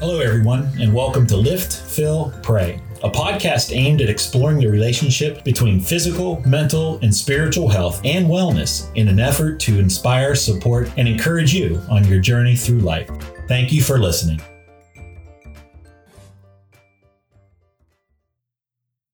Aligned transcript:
Hello, 0.00 0.20
everyone, 0.20 0.70
and 0.80 0.94
welcome 0.94 1.26
to 1.26 1.36
Lift, 1.36 1.72
Fill, 1.72 2.32
Pray, 2.44 2.80
a 3.02 3.10
podcast 3.10 3.74
aimed 3.74 4.00
at 4.00 4.08
exploring 4.08 4.58
the 4.58 4.68
relationship 4.68 5.42
between 5.42 5.80
physical, 5.80 6.40
mental, 6.46 7.00
and 7.02 7.12
spiritual 7.12 7.68
health 7.68 8.00
and 8.04 8.28
wellness 8.28 8.94
in 8.94 9.08
an 9.08 9.18
effort 9.18 9.58
to 9.58 9.80
inspire, 9.80 10.36
support, 10.36 10.88
and 10.96 11.08
encourage 11.08 11.52
you 11.52 11.82
on 11.90 12.06
your 12.06 12.20
journey 12.20 12.54
through 12.54 12.78
life. 12.78 13.10
Thank 13.48 13.72
you 13.72 13.82
for 13.82 13.98
listening. 13.98 14.40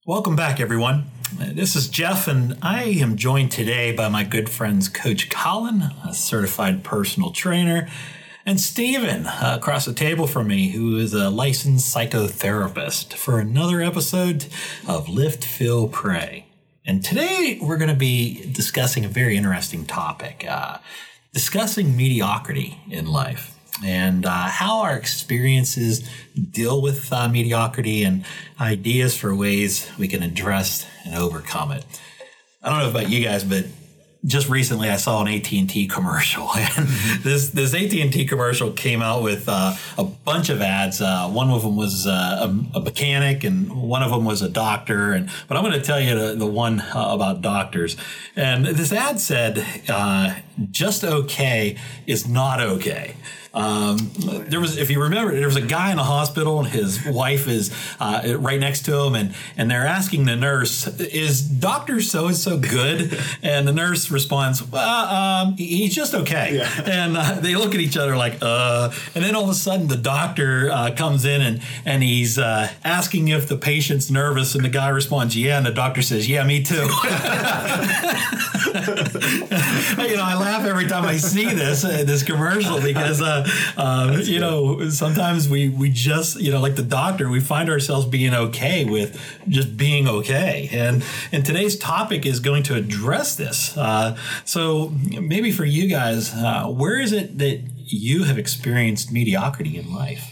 Welcome 0.05 0.37
back, 0.37 0.61
everyone. 0.61 1.07
This 1.39 1.77
is 1.77 1.89
Jeff, 1.89 2.29
and 2.29 2.59
I 2.61 2.83
am 2.83 3.17
joined 3.17 3.53
today 3.53 3.93
by 3.93 4.11
my 4.11 4.23
good 4.23 4.51
friends 4.51 4.91
Coach 4.91 5.31
Colin, 5.31 5.81
a 6.07 6.13
certified 6.13 6.85
personal 6.85 7.31
trainer, 7.31 7.89
and 8.47 8.61
Steven 8.61 9.27
uh, 9.27 9.55
across 9.59 9.85
the 9.85 9.95
table 9.95 10.27
from 10.27 10.49
me, 10.49 10.71
who 10.71 10.99
is 10.99 11.15
a 11.15 11.31
licensed 11.31 11.95
psychotherapist, 11.95 13.15
for 13.15 13.39
another 13.39 13.81
episode 13.81 14.47
of 14.87 15.09
Lift, 15.09 15.45
Fill, 15.45 15.89
Pray. 15.89 16.47
And 16.87 17.03
today 17.03 17.59
we're 17.63 17.79
going 17.79 17.91
to 17.91 17.97
be 17.97 18.47
discussing 18.53 19.05
a 19.05 19.09
very 19.09 19.37
interesting 19.37 19.87
topic 19.87 20.45
uh, 20.49 20.79
discussing 21.33 21.97
mediocrity 21.97 22.79
in 22.89 23.07
life 23.07 23.59
and 23.85 24.25
uh, 24.25 24.31
how 24.31 24.81
our 24.81 24.97
experiences 24.97 26.09
deal 26.37 26.81
with 26.81 27.13
uh, 27.13 27.29
mediocrity 27.29 28.05
and 28.05 28.25
ideas 28.61 29.17
for 29.17 29.35
ways 29.35 29.91
we 29.99 30.07
can 30.07 30.23
address 30.23 30.87
and 31.05 31.17
overcome 31.17 31.73
it. 31.73 31.85
I 32.63 32.69
don't 32.69 32.79
know 32.79 32.91
about 32.91 33.11
you 33.11 33.25
guys, 33.25 33.43
but 33.43 33.67
just 34.25 34.49
recently 34.49 34.89
I 34.89 34.97
saw 34.97 35.23
an 35.23 35.29
AT&T 35.29 35.89
commercial 35.89 36.49
and 36.57 36.89
this 37.23 37.51
this 37.51 37.75
AT&T 37.75 38.27
commercial 38.27 38.73
came 38.73 39.03
out 39.03 39.23
with 39.23 39.49
uh, 39.49 39.75
a 39.99 40.05
bunch 40.05 40.49
of 40.49 40.61
ads. 40.61 41.01
Uh, 41.01 41.29
one 41.29 41.51
of 41.51 41.63
them 41.63 41.77
was 41.77 42.07
uh, 42.07 42.11
a, 42.75 42.79
a, 42.79 42.81
mechanic 42.81 43.45
and 43.45 43.71
one 43.71 44.03
of 44.03 44.11
them 44.11 44.25
was 44.25 44.43
a 44.43 44.49
doctor 44.49 45.13
and 45.13 45.29
but 45.49 45.57
I'm 45.57 45.63
going 45.63 45.79
to 45.79 45.85
tell 45.85 46.01
you 46.01 46.19
the, 46.19 46.35
the 46.35 46.47
one 46.47 46.81
uh, 46.81 47.09
about 47.11 47.43
doctors. 47.43 47.97
And 48.37 48.65
this 48.65 48.93
ad 48.93 49.21
said 49.21 49.65
uh, 49.89 50.37
just 50.71 51.05
okay 51.05 51.77
is 52.07 52.27
not 52.27 52.61
okay. 52.61 53.17
Um, 53.55 54.11
there 54.49 54.59
was, 54.59 54.77
if 54.77 54.91
you 54.91 55.01
remember, 55.01 55.33
there 55.33 55.47
was 55.47 55.57
a 55.57 55.61
guy 55.61 55.93
in 55.93 55.99
a 55.99 56.05
hospital, 56.05 56.59
and 56.59 56.69
his 56.69 57.07
wife 57.07 57.47
is 57.47 57.73
uh, 58.01 58.37
right 58.39 58.59
next 58.59 58.85
to 58.87 58.99
him, 58.99 59.15
and 59.15 59.35
and 59.57 59.71
they're 59.71 59.87
asking 59.87 60.25
the 60.25 60.35
nurse, 60.35 60.89
"Is 60.99 61.41
Doctor 61.41 62.01
so 62.01 62.27
and 62.27 62.37
so 62.37 62.59
good?" 62.59 63.17
And 63.43 63.67
the 63.69 63.73
nurse 63.73 64.11
responds, 64.15 64.63
"Well, 64.63 65.09
um, 65.09 65.57
he's 65.57 65.95
just 65.95 66.15
okay." 66.15 66.57
Yeah. 66.57 66.71
And 66.95 67.17
uh, 67.17 67.41
they 67.41 67.57
look 67.57 67.75
at 67.75 67.81
each 67.81 67.97
other 67.97 68.17
like, 68.17 68.39
"Uh," 68.41 68.91
and 69.15 69.25
then 69.25 69.35
all 69.35 69.45
of 69.45 69.51
a 69.51 69.55
sudden 69.55 69.89
the 69.89 69.97
doctor 69.97 70.71
uh, 70.71 70.93
comes 70.95 71.25
in 71.25 71.43
and 71.43 71.61
and 71.85 72.03
he's 72.03 72.39
uh, 72.39 72.69
asking 72.85 73.29
if 73.29 73.49
the 73.49 73.57
patient's 73.57 74.11
nervous, 74.11 74.55
and 74.55 74.65
the 74.65 74.69
guy 74.69 74.89
responds, 74.89 75.37
"Yeah," 75.37 75.59
and 75.59 75.67
the 75.67 75.73
doctor 75.73 76.03
says, 76.03 76.29
"Yeah, 76.29 76.45
me 76.45 76.63
too." 76.63 76.75
you 78.75 80.17
know, 80.17 80.25
I 80.25 80.37
laugh 80.39 80.65
every 80.65 80.87
time 80.87 81.05
I 81.05 81.17
see 81.17 81.47
this 81.47 81.85
uh, 81.85 82.05
this 82.05 82.23
commercial 82.23 82.81
because 82.81 83.21
uh, 83.23 83.47
um, 83.77 84.21
you 84.21 84.41
know, 84.41 84.89
sometimes 84.91 85.49
we 85.49 85.69
we 85.69 85.91
just 85.91 86.41
you 86.41 86.51
know, 86.53 86.61
like 86.61 86.77
the 86.77 86.83
doctor, 86.83 87.29
we 87.29 87.41
find 87.41 87.71
ourselves 87.71 88.07
being 88.07 88.35
okay 88.35 88.85
with 88.85 89.21
just 89.49 89.77
being 89.77 90.09
okay, 90.09 90.69
and 90.73 91.05
and 91.33 91.45
today's 91.45 91.79
topic 91.79 92.27
is 92.27 92.41
going 92.41 92.63
to 92.65 92.75
address 92.75 93.37
this. 93.37 93.77
Uh, 93.77 94.04
so 94.45 94.93
maybe 95.21 95.51
for 95.51 95.65
you 95.65 95.89
guys, 95.89 96.33
uh, 96.35 96.67
where 96.67 97.01
is 97.01 97.13
it 97.13 97.39
that 97.39 97.63
you 97.87 98.25
have 98.25 98.39
experienced 98.39 99.13
mediocrity 99.13 99.77
in 99.77 99.93
life? 99.93 100.31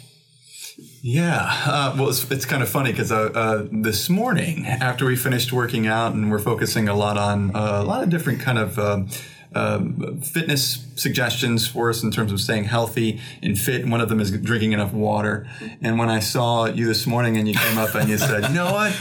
Yeah, 1.04 1.40
uh, 1.66 1.94
well, 1.98 2.08
it's, 2.08 2.30
it's, 2.30 2.46
kind 2.46 2.62
of 2.62 2.68
funny 2.68 2.92
because 2.92 3.10
uh, 3.10 3.30
uh, 3.34 3.66
this 3.72 4.08
morning, 4.08 4.66
after 4.66 5.04
we 5.04 5.16
finished 5.16 5.52
working 5.52 5.86
out, 5.86 6.14
and 6.14 6.30
we're 6.30 6.38
focusing 6.38 6.88
a 6.88 6.94
lot 6.94 7.18
on 7.18 7.54
uh, 7.56 7.80
a 7.82 7.84
lot 7.84 8.04
of 8.04 8.08
different 8.08 8.40
kind 8.40 8.56
of 8.56 8.78
um, 8.78 9.08
um, 9.54 10.20
fitness 10.20 10.86
suggestions 10.94 11.66
for 11.66 11.90
us 11.90 12.02
in 12.02 12.10
terms 12.10 12.32
of 12.32 12.40
staying 12.40 12.64
healthy 12.64 13.20
and 13.42 13.58
fit. 13.58 13.86
One 13.86 14.00
of 14.00 14.08
them 14.08 14.20
is 14.20 14.30
drinking 14.30 14.72
enough 14.72 14.92
water. 14.92 15.48
And 15.80 15.98
when 15.98 16.08
I 16.08 16.20
saw 16.20 16.66
you 16.66 16.86
this 16.86 17.06
morning 17.06 17.36
and 17.36 17.48
you 17.48 17.54
came 17.54 17.78
up 17.78 17.94
and 17.94 18.08
you 18.08 18.18
said, 18.18 18.48
you 18.48 18.54
know 18.54 18.72
what? 18.72 18.92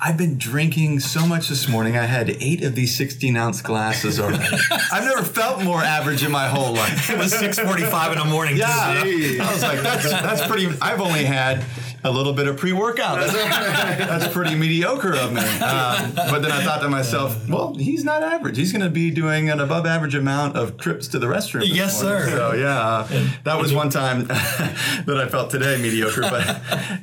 I've 0.00 0.16
been 0.16 0.36
drinking 0.36 1.00
so 1.00 1.26
much 1.26 1.48
this 1.48 1.68
morning. 1.68 1.96
I 1.96 2.04
had 2.04 2.30
eight 2.40 2.62
of 2.62 2.74
these 2.74 2.96
16 2.96 3.36
ounce 3.36 3.62
glasses 3.62 4.20
already. 4.20 4.44
I've 4.92 5.04
never 5.04 5.22
felt 5.22 5.62
more 5.62 5.82
average 5.82 6.22
in 6.22 6.30
my 6.30 6.48
whole 6.48 6.74
life. 6.74 7.10
It 7.10 7.18
was 7.18 7.32
6:45 7.32 8.12
in 8.12 8.18
the 8.18 8.24
morning. 8.24 8.56
Yeah, 8.56 8.66
I 8.68 9.52
was 9.52 9.62
like, 9.62 9.80
that's 9.80 10.10
that's 10.10 10.46
pretty. 10.46 10.68
I've 10.80 11.00
only 11.00 11.24
had 11.24 11.64
a 12.06 12.10
little 12.10 12.32
bit 12.32 12.46
of 12.46 12.56
pre-workout. 12.56 13.18
That's, 13.18 13.32
that's 13.98 14.32
pretty 14.32 14.54
mediocre 14.54 15.14
of 15.14 15.32
me. 15.32 15.40
Um, 15.40 16.12
but 16.14 16.40
then 16.40 16.52
I 16.52 16.62
thought 16.62 16.80
to 16.82 16.88
myself, 16.88 17.48
well, 17.48 17.74
he's 17.74 18.04
not 18.04 18.22
average. 18.22 18.56
He's 18.56 18.72
going 18.72 18.84
to 18.84 18.90
be 18.90 19.10
doing 19.10 19.50
an 19.50 19.60
above 19.60 19.86
average 19.86 20.14
amount 20.14 20.56
of 20.56 20.78
trips 20.78 21.08
to 21.08 21.18
the 21.18 21.26
restroom. 21.26 21.62
Yes, 21.66 22.02
morning. 22.02 22.28
sir. 22.28 22.30
So 22.30 22.52
yeah, 22.54 23.28
that 23.44 23.58
was 23.58 23.74
one 23.74 23.90
time 23.90 24.24
that 24.26 25.20
I 25.20 25.28
felt 25.28 25.50
today 25.50 25.80
mediocre. 25.80 26.22
But 26.22 26.46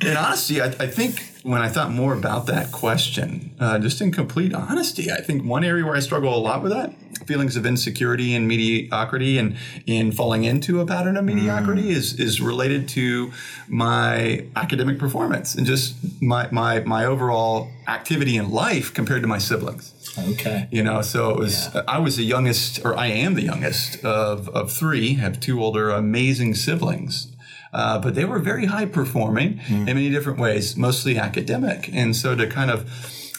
in 0.02 0.16
honesty, 0.16 0.60
I, 0.60 0.66
I 0.66 0.86
think 0.86 1.22
when 1.42 1.60
I 1.60 1.68
thought 1.68 1.90
more 1.90 2.14
about 2.14 2.46
that 2.46 2.72
question, 2.72 3.54
uh, 3.60 3.78
just 3.78 4.00
in 4.00 4.10
complete 4.10 4.54
honesty, 4.54 5.12
I 5.12 5.20
think 5.20 5.44
one 5.44 5.64
area 5.64 5.84
where 5.84 5.94
I 5.94 6.00
struggle 6.00 6.34
a 6.34 6.40
lot 6.40 6.62
with 6.62 6.72
that 6.72 6.94
feelings 7.26 7.56
of 7.56 7.66
insecurity 7.66 8.34
and 8.34 8.46
mediocrity 8.48 9.38
and 9.38 9.56
in 9.86 10.12
falling 10.12 10.44
into 10.44 10.80
a 10.80 10.86
pattern 10.86 11.16
of 11.16 11.24
mediocrity 11.24 11.84
mm. 11.84 11.96
is 11.96 12.18
is 12.18 12.40
related 12.40 12.88
to 12.88 13.32
my 13.68 14.46
academic 14.56 14.98
performance 14.98 15.54
and 15.54 15.66
just 15.66 15.94
my 16.22 16.48
my 16.50 16.80
my 16.80 17.04
overall 17.04 17.68
activity 17.88 18.36
in 18.36 18.50
life 18.50 18.92
compared 18.94 19.22
to 19.22 19.28
my 19.28 19.38
siblings. 19.38 19.92
Okay. 20.18 20.68
You 20.70 20.82
know, 20.82 21.02
so 21.02 21.30
it 21.30 21.38
was 21.38 21.70
yeah. 21.74 21.82
I 21.88 21.98
was 21.98 22.16
the 22.16 22.24
youngest 22.24 22.84
or 22.84 22.96
I 22.96 23.06
am 23.06 23.34
the 23.34 23.42
youngest 23.42 24.04
of 24.04 24.48
of 24.50 24.72
three, 24.72 25.14
have 25.14 25.40
two 25.40 25.62
older 25.62 25.90
amazing 25.90 26.54
siblings. 26.54 27.30
Uh, 27.72 27.98
but 27.98 28.14
they 28.14 28.24
were 28.24 28.38
very 28.38 28.66
high 28.66 28.86
performing 28.86 29.58
mm. 29.58 29.78
in 29.78 29.84
many 29.84 30.08
different 30.08 30.38
ways, 30.38 30.76
mostly 30.76 31.18
academic. 31.18 31.90
And 31.92 32.14
so 32.14 32.36
to 32.36 32.46
kind 32.46 32.70
of 32.70 32.88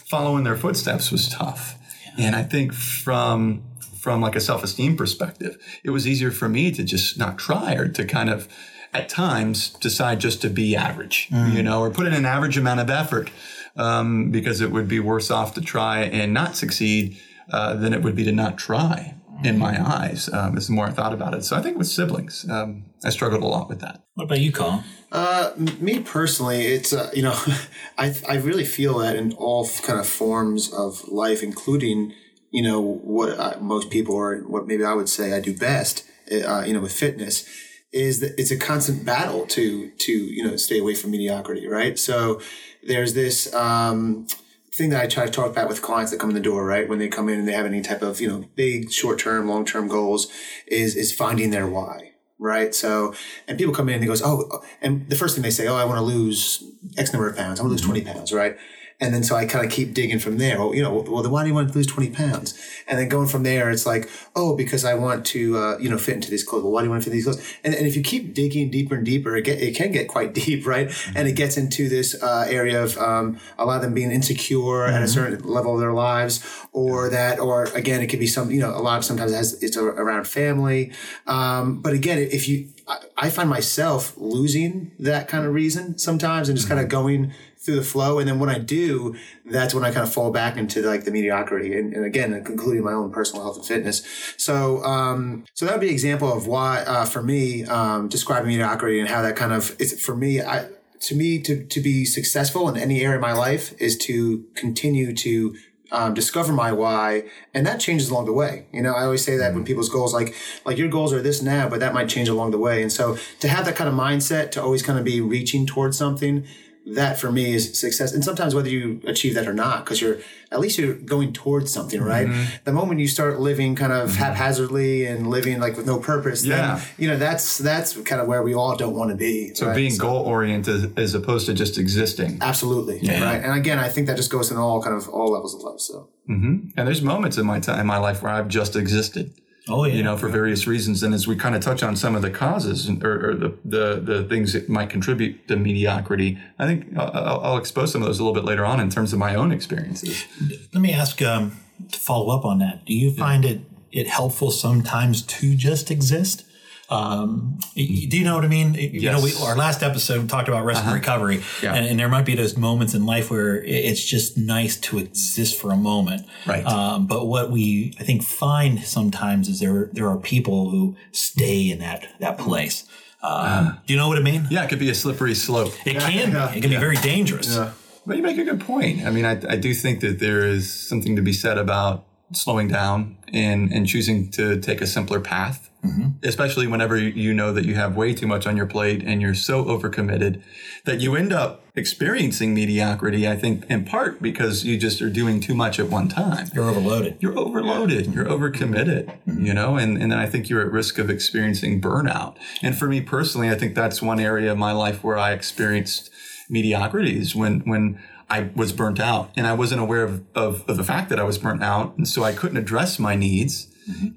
follow 0.05 0.35
in 0.35 0.43
their 0.43 0.57
footsteps 0.57 1.09
was 1.09 1.29
tough. 1.29 1.77
Yeah. 2.17 2.27
And 2.27 2.35
I 2.35 2.43
think 2.43 2.73
from 2.73 3.63
from 4.05 4.21
like 4.21 4.35
a 4.35 4.39
self-esteem 4.39 4.95
perspective, 4.95 5.57
it 5.83 5.89
was 5.89 6.07
easier 6.07 6.29
for 6.29 6.47
me 6.47 6.71
to 6.71 6.83
just 6.83 7.17
not 7.17 7.39
try 7.39 7.73
or 7.73 7.87
to 7.87 8.05
kind 8.05 8.29
of 8.29 8.47
at 8.93 9.09
times 9.09 9.69
decide 9.81 10.19
just 10.19 10.43
to 10.43 10.47
be 10.47 10.75
average, 10.75 11.27
mm. 11.31 11.55
you 11.55 11.63
know, 11.63 11.79
or 11.81 11.89
put 11.89 12.05
in 12.05 12.13
an 12.13 12.23
average 12.23 12.55
amount 12.55 12.79
of 12.79 12.87
effort 12.87 13.31
um, 13.77 14.29
because 14.29 14.61
it 14.61 14.71
would 14.71 14.87
be 14.87 14.99
worse 14.99 15.31
off 15.31 15.55
to 15.55 15.59
try 15.59 16.01
and 16.01 16.35
not 16.35 16.55
succeed 16.55 17.17
uh, 17.51 17.73
than 17.73 17.93
it 17.93 18.03
would 18.03 18.15
be 18.15 18.23
to 18.23 18.31
not 18.31 18.59
try 18.59 19.15
in 19.43 19.57
my 19.57 19.75
eyes 19.83 20.29
um, 20.31 20.55
as 20.55 20.67
the 20.67 20.73
more 20.73 20.85
I 20.85 20.91
thought 20.91 21.11
about 21.11 21.33
it. 21.33 21.43
So 21.43 21.55
I 21.55 21.63
think 21.63 21.75
with 21.75 21.87
siblings, 21.87 22.47
um, 22.47 22.85
I 23.03 23.09
struggled 23.09 23.41
a 23.41 23.47
lot 23.47 23.69
with 23.69 23.81
that. 23.81 24.03
What 24.13 24.25
about 24.25 24.39
you, 24.39 24.51
Colin? 24.51 24.83
Uh, 25.11 25.49
me 25.79 26.01
personally, 26.01 26.67
it's 26.67 26.93
uh, 26.93 27.09
you 27.11 27.23
know, 27.23 27.35
I 27.97 28.15
I 28.29 28.35
really 28.35 28.65
feel 28.65 28.99
that 28.99 29.15
in 29.15 29.33
all 29.33 29.67
kind 29.81 29.99
of 29.99 30.07
forms 30.07 30.71
of 30.71 31.07
life, 31.07 31.41
including 31.41 32.13
you 32.55 32.61
know 32.61 32.79
what 32.79 33.37
I, 33.37 33.57
most 33.59 33.89
people 33.89 34.17
are 34.17 34.39
what 34.39 34.65
maybe 34.65 34.85
I 34.85 34.93
would 34.93 35.09
say 35.09 35.33
I 35.33 35.41
do 35.41 35.53
best, 35.53 36.05
uh, 36.31 36.63
you 36.65 36.73
know, 36.73 36.79
with 36.79 36.93
fitness, 36.93 37.45
is 37.91 38.21
that 38.21 38.33
it's 38.37 38.49
a 38.49 38.57
constant 38.57 39.03
battle 39.03 39.45
to 39.47 39.89
to 39.89 40.11
you 40.13 40.41
know 40.41 40.55
stay 40.55 40.79
away 40.79 40.95
from 40.95 41.11
mediocrity, 41.11 41.67
right? 41.67 41.99
So 41.99 42.39
there's 42.81 43.13
this 43.13 43.53
um, 43.53 44.25
thing 44.73 44.89
that 44.91 45.03
I 45.03 45.07
try 45.07 45.25
to 45.25 45.31
talk 45.31 45.51
about 45.51 45.67
with 45.67 45.81
clients 45.81 46.11
that 46.11 46.19
come 46.21 46.29
in 46.29 46.33
the 46.33 46.41
door, 46.41 46.65
right? 46.65 46.87
When 46.87 46.97
they 46.97 47.09
come 47.09 47.27
in 47.27 47.39
and 47.39 47.47
they 47.47 47.51
have 47.51 47.65
any 47.65 47.81
type 47.81 48.01
of 48.01 48.21
you 48.21 48.29
know 48.29 48.45
big 48.55 48.89
short 48.89 49.19
term, 49.19 49.49
long 49.49 49.65
term 49.65 49.89
goals, 49.89 50.31
is 50.65 50.95
is 50.95 51.13
finding 51.13 51.51
their 51.51 51.67
why 51.67 52.11
right? 52.37 52.75
So, 52.75 53.15
and 53.47 53.57
people 53.57 53.73
come 53.73 53.87
in 53.87 53.95
and 53.95 54.03
he 54.03 54.07
goes, 54.09 54.21
oh, 54.21 54.61
and 54.81 55.09
the 55.09 55.15
first 55.15 55.35
thing 55.35 55.41
they 55.41 55.49
say, 55.49 55.67
oh, 55.67 55.75
I 55.77 55.85
want 55.85 55.99
to 55.99 56.03
lose 56.03 56.61
X 56.97 57.13
number 57.13 57.29
of 57.29 57.37
pounds. 57.37 57.61
I 57.61 57.63
want 57.63 57.77
to 57.77 57.81
lose 57.81 57.81
20 57.81 58.01
pounds, 58.01 58.33
right? 58.33 58.57
And 59.01 59.13
then 59.13 59.23
so 59.23 59.35
I 59.35 59.45
kind 59.45 59.65
of 59.65 59.71
keep 59.71 59.93
digging 59.93 60.19
from 60.19 60.37
there. 60.37 60.57
Well, 60.57 60.73
you 60.73 60.81
know, 60.81 60.93
well, 60.93 61.21
then 61.21 61.31
why 61.31 61.43
do 61.43 61.49
you 61.49 61.53
want 61.53 61.69
to 61.69 61.75
lose 61.75 61.85
20 61.87 62.11
pounds? 62.11 62.57
And 62.87 62.97
then 62.97 63.09
going 63.09 63.27
from 63.27 63.43
there, 63.43 63.69
it's 63.69 63.85
like, 63.85 64.09
oh, 64.35 64.55
because 64.55 64.85
I 64.85 64.93
want 64.93 65.25
to, 65.27 65.57
uh, 65.57 65.77
you 65.79 65.89
know, 65.89 65.97
fit 65.97 66.15
into 66.15 66.29
these 66.29 66.45
clothes. 66.45 66.63
Well, 66.63 66.71
why 66.71 66.79
do 66.79 66.85
you 66.85 66.91
want 66.91 67.03
to 67.03 67.09
fit 67.09 67.13
into 67.13 67.29
these 67.29 67.35
clothes? 67.35 67.57
And, 67.65 67.75
and 67.75 67.85
if 67.85 67.97
you 67.97 68.01
keep 68.01 68.33
digging 68.33 68.71
deeper 68.71 68.95
and 68.95 69.05
deeper, 69.05 69.35
it, 69.35 69.43
get, 69.43 69.61
it 69.61 69.75
can 69.75 69.91
get 69.91 70.07
quite 70.07 70.33
deep, 70.33 70.65
right? 70.65 70.87
Mm-hmm. 70.87 71.17
And 71.17 71.27
it 71.27 71.33
gets 71.33 71.57
into 71.57 71.89
this 71.89 72.21
uh, 72.23 72.45
area 72.47 72.81
of 72.81 72.97
um, 72.97 73.37
a 73.57 73.65
lot 73.65 73.77
of 73.77 73.81
them 73.81 73.93
being 73.93 74.11
insecure 74.11 74.59
mm-hmm. 74.59 74.95
at 74.95 75.01
a 75.01 75.05
mm-hmm. 75.05 75.13
certain 75.13 75.47
level 75.47 75.73
of 75.73 75.81
their 75.81 75.93
lives, 75.93 76.65
or 76.71 77.09
that, 77.09 77.39
or 77.39 77.65
again, 77.75 78.01
it 78.01 78.07
could 78.07 78.19
be 78.19 78.27
some, 78.27 78.49
you 78.49 78.61
know, 78.61 78.69
a 78.69 78.79
lot 78.79 78.97
of 78.97 79.03
sometimes 79.03 79.33
it 79.33 79.35
has, 79.35 79.61
it's 79.61 79.75
around 79.75 80.25
family. 80.25 80.93
Um, 81.27 81.81
but 81.81 81.93
again, 81.93 82.19
if 82.19 82.47
you, 82.47 82.69
I, 82.87 82.99
I 83.17 83.29
find 83.29 83.49
myself 83.49 84.13
losing 84.17 84.91
that 84.99 85.27
kind 85.27 85.45
of 85.45 85.53
reason 85.53 85.97
sometimes 85.97 86.47
and 86.47 86.57
just 86.57 86.69
kind 86.69 86.79
of 86.79 86.87
going 86.87 87.33
through 87.65 87.75
the 87.75 87.83
flow. 87.83 88.19
And 88.19 88.27
then 88.27 88.39
when 88.39 88.49
I 88.49 88.59
do, 88.59 89.15
that's 89.45 89.73
when 89.73 89.83
I 89.83 89.91
kind 89.91 90.03
of 90.03 90.13
fall 90.13 90.31
back 90.31 90.57
into 90.57 90.81
like 90.81 91.03
the 91.03 91.11
mediocrity. 91.11 91.77
And, 91.77 91.93
and 91.93 92.05
again, 92.05 92.33
including 92.33 92.83
my 92.83 92.93
own 92.93 93.11
personal 93.11 93.43
health 93.43 93.57
and 93.57 93.65
fitness. 93.65 94.03
So, 94.37 94.83
um, 94.83 95.45
so 95.53 95.65
that 95.65 95.73
would 95.73 95.81
be 95.81 95.87
an 95.87 95.93
example 95.93 96.31
of 96.31 96.47
why, 96.47 96.79
uh, 96.81 97.05
for 97.05 97.23
me, 97.23 97.65
um, 97.65 98.07
describing 98.07 98.49
mediocrity 98.49 98.99
and 98.99 99.09
how 99.09 99.21
that 99.21 99.35
kind 99.35 99.51
of 99.51 99.75
is 99.79 99.99
for 99.99 100.15
me, 100.15 100.41
I, 100.41 100.69
to 101.01 101.15
me, 101.15 101.39
to, 101.41 101.65
to 101.65 101.81
be 101.81 102.05
successful 102.05 102.69
in 102.69 102.77
any 102.77 103.01
area 103.01 103.15
of 103.15 103.21
my 103.21 103.33
life 103.33 103.73
is 103.81 103.97
to 103.97 104.45
continue 104.55 105.13
to 105.13 105.55
um, 105.91 106.13
discover 106.13 106.51
my 106.51 106.71
why, 106.71 107.23
and 107.53 107.65
that 107.65 107.79
changes 107.79 108.09
along 108.09 108.25
the 108.25 108.33
way. 108.33 108.65
You 108.71 108.81
know, 108.81 108.93
I 108.93 109.03
always 109.03 109.23
say 109.23 109.37
that 109.37 109.53
when 109.53 109.63
people's 109.63 109.89
goals, 109.89 110.13
like 110.13 110.35
like 110.65 110.77
your 110.77 110.87
goals 110.87 111.13
are 111.13 111.21
this 111.21 111.41
now, 111.41 111.69
but 111.69 111.79
that 111.79 111.93
might 111.93 112.09
change 112.09 112.27
along 112.27 112.51
the 112.51 112.57
way. 112.57 112.81
And 112.81 112.91
so 112.91 113.17
to 113.39 113.47
have 113.47 113.65
that 113.65 113.75
kind 113.75 113.87
of 113.87 113.95
mindset, 113.95 114.51
to 114.51 114.63
always 114.63 114.81
kind 114.81 114.97
of 114.97 115.05
be 115.05 115.21
reaching 115.21 115.65
towards 115.65 115.97
something, 115.97 116.45
that 116.85 117.17
for 117.17 117.31
me 117.31 117.55
is 117.55 117.79
success. 117.79 118.13
And 118.13 118.23
sometimes 118.23 118.53
whether 118.53 118.69
you 118.69 119.01
achieve 119.05 119.33
that 119.35 119.47
or 119.47 119.53
not, 119.53 119.83
because 119.83 120.01
you're 120.01 120.19
at 120.51 120.59
least 120.59 120.77
you're 120.77 120.93
going 120.93 121.33
towards 121.33 121.73
something, 121.73 122.01
right? 122.01 122.27
Mm-hmm. 122.27 122.55
The 122.63 122.71
moment 122.71 122.99
you 122.99 123.07
start 123.07 123.39
living 123.39 123.75
kind 123.75 123.91
of 123.91 124.11
mm-hmm. 124.11 124.19
haphazardly 124.19 125.05
and 125.05 125.27
living 125.27 125.59
like 125.59 125.75
with 125.77 125.87
no 125.87 125.99
purpose, 125.99 126.45
Yeah. 126.45 126.75
then 126.75 126.85
you 126.97 127.07
know 127.07 127.17
that's 127.17 127.57
that's 127.57 127.97
kind 128.01 128.21
of 128.21 128.27
where 128.27 128.43
we 128.43 128.53
all 128.53 128.75
don't 128.75 128.95
want 128.95 129.09
to 129.09 129.15
be. 129.15 129.53
So 129.55 129.67
right? 129.67 129.75
being 129.75 129.97
goal 129.97 130.25
oriented 130.25 130.97
as 130.97 131.15
opposed 131.15 131.47
to 131.47 131.53
just 131.53 131.77
existing. 131.77 132.37
absolutely 132.41 132.99
right. 132.99 133.43
And 133.43 133.57
again, 133.57 133.79
I 133.79 133.89
think 133.89 134.07
that 134.07 134.17
just 134.17 134.31
goes 134.31 134.51
in 134.51 134.57
all 134.57 134.81
kind 134.81 134.95
of 134.95 135.09
all 135.09 135.31
levels 135.31 135.55
of 135.55 135.61
life. 135.61 135.79
So. 135.79 136.09
Mm-hmm. 136.29 136.69
And 136.77 136.87
there's 136.87 137.01
moments 137.01 137.37
in 137.37 137.45
my 137.45 137.59
time 137.59 137.79
in 137.79 137.87
my 137.87 137.97
life 137.97 138.21
where 138.21 138.31
I've 138.31 138.47
just 138.47 138.75
existed. 138.75 139.33
Oh 139.67 139.85
yeah. 139.85 139.95
you 139.95 140.03
know, 140.03 140.15
for 140.15 140.29
various 140.29 140.67
reasons. 140.67 141.01
And 141.01 141.13
as 141.13 141.27
we 141.27 141.35
kind 141.35 141.55
of 141.55 141.61
touch 141.61 141.81
on 141.81 141.95
some 141.95 142.15
of 142.15 142.21
the 142.21 142.29
causes 142.29 142.87
or, 142.87 143.29
or 143.29 143.35
the, 143.35 143.57
the 143.65 143.99
the 143.99 144.23
things 144.23 144.53
that 144.53 144.69
might 144.69 144.89
contribute 144.89 145.47
to 145.47 145.55
mediocrity, 145.55 146.37
I 146.59 146.65
think 146.67 146.95
I'll, 146.97 147.11
I'll 147.13 147.39
I'll 147.41 147.57
expose 147.57 147.91
some 147.91 148.01
of 148.01 148.07
those 148.07 148.19
a 148.19 148.23
little 148.23 148.39
bit 148.39 148.45
later 148.45 148.63
on 148.63 148.79
in 148.79 148.89
terms 148.89 149.11
of 149.11 149.19
my 149.19 149.33
own 149.33 149.51
experiences. 149.51 150.25
Let 150.73 150.81
me 150.81 150.93
ask 150.93 151.21
um, 151.21 151.57
to 151.91 151.99
follow 151.99 152.35
up 152.35 152.45
on 152.45 152.59
that. 152.59 152.85
Do 152.85 152.93
you 152.93 153.11
find 153.11 153.43
it 153.43 153.61
it 153.91 154.07
helpful 154.07 154.51
sometimes 154.51 155.23
to 155.23 155.55
just 155.55 155.89
exist? 155.89 156.44
Um, 156.89 157.57
y- 157.75 158.05
do 158.09 158.17
you 158.17 158.23
know 158.23 158.35
what 158.35 158.45
I 158.45 158.47
mean? 158.47 158.73
You 158.75 159.11
know, 159.11 159.19
we, 159.21 159.31
Uh-huh. 159.31 159.45
our 159.47 159.55
last 159.55 159.81
episode 159.81 160.29
talked 160.29 160.47
about 160.47 160.65
rest 160.65 160.83
and 160.83 160.93
recovery, 160.93 161.41
Yeah. 161.63 161.73
and, 161.73 161.85
and 161.85 161.99
there 161.99 162.09
might 162.09 162.25
be 162.25 162.35
those 162.35 162.55
moments 162.57 162.93
in 162.93 163.05
life 163.05 163.31
where 163.31 163.63
it's 163.63 164.03
just 164.03 164.37
nice 164.37 164.77
to 164.81 164.99
exist 164.99 165.59
for 165.59 165.71
a 165.71 165.77
moment. 165.77 166.25
Right. 166.45 166.65
Um, 166.65 167.07
but 167.07 167.25
what 167.25 167.49
we 167.51 167.95
I 167.99 168.03
think 168.03 168.23
find 168.23 168.83
sometimes 168.83 169.49
is 169.49 169.59
there 169.59 169.89
there 169.93 170.07
are 170.07 170.17
people 170.17 170.69
who 170.69 170.95
stay 171.11 171.69
in 171.71 171.79
that 171.79 172.05
that 172.19 172.37
place. 172.37 172.85
Um, 173.23 173.79
do 173.87 173.93
you 173.93 173.99
know 173.99 174.07
what 174.07 174.19
I 174.19 174.21
mean? 174.21 174.45
Yeah, 174.51 174.63
it 174.63 174.69
could 174.69 174.77
be 174.77 174.91
a 174.91 174.95
slippery 174.95 175.33
slope. 175.33 175.73
It 175.85 175.97
can 175.99 176.31
yeah, 176.31 176.51
be. 176.51 176.57
It 176.59 176.61
can 176.61 176.69
be 176.69 176.77
very 176.77 176.97
dangerous. 176.97 177.57
But 178.05 178.17
you 178.17 178.21
make 178.23 178.37
a 178.37 178.43
good 178.43 178.59
point. 178.61 179.03
I 179.03 179.09
mean, 179.09 179.25
I, 179.25 179.31
I 179.49 179.55
do 179.55 179.73
think 179.73 180.01
that 180.01 180.19
there 180.19 180.45
is 180.45 180.71
something 180.71 181.15
to 181.15 181.23
be 181.23 181.33
said 181.33 181.57
about 181.57 182.05
slowing 182.33 182.67
down 182.67 183.17
and, 183.33 183.71
and 183.73 183.87
choosing 183.87 184.29
to 184.33 184.59
take 184.61 184.79
a 184.79 184.85
simpler 184.85 185.19
path, 185.19 185.71
Mm-hmm. 185.85 186.09
especially 186.23 186.67
whenever 186.67 186.97
you- 186.97 187.35
know 187.35 187.51
that 187.51 187.65
you 187.65 187.75
have 187.75 187.95
way 187.95 188.13
too 188.13 188.27
much 188.27 188.47
on 188.47 188.55
your 188.55 188.65
plate 188.65 189.03
and 189.03 189.21
you're 189.21 189.35
so 189.35 189.65
overcommitted 189.65 190.41
that 190.85 191.01
you 191.01 191.15
end 191.15 191.33
up 191.33 191.63
experiencing 191.75 192.53
mediocrity, 192.53 193.27
I 193.27 193.35
think, 193.35 193.65
in 193.69 193.83
part 193.83 194.21
because 194.21 194.63
you 194.63 194.77
just 194.77 195.01
are 195.01 195.09
doing 195.09 195.41
too 195.41 195.53
much 195.53 195.79
at 195.79 195.89
one 195.89 196.07
time. 196.07 196.47
You're 196.53 196.69
overloaded. 196.69 197.17
You're 197.19 197.37
overloaded. 197.37 198.05
Mm-hmm. 198.05 198.13
You're 198.13 198.25
overcommitted, 198.25 199.05
mm-hmm. 199.27 199.45
you 199.45 199.53
know, 199.53 199.75
and, 199.75 200.01
and 200.01 200.11
then 200.11 200.19
I 200.19 200.27
think 200.27 200.49
you're 200.49 200.61
at 200.61 200.71
risk 200.71 200.97
of 200.97 201.09
experiencing 201.09 201.81
burnout. 201.81 202.37
And 202.61 202.77
for 202.77 202.87
me 202.87 203.01
personally, 203.01 203.49
I 203.49 203.55
think 203.55 203.75
that's 203.75 204.01
one 204.01 204.19
area 204.19 204.51
of 204.51 204.57
my 204.57 204.71
life 204.71 205.03
where 205.03 205.17
I 205.17 205.33
experienced 205.33 206.09
mediocrities 206.49 207.35
when, 207.35 207.59
when 207.61 207.99
I 208.29 208.51
was 208.55 208.71
burnt 208.71 208.99
out 208.99 209.31
and 209.35 209.45
I 209.45 209.53
wasn't 209.53 209.81
aware 209.81 210.03
of, 210.03 210.23
of, 210.35 210.63
of 210.69 210.77
the 210.77 210.83
fact 210.83 211.09
that 211.09 211.19
I 211.19 211.23
was 211.23 211.37
burnt 211.37 211.63
out. 211.63 211.97
And 211.97 212.07
so 212.07 212.23
I 212.23 212.31
couldn't 212.31 212.57
address 212.57 212.97
my 212.99 213.15
needs. 213.15 213.67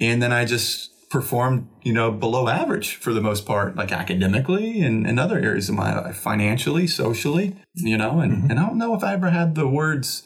And 0.01 0.23
then 0.23 0.33
I 0.33 0.47
just 0.47 0.91
performed, 1.11 1.69
you 1.83 1.93
know, 1.93 2.11
below 2.11 2.49
average 2.49 2.97
for 2.97 3.13
the 3.13 3.21
most 3.21 3.47
part, 3.47 3.77
like 3.77 3.93
academically 3.93 4.83
and, 4.83 5.07
and 5.07 5.19
other 5.19 5.39
areas 5.39 5.69
of 5.69 5.75
my 5.75 5.99
life, 5.99 6.17
financially, 6.17 6.87
socially, 6.87 7.57
you 7.75 7.97
know, 7.97 8.21
and, 8.21 8.51
and 8.51 8.59
I 8.59 8.67
don't 8.67 8.79
know 8.79 8.95
if 8.95 9.03
I 9.03 9.15
ever 9.15 9.31
had 9.31 9.55
the 9.55 9.67
words 9.67 10.23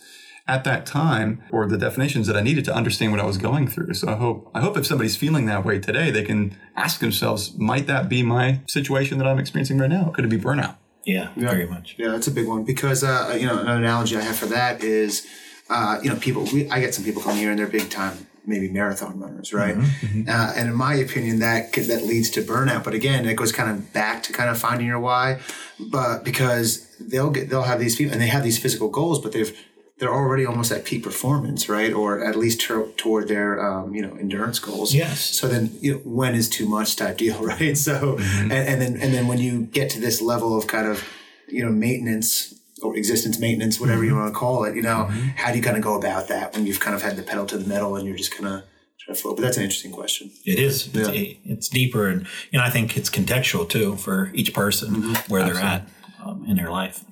at 0.48 0.64
that 0.64 0.84
time 0.84 1.42
or 1.52 1.68
the 1.68 1.78
definitions 1.78 2.26
that 2.26 2.36
I 2.36 2.42
needed 2.42 2.64
to 2.64 2.74
understand 2.74 3.12
what 3.12 3.20
I 3.20 3.24
was 3.24 3.38
going 3.38 3.68
through. 3.68 3.94
So 3.94 4.08
I 4.08 4.16
hope 4.16 4.50
I 4.54 4.60
hope 4.60 4.76
if 4.76 4.86
somebody's 4.86 5.16
feeling 5.16 5.46
that 5.46 5.64
way 5.64 5.78
today, 5.78 6.10
they 6.10 6.24
can 6.24 6.56
ask 6.76 7.00
themselves, 7.00 7.56
might 7.56 7.86
that 7.86 8.08
be 8.08 8.22
my 8.22 8.60
situation 8.66 9.18
that 9.18 9.26
I'm 9.26 9.38
experiencing 9.38 9.78
right 9.78 9.90
now? 9.90 10.10
Could 10.10 10.24
it 10.24 10.28
be 10.28 10.38
burnout? 10.38 10.76
Yeah, 11.04 11.30
very 11.36 11.66
much. 11.66 11.96
Yeah, 11.98 12.08
that's 12.08 12.28
a 12.28 12.30
big 12.30 12.46
one 12.46 12.64
because 12.64 13.02
uh, 13.02 13.36
you 13.38 13.46
know 13.46 13.58
an 13.58 13.68
analogy 13.68 14.16
I 14.16 14.22
have 14.22 14.36
for 14.36 14.46
that 14.46 14.82
is 14.82 15.26
uh, 15.70 16.00
you 16.02 16.10
know 16.10 16.16
people. 16.16 16.44
We, 16.52 16.68
I 16.70 16.80
get 16.80 16.94
some 16.94 17.04
people 17.04 17.22
come 17.22 17.36
here 17.36 17.50
and 17.50 17.58
they're 17.58 17.66
big 17.66 17.90
time 17.90 18.26
maybe 18.44 18.68
marathon 18.68 19.18
runners, 19.20 19.52
right? 19.52 19.76
Uh, 19.76 20.52
and 20.56 20.68
in 20.68 20.74
my 20.74 20.94
opinion, 20.94 21.38
that 21.38 21.72
could, 21.72 21.84
that 21.84 22.02
leads 22.04 22.28
to 22.30 22.42
burnout. 22.42 22.84
But 22.84 22.94
again, 22.94 23.24
it 23.26 23.34
goes 23.34 23.52
kind 23.52 23.70
of 23.70 23.92
back 23.92 24.22
to 24.24 24.32
kind 24.32 24.50
of 24.50 24.58
finding 24.58 24.86
your 24.86 24.98
why. 24.98 25.40
But 25.78 26.24
because 26.24 26.86
they'll 26.98 27.30
get 27.30 27.50
they'll 27.50 27.62
have 27.62 27.80
these 27.80 27.96
people 27.96 28.12
and 28.12 28.20
they 28.20 28.28
have 28.28 28.44
these 28.44 28.58
physical 28.58 28.88
goals, 28.88 29.20
but 29.20 29.32
they've 29.32 29.56
they're 29.98 30.12
already 30.12 30.44
almost 30.44 30.72
at 30.72 30.84
peak 30.84 31.04
performance, 31.04 31.68
right? 31.68 31.92
Or 31.92 32.24
at 32.24 32.34
least 32.34 32.60
tur- 32.60 32.88
toward 32.96 33.28
their 33.28 33.64
um, 33.64 33.94
you 33.94 34.02
know 34.02 34.16
endurance 34.16 34.58
goals. 34.58 34.92
Yes. 34.92 35.20
So 35.20 35.46
then, 35.46 35.70
you 35.80 35.94
know, 35.94 35.98
when 35.98 36.34
is 36.34 36.48
too 36.48 36.68
much 36.68 36.96
type 36.96 37.18
deal, 37.18 37.40
right? 37.52 37.76
So, 37.78 38.18
and, 38.18 38.52
and 38.52 38.80
then 38.80 38.96
and 38.96 39.14
then 39.14 39.28
when 39.28 39.38
you 39.38 39.62
get 39.66 39.90
to 39.90 40.00
this 40.00 40.20
level 40.20 40.58
of 40.58 40.66
kind 40.66 40.88
of, 40.88 41.04
you 41.46 41.64
know, 41.64 41.70
maintenance 41.70 42.54
or 42.82 42.96
existence 42.96 43.38
maintenance, 43.38 43.80
whatever 43.80 44.04
you 44.04 44.10
mm-hmm. 44.10 44.20
want 44.20 44.34
to 44.34 44.38
call 44.38 44.64
it, 44.64 44.74
you 44.74 44.82
know, 44.82 45.08
mm-hmm. 45.10 45.28
how 45.36 45.50
do 45.50 45.56
you 45.56 45.62
kind 45.62 45.76
of 45.76 45.82
go 45.82 45.96
about 45.96 46.28
that 46.28 46.54
when 46.54 46.66
you've 46.66 46.80
kind 46.80 46.94
of 46.94 47.02
had 47.02 47.16
the 47.16 47.22
pedal 47.22 47.46
to 47.46 47.58
the 47.58 47.66
metal 47.66 47.96
and 47.96 48.06
you're 48.06 48.16
just 48.16 48.32
kind 48.32 48.46
of 48.46 48.62
trying 48.98 49.14
to 49.16 49.22
float? 49.22 49.36
But 49.36 49.42
that's 49.42 49.56
an 49.56 49.64
interesting 49.64 49.92
question. 49.92 50.30
It 50.44 50.58
is. 50.58 50.88
It's, 50.94 51.38
it's 51.44 51.68
deeper, 51.68 52.08
and 52.08 52.26
you 52.50 52.58
know 52.58 52.64
I 52.64 52.70
think 52.70 52.96
it's 52.96 53.10
contextual 53.10 53.68
too 53.68 53.96
for 53.96 54.30
each 54.34 54.52
person 54.54 54.94
mm-hmm. 54.94 55.32
where 55.32 55.44
they're 55.44 55.62
at 55.62 55.88
um, 56.24 56.44
in 56.46 56.56
their 56.56 56.70
life. 56.70 57.04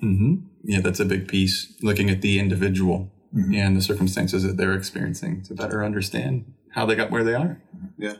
Yeah, 0.63 0.81
that's 0.81 0.99
a 0.99 1.05
big 1.05 1.27
piece. 1.27 1.73
Looking 1.81 2.09
at 2.09 2.21
the 2.21 2.39
individual 2.39 3.11
and 3.33 3.77
the 3.77 3.81
circumstances 3.81 4.43
that 4.43 4.57
they're 4.57 4.73
experiencing 4.73 5.41
to 5.43 5.53
better 5.53 5.83
understand 5.83 6.53
how 6.71 6.85
they 6.85 6.95
got 6.95 7.11
where 7.11 7.23
they 7.23 7.33
are. 7.33 7.61
Yeah. 7.97 8.15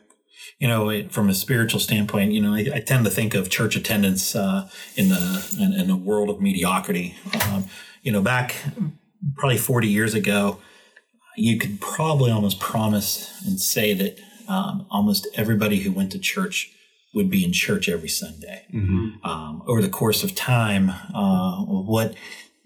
You 0.60 0.68
know, 0.68 0.90
it, 0.90 1.12
from 1.12 1.30
a 1.30 1.34
spiritual 1.34 1.80
standpoint, 1.80 2.32
you 2.32 2.42
know, 2.42 2.54
I, 2.54 2.68
I 2.76 2.80
tend 2.80 3.06
to 3.06 3.12
think 3.12 3.34
of 3.34 3.50
church 3.50 3.76
attendance 3.76 4.36
uh, 4.36 4.70
in 4.96 5.10
the 5.10 5.58
in, 5.60 5.74
in 5.74 5.88
the 5.88 5.96
world 5.96 6.30
of 6.30 6.42
mediocrity. 6.42 7.16
Um, 7.46 7.66
you 8.02 8.12
know, 8.12 8.22
back 8.22 8.56
probably 9.36 9.58
forty 9.58 9.88
years 9.88 10.14
ago, 10.14 10.60
you 11.36 11.58
could 11.58 11.82
probably 11.82 12.32
almost 12.32 12.60
promise 12.60 13.42
and 13.46 13.60
say 13.60 13.94
that 13.94 14.20
um, 14.48 14.86
almost 14.90 15.28
everybody 15.36 15.80
who 15.82 15.92
went 15.92 16.12
to 16.12 16.20
church 16.20 16.72
would 17.14 17.30
be 17.30 17.44
in 17.44 17.52
church 17.52 17.90
every 17.90 18.08
Sunday. 18.10 18.66
Um, 19.24 19.64
over 19.68 19.82
the 19.82 19.90
course 19.90 20.24
of 20.24 20.34
time, 20.36 20.92
uh, 21.14 21.62
what 21.64 22.16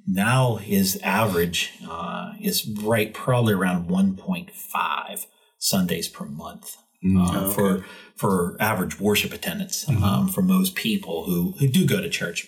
now 0.08 0.60
is 0.66 1.00
average 1.02 1.74
uh, 1.90 2.34
is 2.40 2.68
right 2.68 3.14
probably 3.14 3.54
around 3.54 3.90
1.5 3.90 5.26
Sundays 5.58 6.08
per 6.08 6.26
month. 6.26 6.78
Uh, 7.06 7.50
for 7.52 7.86
for 8.16 8.58
average 8.60 9.00
worship 9.00 9.32
attendance 9.32 9.88
um, 9.90 10.28
for 10.28 10.42
most 10.42 10.74
people 10.74 11.26
who, 11.26 11.54
who 11.60 11.68
do 11.68 11.86
go 11.86 12.02
to 12.02 12.10
church. 12.10 12.48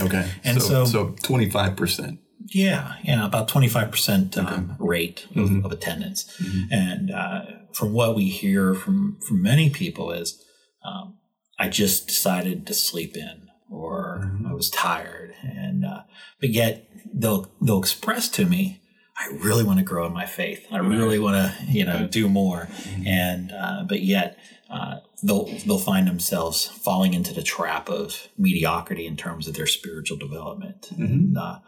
Okay. 0.00 0.30
And 0.42 0.62
so 0.62 0.84
so- 0.84 1.14
twenty 1.22 1.50
five 1.50 1.76
percent. 1.76 2.20
Yeah, 2.52 2.94
yeah, 3.04 3.26
about 3.26 3.48
twenty 3.48 3.68
five 3.68 3.90
percent 3.90 4.38
um, 4.38 4.74
rate 4.78 5.26
of, 5.36 5.64
of 5.64 5.70
attendance, 5.72 6.32
and 6.70 7.10
uh, 7.10 7.42
from 7.72 7.92
what 7.92 8.16
we 8.16 8.30
hear 8.30 8.74
from 8.74 9.18
from 9.20 9.42
many 9.42 9.68
people 9.68 10.10
is, 10.10 10.42
um, 10.82 11.18
I 11.58 11.68
just 11.68 12.08
decided 12.08 12.66
to 12.66 12.74
sleep 12.74 13.14
in, 13.16 13.50
or 13.70 14.32
I 14.48 14.54
was 14.54 14.70
tired, 14.70 15.34
and 15.42 15.84
uh, 15.84 16.02
but 16.40 16.48
yet 16.50 16.88
they'll 17.12 17.52
they'll 17.60 17.78
express 17.78 18.28
to 18.30 18.46
me, 18.46 18.80
I 19.20 19.26
really 19.34 19.64
want 19.64 19.78
to 19.78 19.84
grow 19.84 20.06
in 20.06 20.12
my 20.12 20.26
faith. 20.26 20.66
I 20.72 20.78
really 20.78 21.18
want 21.18 21.36
to 21.36 21.66
you 21.70 21.84
know 21.84 22.06
do 22.06 22.28
more, 22.28 22.68
and 23.06 23.52
uh, 23.52 23.84
but 23.88 24.02
yet. 24.02 24.38
Uh, 24.70 25.00
they'll 25.24 25.46
they'll 25.66 25.80
find 25.80 26.06
themselves 26.06 26.64
falling 26.64 27.12
into 27.12 27.34
the 27.34 27.42
trap 27.42 27.88
of 27.88 28.28
mediocrity 28.38 29.04
in 29.04 29.16
terms 29.16 29.48
of 29.48 29.54
their 29.54 29.66
spiritual 29.66 30.16
development, 30.16 30.92
and 30.96 31.36
uh, 31.36 31.58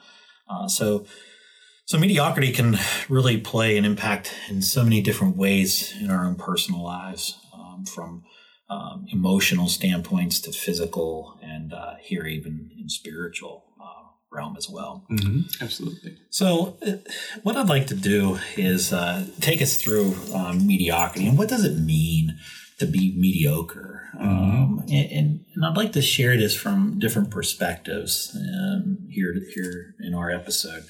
uh, 0.52 0.68
so, 0.68 1.06
so 1.84 1.98
mediocrity 1.98 2.52
can 2.52 2.78
really 3.08 3.38
play 3.38 3.76
an 3.76 3.84
impact 3.84 4.34
in 4.48 4.62
so 4.62 4.84
many 4.84 5.00
different 5.00 5.36
ways 5.36 5.94
in 6.00 6.10
our 6.10 6.24
own 6.24 6.34
personal 6.34 6.82
lives, 6.82 7.38
um, 7.54 7.84
from 7.84 8.24
um, 8.68 9.06
emotional 9.10 9.68
standpoints 9.68 10.40
to 10.40 10.52
physical, 10.52 11.38
and 11.42 11.72
uh, 11.72 11.94
here 12.00 12.26
even 12.26 12.70
in 12.78 12.88
spiritual 12.88 13.64
realm 14.32 14.56
as 14.56 14.68
well. 14.68 15.04
Absolutely. 15.60 16.18
So, 16.30 16.78
uh, 16.86 16.96
what 17.42 17.56
I'd 17.56 17.68
like 17.68 17.86
to 17.88 17.94
do 17.94 18.38
is 18.56 18.92
uh, 18.92 19.26
take 19.40 19.60
us 19.62 19.76
through 19.76 20.14
um, 20.34 20.66
mediocrity 20.66 21.28
and 21.28 21.38
what 21.38 21.48
does 21.48 21.64
it 21.64 21.78
mean 21.78 22.38
to 22.78 22.86
be 22.86 23.14
mediocre. 23.16 24.08
Um, 24.18 24.84
and, 24.88 25.12
and, 25.12 25.44
and 25.54 25.64
I'd 25.64 25.76
like 25.76 25.92
to 25.92 26.02
share 26.02 26.36
this 26.36 26.54
from 26.54 26.98
different 26.98 27.30
perspectives 27.30 28.36
um, 28.36 28.98
here 29.10 29.34
here 29.54 29.94
in 30.00 30.14
our 30.14 30.30
episode. 30.30 30.84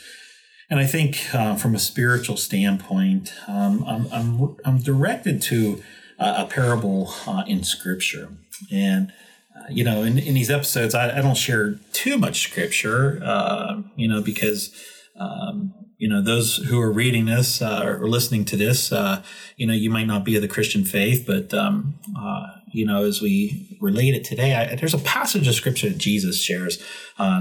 And 0.71 0.81
I 0.81 0.87
think 0.87 1.35
uh, 1.35 1.57
from 1.57 1.75
a 1.75 1.79
spiritual 1.79 2.39
standpoint, 2.39 3.35
um, 3.47 3.85
I'm, 3.87 4.07
I'm, 4.11 4.57
I'm 4.65 4.79
directed 4.79 5.43
to 5.43 5.83
a, 6.19 6.45
a 6.45 6.47
parable 6.47 7.13
uh, 7.27 7.45
in 7.47 7.63
Scripture. 7.63 8.31
And, 8.73 9.13
uh, 9.57 9.65
you 9.71 9.85
know, 9.85 10.03
in, 10.03 10.19
in 10.19 10.35
these 10.35 10.51
episodes, 10.51 10.95
I, 10.95 11.19
I 11.19 11.21
don't 11.21 11.37
share 11.37 11.75
too 11.93 12.19
much 12.19 12.43
Scripture, 12.43 13.21
uh, 13.25 13.83
you 13.97 14.09
know, 14.09 14.23
because 14.23 14.75
um, 15.19 15.75
you 16.03 16.09
know 16.09 16.21
those 16.21 16.57
who 16.57 16.81
are 16.81 16.91
reading 16.91 17.27
this 17.27 17.63
uh, 17.63 17.83
or 17.85 18.09
listening 18.09 18.45
to 18.47 18.57
this 18.57 18.91
uh, 18.91 19.23
you 19.57 19.67
know 19.67 19.73
you 19.73 19.89
might 19.89 20.09
not 20.09 20.25
be 20.25 20.35
of 20.35 20.43
the 20.43 20.49
christian 20.49 20.85
faith 20.85 21.25
but 21.27 21.55
um, 21.55 21.95
uh, 22.19 22.47
you 22.73 22.85
know 22.85 23.05
as 23.05 23.21
we 23.21 23.79
relate 23.81 24.15
it 24.15 24.25
today 24.25 24.55
I, 24.55 24.75
there's 24.75 24.95
a 24.95 24.99
passage 24.99 25.47
of 25.47 25.55
scripture 25.55 25.89
that 25.89 25.99
jesus 25.99 26.43
shares 26.43 26.83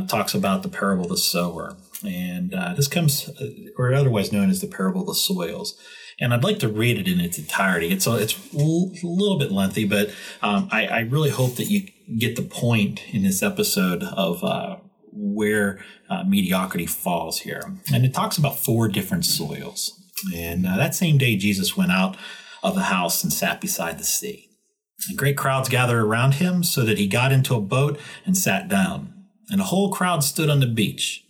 talks 0.08 0.36
about 0.36 0.62
the 0.62 0.70
parable 0.70 1.06
of 1.06 1.10
the 1.10 1.18
sower 1.18 1.76
and 2.06 2.52
this 2.76 2.88
comes 2.88 3.32
or 3.78 3.94
otherwise 3.94 4.32
known 4.32 4.52
as 4.52 4.62
the 4.62 4.68
parable 4.68 5.02
of 5.02 5.08
the 5.08 5.16
soils 5.16 5.76
and 6.20 6.36
I'd 6.36 6.44
like 6.44 6.60
to 6.60 6.70
read 6.70 7.00
it 7.00 7.08
in 7.08 7.20
its 7.20 7.40
entirety. 7.40 7.88
It's 7.88 8.06
a, 8.06 8.16
it's 8.18 8.38
a 8.54 8.58
little 8.58 9.40
bit 9.40 9.52
lengthy, 9.52 9.86
but 9.86 10.12
um, 10.44 10.70
I, 10.72 10.86
I, 10.86 11.00
really 11.00 11.32
hope 11.32 11.56
that 11.56 11.66
you 11.66 11.88
get 12.18 12.36
the 12.36 12.42
point 12.42 13.02
in 13.14 13.24
this 13.24 13.42
episode 13.42 14.04
of 14.04 14.44
where 15.12 15.84
uh, 16.10 16.24
mediocrity 16.24 16.86
falls 16.86 17.40
here. 17.40 17.62
And 17.94 18.06
it 18.06 18.14
talks 18.14 18.38
about 18.38 18.58
four 18.58 18.88
different 18.88 19.26
soils. 19.26 19.98
And 20.36 20.66
uh, 20.66 20.78
that 20.78 20.96
same 20.96 21.18
day, 21.18 21.36
Jesus 21.36 21.76
went 21.76 21.92
out 21.92 22.18
of 22.64 22.76
the 22.76 22.84
house 22.84 23.24
and 23.24 23.34
sat 23.34 23.60
beside 23.60 23.98
the 23.98 24.04
sea. 24.04 24.50
And 25.10 25.18
great 25.18 25.38
crowds 25.38 25.70
gathered 25.70 26.04
around 26.04 26.36
him 26.36 26.64
so 26.64 26.84
that 26.84 27.00
he 27.00 27.08
got 27.08 27.32
into 27.32 27.56
a 27.56 27.62
boat 27.62 28.00
and 28.26 28.38
sat 28.38 28.68
down. 28.68 29.14
And 29.50 29.60
the 29.60 29.66
whole 29.66 29.92
crowd 29.92 30.24
stood 30.24 30.50
on 30.50 30.60
the 30.60 30.68
beach. 30.68 31.24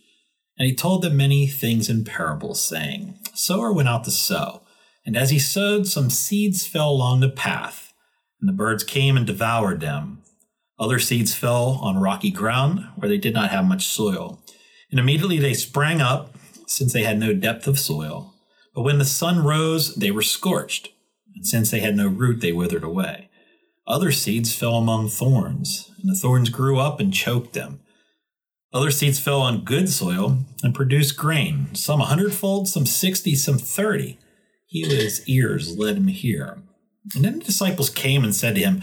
And 0.58 0.68
he 0.68 0.74
told 0.74 1.02
them 1.02 1.16
many 1.16 1.46
things 1.46 1.88
in 1.88 2.04
parables, 2.04 2.60
saying, 2.60 3.18
Sower 3.34 3.72
went 3.72 3.88
out 3.88 4.04
to 4.04 4.10
sow. 4.10 4.62
And 5.04 5.16
as 5.16 5.30
he 5.30 5.38
sowed, 5.38 5.86
some 5.86 6.10
seeds 6.10 6.66
fell 6.66 6.90
along 6.90 7.20
the 7.20 7.30
path, 7.30 7.92
and 8.40 8.48
the 8.48 8.52
birds 8.52 8.84
came 8.84 9.16
and 9.16 9.26
devoured 9.26 9.80
them. 9.80 10.21
Other 10.78 10.98
seeds 10.98 11.34
fell 11.34 11.78
on 11.82 11.98
rocky 11.98 12.30
ground 12.30 12.86
where 12.96 13.08
they 13.08 13.18
did 13.18 13.34
not 13.34 13.50
have 13.50 13.64
much 13.64 13.86
soil. 13.86 14.42
And 14.90 14.98
immediately 14.98 15.38
they 15.38 15.54
sprang 15.54 16.00
up, 16.00 16.34
since 16.66 16.92
they 16.92 17.02
had 17.02 17.18
no 17.18 17.34
depth 17.34 17.66
of 17.66 17.78
soil. 17.78 18.34
But 18.74 18.82
when 18.82 18.98
the 18.98 19.04
sun 19.04 19.44
rose, 19.44 19.94
they 19.94 20.10
were 20.10 20.22
scorched. 20.22 20.88
And 21.34 21.46
since 21.46 21.70
they 21.70 21.80
had 21.80 21.96
no 21.96 22.08
root, 22.08 22.40
they 22.40 22.52
withered 22.52 22.84
away. 22.84 23.28
Other 23.86 24.12
seeds 24.12 24.54
fell 24.54 24.76
among 24.76 25.08
thorns, 25.08 25.90
and 26.00 26.10
the 26.10 26.18
thorns 26.18 26.48
grew 26.48 26.78
up 26.78 27.00
and 27.00 27.12
choked 27.12 27.52
them. 27.52 27.80
Other 28.72 28.90
seeds 28.90 29.18
fell 29.18 29.42
on 29.42 29.64
good 29.64 29.90
soil 29.90 30.38
and 30.62 30.74
produced 30.74 31.16
grain, 31.16 31.74
some 31.74 32.00
a 32.00 32.06
hundredfold, 32.06 32.68
some 32.68 32.86
sixty, 32.86 33.34
some 33.34 33.58
thirty. 33.58 34.18
He 34.66 34.84
with 34.84 34.98
his 34.98 35.28
ears 35.28 35.76
let 35.76 35.96
him 35.96 36.06
hear. 36.06 36.62
And 37.14 37.24
then 37.24 37.40
the 37.40 37.44
disciples 37.44 37.90
came 37.90 38.24
and 38.24 38.34
said 38.34 38.54
to 38.54 38.62
him, 38.62 38.82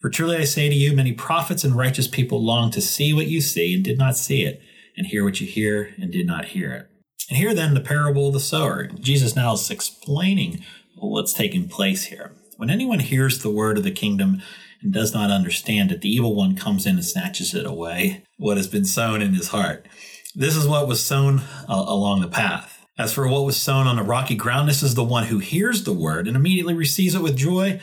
For 0.00 0.10
truly 0.10 0.36
I 0.36 0.44
say 0.44 0.68
to 0.68 0.74
you, 0.74 0.94
many 0.94 1.12
prophets 1.12 1.64
and 1.64 1.74
righteous 1.74 2.06
people 2.06 2.42
long 2.44 2.70
to 2.70 2.80
see 2.80 3.12
what 3.12 3.26
you 3.26 3.40
see 3.40 3.74
and 3.74 3.84
did 3.84 3.98
not 3.98 4.16
see 4.16 4.44
it, 4.44 4.60
and 4.96 5.06
hear 5.06 5.24
what 5.24 5.40
you 5.40 5.46
hear 5.46 5.92
and 6.00 6.12
did 6.12 6.26
not 6.26 6.46
hear 6.46 6.72
it. 6.72 6.86
And 7.28 7.36
here 7.36 7.52
then 7.52 7.74
the 7.74 7.80
parable 7.80 8.28
of 8.28 8.32
the 8.32 8.40
sower. 8.40 8.86
Jesus 8.86 9.34
now 9.34 9.54
is 9.54 9.70
explaining 9.70 10.64
what's 10.96 11.32
taking 11.32 11.68
place 11.68 12.06
here. 12.06 12.32
When 12.56 12.70
anyone 12.70 13.00
hears 13.00 13.40
the 13.40 13.50
word 13.50 13.76
of 13.76 13.84
the 13.84 13.90
kingdom 13.90 14.40
and 14.82 14.92
does 14.92 15.12
not 15.12 15.30
understand 15.30 15.92
it, 15.92 16.00
the 16.00 16.08
evil 16.08 16.34
one 16.34 16.56
comes 16.56 16.86
in 16.86 16.96
and 16.96 17.04
snatches 17.04 17.54
it 17.54 17.66
away, 17.66 18.24
what 18.36 18.56
has 18.56 18.68
been 18.68 18.84
sown 18.84 19.20
in 19.20 19.34
his 19.34 19.48
heart. 19.48 19.86
This 20.34 20.54
is 20.56 20.66
what 20.66 20.86
was 20.86 21.04
sown 21.04 21.40
uh, 21.68 21.84
along 21.86 22.20
the 22.20 22.28
path. 22.28 22.86
As 22.96 23.12
for 23.12 23.28
what 23.28 23.44
was 23.44 23.56
sown 23.56 23.86
on 23.86 23.96
the 23.96 24.02
rocky 24.02 24.34
ground, 24.34 24.68
this 24.68 24.82
is 24.82 24.94
the 24.94 25.04
one 25.04 25.24
who 25.24 25.38
hears 25.38 25.84
the 25.84 25.92
word 25.92 26.26
and 26.26 26.36
immediately 26.36 26.74
receives 26.74 27.14
it 27.14 27.22
with 27.22 27.36
joy 27.36 27.80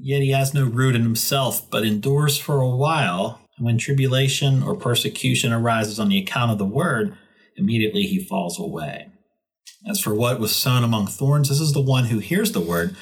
Yet 0.00 0.22
he 0.22 0.30
has 0.30 0.54
no 0.54 0.64
root 0.64 0.94
in 0.94 1.02
himself, 1.02 1.68
but 1.70 1.84
endures 1.84 2.38
for 2.38 2.60
a 2.60 2.68
while. 2.68 3.40
And 3.56 3.66
when 3.66 3.78
tribulation 3.78 4.62
or 4.62 4.76
persecution 4.76 5.52
arises 5.52 5.98
on 5.98 6.08
the 6.08 6.18
account 6.18 6.52
of 6.52 6.58
the 6.58 6.64
word, 6.64 7.16
immediately 7.56 8.02
he 8.02 8.24
falls 8.24 8.58
away. 8.58 9.08
As 9.88 10.00
for 10.00 10.14
what 10.14 10.40
was 10.40 10.54
sown 10.54 10.84
among 10.84 11.06
thorns, 11.06 11.48
this 11.48 11.60
is 11.60 11.72
the 11.72 11.80
one 11.80 12.06
who 12.06 12.18
hears 12.18 12.52
the 12.52 12.60
word, 12.60 12.96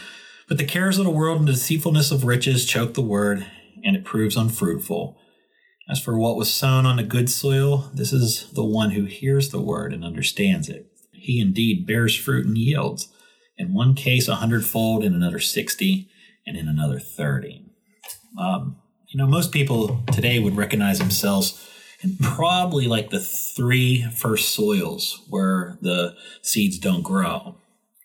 but 0.49 0.59
the 0.59 0.65
cares 0.65 0.99
of 0.99 1.05
the 1.05 1.11
world 1.11 1.39
and 1.41 1.49
the 1.49 1.53
deceitfulness 1.53 2.11
of 2.11 2.25
riches 2.25 2.65
choke 2.65 2.95
the 2.95 3.03
word, 3.03 3.47
and 3.85 3.97
it 3.97 4.05
proves 4.05 4.37
unfruitful. 4.37 5.19
As 5.89 6.01
for 6.01 6.19
what 6.19 6.37
was 6.37 6.53
sown 6.53 6.87
on 6.87 6.97
the 6.97 7.03
good 7.03 7.29
soil, 7.31 7.91
this 7.95 8.13
is 8.13 8.51
the 8.53 8.65
one 8.65 8.93
who 8.93 9.05
hears 9.05 9.51
the 9.51 9.61
word 9.61 9.93
and 9.93 10.05
understands 10.05 10.69
it. 10.69 10.87
He 11.13 11.41
indeed 11.41 11.87
bears 11.87 12.17
fruit 12.17 12.47
and 12.47 12.57
yields, 12.57 13.09
in 13.59 13.75
one 13.75 13.95
case 13.95 14.29
a 14.29 14.37
hundredfold, 14.37 15.05
in 15.05 15.15
another 15.15 15.41
sixty, 15.41 16.09
and 16.47 16.57
in 16.57 16.69
another 16.69 16.99
30. 16.99 17.65
Um, 18.39 18.77
you 19.09 19.19
know, 19.19 19.27
most 19.27 19.53
people 19.53 20.03
today 20.13 20.39
would 20.39 20.57
recognize 20.57 20.99
themselves 20.99 21.69
in 22.03 22.17
probably 22.17 22.87
like 22.87 23.11
the 23.11 23.21
three 23.21 24.03
first 24.15 24.55
soils 24.55 25.25
where 25.29 25.79
the 25.81 26.15
seeds 26.43 26.79
don't 26.79 27.03
grow. 27.03 27.57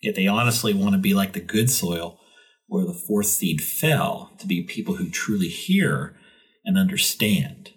Yet 0.02 0.16
they 0.16 0.28
honestly 0.28 0.74
want 0.74 0.94
to 0.94 1.00
be 1.00 1.14
like 1.14 1.34
the 1.34 1.42
good 1.42 1.70
soil 1.70 2.20
where 2.68 2.86
the 2.86 2.94
fourth 2.94 3.28
seed 3.28 3.62
fell 3.62 4.32
to 4.40 4.48
be 4.48 4.64
people 4.64 4.96
who 4.96 5.10
truly 5.10 5.50
hear 5.50 6.16
and 6.64 6.78
understand 6.78 7.72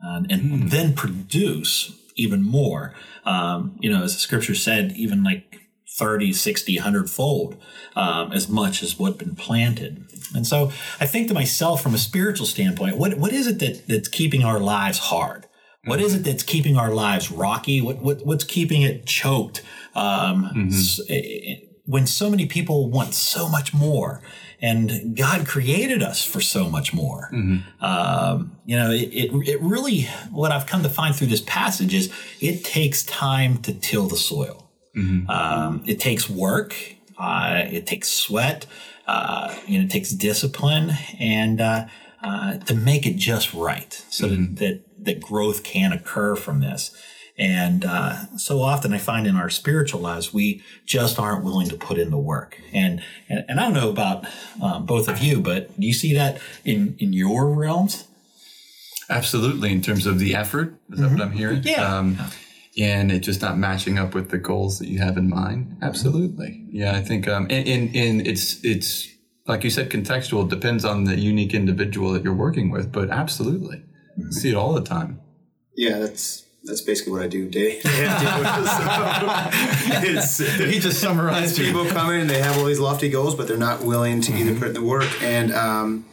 and, 0.00 0.30
and 0.30 0.42
mm. 0.42 0.70
then 0.70 0.94
produce 0.94 1.92
even 2.16 2.42
more. 2.42 2.94
Um, 3.24 3.76
you 3.80 3.90
know, 3.90 4.02
as 4.02 4.14
the 4.14 4.20
scripture 4.20 4.54
said, 4.54 4.92
even 4.92 5.22
like 5.22 5.60
30, 5.98 6.32
60, 6.32 6.76
100 6.76 7.10
fold 7.10 7.56
um, 7.96 8.32
as 8.32 8.48
much 8.48 8.82
as 8.82 8.98
what's 8.98 9.16
been 9.16 9.34
planted. 9.34 10.06
And 10.34 10.46
so 10.46 10.72
I 11.00 11.06
think 11.06 11.28
to 11.28 11.34
myself, 11.34 11.82
from 11.82 11.94
a 11.94 11.98
spiritual 11.98 12.46
standpoint, 12.46 12.96
what, 12.96 13.18
what 13.18 13.32
is 13.32 13.46
it 13.46 13.58
that, 13.58 13.86
that's 13.88 14.08
keeping 14.08 14.44
our 14.44 14.60
lives 14.60 14.98
hard? 14.98 15.46
What 15.84 16.00
is 16.00 16.14
it 16.14 16.18
that's 16.18 16.42
keeping 16.42 16.76
our 16.76 16.92
lives 16.92 17.30
rocky? 17.30 17.80
What, 17.80 17.98
what 17.98 18.26
what's 18.26 18.44
keeping 18.44 18.82
it 18.82 19.06
choked? 19.06 19.62
Um, 19.94 20.50
mm-hmm. 20.54 20.70
so, 20.70 21.02
when 21.86 22.06
so 22.06 22.28
many 22.28 22.44
people 22.46 22.90
want 22.90 23.14
so 23.14 23.48
much 23.48 23.72
more, 23.72 24.20
and 24.60 25.16
God 25.16 25.46
created 25.46 26.02
us 26.02 26.24
for 26.24 26.40
so 26.40 26.68
much 26.68 26.92
more. 26.92 27.30
Mm-hmm. 27.32 27.84
Um, 27.84 28.58
you 28.66 28.76
know, 28.76 28.90
it, 28.90 29.08
it, 29.12 29.48
it 29.48 29.62
really 29.62 30.02
what 30.30 30.52
I've 30.52 30.66
come 30.66 30.82
to 30.82 30.88
find 30.88 31.14
through 31.14 31.28
this 31.28 31.42
passage 31.42 31.94
is 31.94 32.12
it 32.40 32.64
takes 32.64 33.02
time 33.04 33.58
to 33.62 33.72
till 33.72 34.08
the 34.08 34.16
soil. 34.16 34.67
Mm-hmm. 34.98 35.30
Um, 35.30 35.82
it 35.86 36.00
takes 36.00 36.28
work. 36.28 36.74
Uh, 37.18 37.64
it 37.70 37.86
takes 37.86 38.08
sweat. 38.08 38.66
Uh, 39.06 39.54
you 39.66 39.78
know, 39.78 39.84
it 39.84 39.90
takes 39.90 40.10
discipline 40.10 40.92
and 41.18 41.60
uh, 41.60 41.86
uh 42.22 42.58
to 42.58 42.74
make 42.74 43.06
it 43.06 43.16
just 43.16 43.54
right, 43.54 43.92
so 44.10 44.26
mm-hmm. 44.26 44.54
that, 44.56 44.82
that, 44.98 45.04
that 45.04 45.20
growth 45.20 45.62
can 45.62 45.92
occur 45.92 46.36
from 46.36 46.60
this. 46.60 46.90
And 47.38 47.84
uh, 47.84 48.36
so 48.36 48.60
often, 48.60 48.92
I 48.92 48.98
find 48.98 49.26
in 49.26 49.36
our 49.36 49.48
spiritual 49.48 50.00
lives, 50.00 50.34
we 50.34 50.60
just 50.84 51.20
aren't 51.20 51.44
willing 51.44 51.68
to 51.68 51.76
put 51.76 51.96
in 51.96 52.10
the 52.10 52.18
work. 52.18 52.60
And 52.72 53.00
and, 53.28 53.44
and 53.48 53.60
I 53.60 53.64
don't 53.64 53.74
know 53.74 53.90
about 53.90 54.26
um, 54.60 54.86
both 54.86 55.08
of 55.08 55.22
you, 55.22 55.40
but 55.40 55.78
do 55.78 55.86
you 55.86 55.92
see 55.92 56.14
that 56.14 56.40
in 56.64 56.96
in 56.98 57.12
your 57.12 57.48
realms? 57.48 58.08
Absolutely, 59.08 59.72
in 59.72 59.80
terms 59.80 60.04
of 60.04 60.18
the 60.18 60.34
effort, 60.34 60.74
is 60.90 60.98
that 60.98 61.10
what 61.12 61.20
I'm 61.20 61.32
hearing? 61.32 61.62
Yeah. 61.62 61.98
Um, 61.98 62.18
and 62.78 63.10
it 63.10 63.20
just 63.20 63.42
not 63.42 63.58
matching 63.58 63.98
up 63.98 64.14
with 64.14 64.30
the 64.30 64.38
goals 64.38 64.78
that 64.78 64.88
you 64.88 64.98
have 64.98 65.16
in 65.16 65.28
mind. 65.28 65.76
Absolutely. 65.82 66.64
Yeah, 66.70 66.96
I 66.96 67.02
think, 67.02 67.26
um, 67.28 67.46
and, 67.50 67.66
and, 67.66 67.96
and 67.96 68.26
it's, 68.26 68.64
it's, 68.64 69.08
like 69.48 69.64
you 69.64 69.70
said, 69.70 69.90
contextual. 69.90 70.44
It 70.44 70.50
depends 70.50 70.84
on 70.84 71.04
the 71.04 71.18
unique 71.18 71.54
individual 71.54 72.12
that 72.12 72.22
you're 72.22 72.34
working 72.34 72.70
with, 72.70 72.92
but 72.92 73.10
absolutely. 73.10 73.82
See 74.30 74.50
it 74.50 74.54
all 74.54 74.74
the 74.74 74.82
time. 74.82 75.20
Yeah, 75.74 75.98
that's 75.98 76.44
that's 76.64 76.80
basically 76.82 77.12
what 77.12 77.22
I 77.22 77.28
do 77.28 77.48
day. 77.48 77.80
it's 80.04 80.38
He 80.38 80.80
just 80.80 81.00
summarized 81.00 81.58
As 81.58 81.66
people 81.66 81.86
come 81.86 82.10
in 82.12 82.22
and 82.22 82.30
they 82.30 82.42
have 82.42 82.58
all 82.58 82.64
these 82.64 82.80
lofty 82.80 83.08
goals, 83.08 83.34
but 83.34 83.48
they're 83.48 83.56
not 83.56 83.82
willing 83.82 84.20
to 84.22 84.32
either 84.34 84.58
put 84.58 84.68
in 84.68 84.74
the 84.74 84.82
work. 84.82 85.08
And 85.22 85.54
um, 85.54 86.04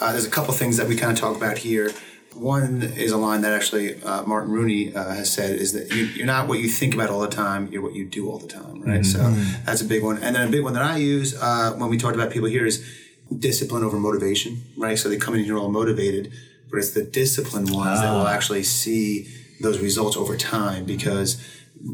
uh, 0.00 0.12
there's 0.12 0.26
a 0.26 0.30
couple 0.30 0.52
things 0.54 0.78
that 0.78 0.88
we 0.88 0.96
kind 0.96 1.12
of 1.12 1.18
talk 1.18 1.36
about 1.36 1.58
here. 1.58 1.92
One 2.34 2.82
is 2.82 3.12
a 3.12 3.16
line 3.16 3.42
that 3.42 3.52
actually 3.52 4.02
uh, 4.02 4.22
Martin 4.24 4.50
Rooney 4.50 4.94
uh, 4.94 5.14
has 5.14 5.32
said 5.32 5.56
is 5.56 5.72
that 5.72 5.94
you, 5.94 6.04
you're 6.04 6.26
not 6.26 6.48
what 6.48 6.58
you 6.60 6.68
think 6.68 6.94
about 6.94 7.10
all 7.10 7.20
the 7.20 7.28
time, 7.28 7.68
you're 7.70 7.82
what 7.82 7.94
you 7.94 8.04
do 8.04 8.30
all 8.30 8.38
the 8.38 8.48
time, 8.48 8.82
right? 8.82 9.04
So 9.04 9.18
that's 9.64 9.80
a 9.82 9.84
big 9.84 10.02
one. 10.02 10.18
And 10.18 10.34
then 10.34 10.48
a 10.48 10.50
big 10.50 10.62
one 10.64 10.72
that 10.72 10.82
I 10.82 10.96
use 10.96 11.34
uh, 11.40 11.74
when 11.76 11.90
we 11.90 11.98
talked 11.98 12.14
about 12.16 12.30
people 12.32 12.48
here 12.48 12.66
is 12.66 12.84
discipline 13.38 13.84
over 13.84 13.98
motivation, 13.98 14.62
right? 14.76 14.98
So 14.98 15.08
they 15.08 15.16
come 15.16 15.34
in 15.34 15.44
here 15.44 15.56
all 15.58 15.70
motivated, 15.70 16.32
but 16.70 16.78
it's 16.78 16.90
the 16.90 17.04
disciplined 17.04 17.70
ones 17.70 18.00
that 18.00 18.12
will 18.12 18.26
actually 18.26 18.62
see 18.62 19.28
those 19.60 19.78
results 19.80 20.16
over 20.16 20.36
time 20.36 20.84
because 20.84 21.40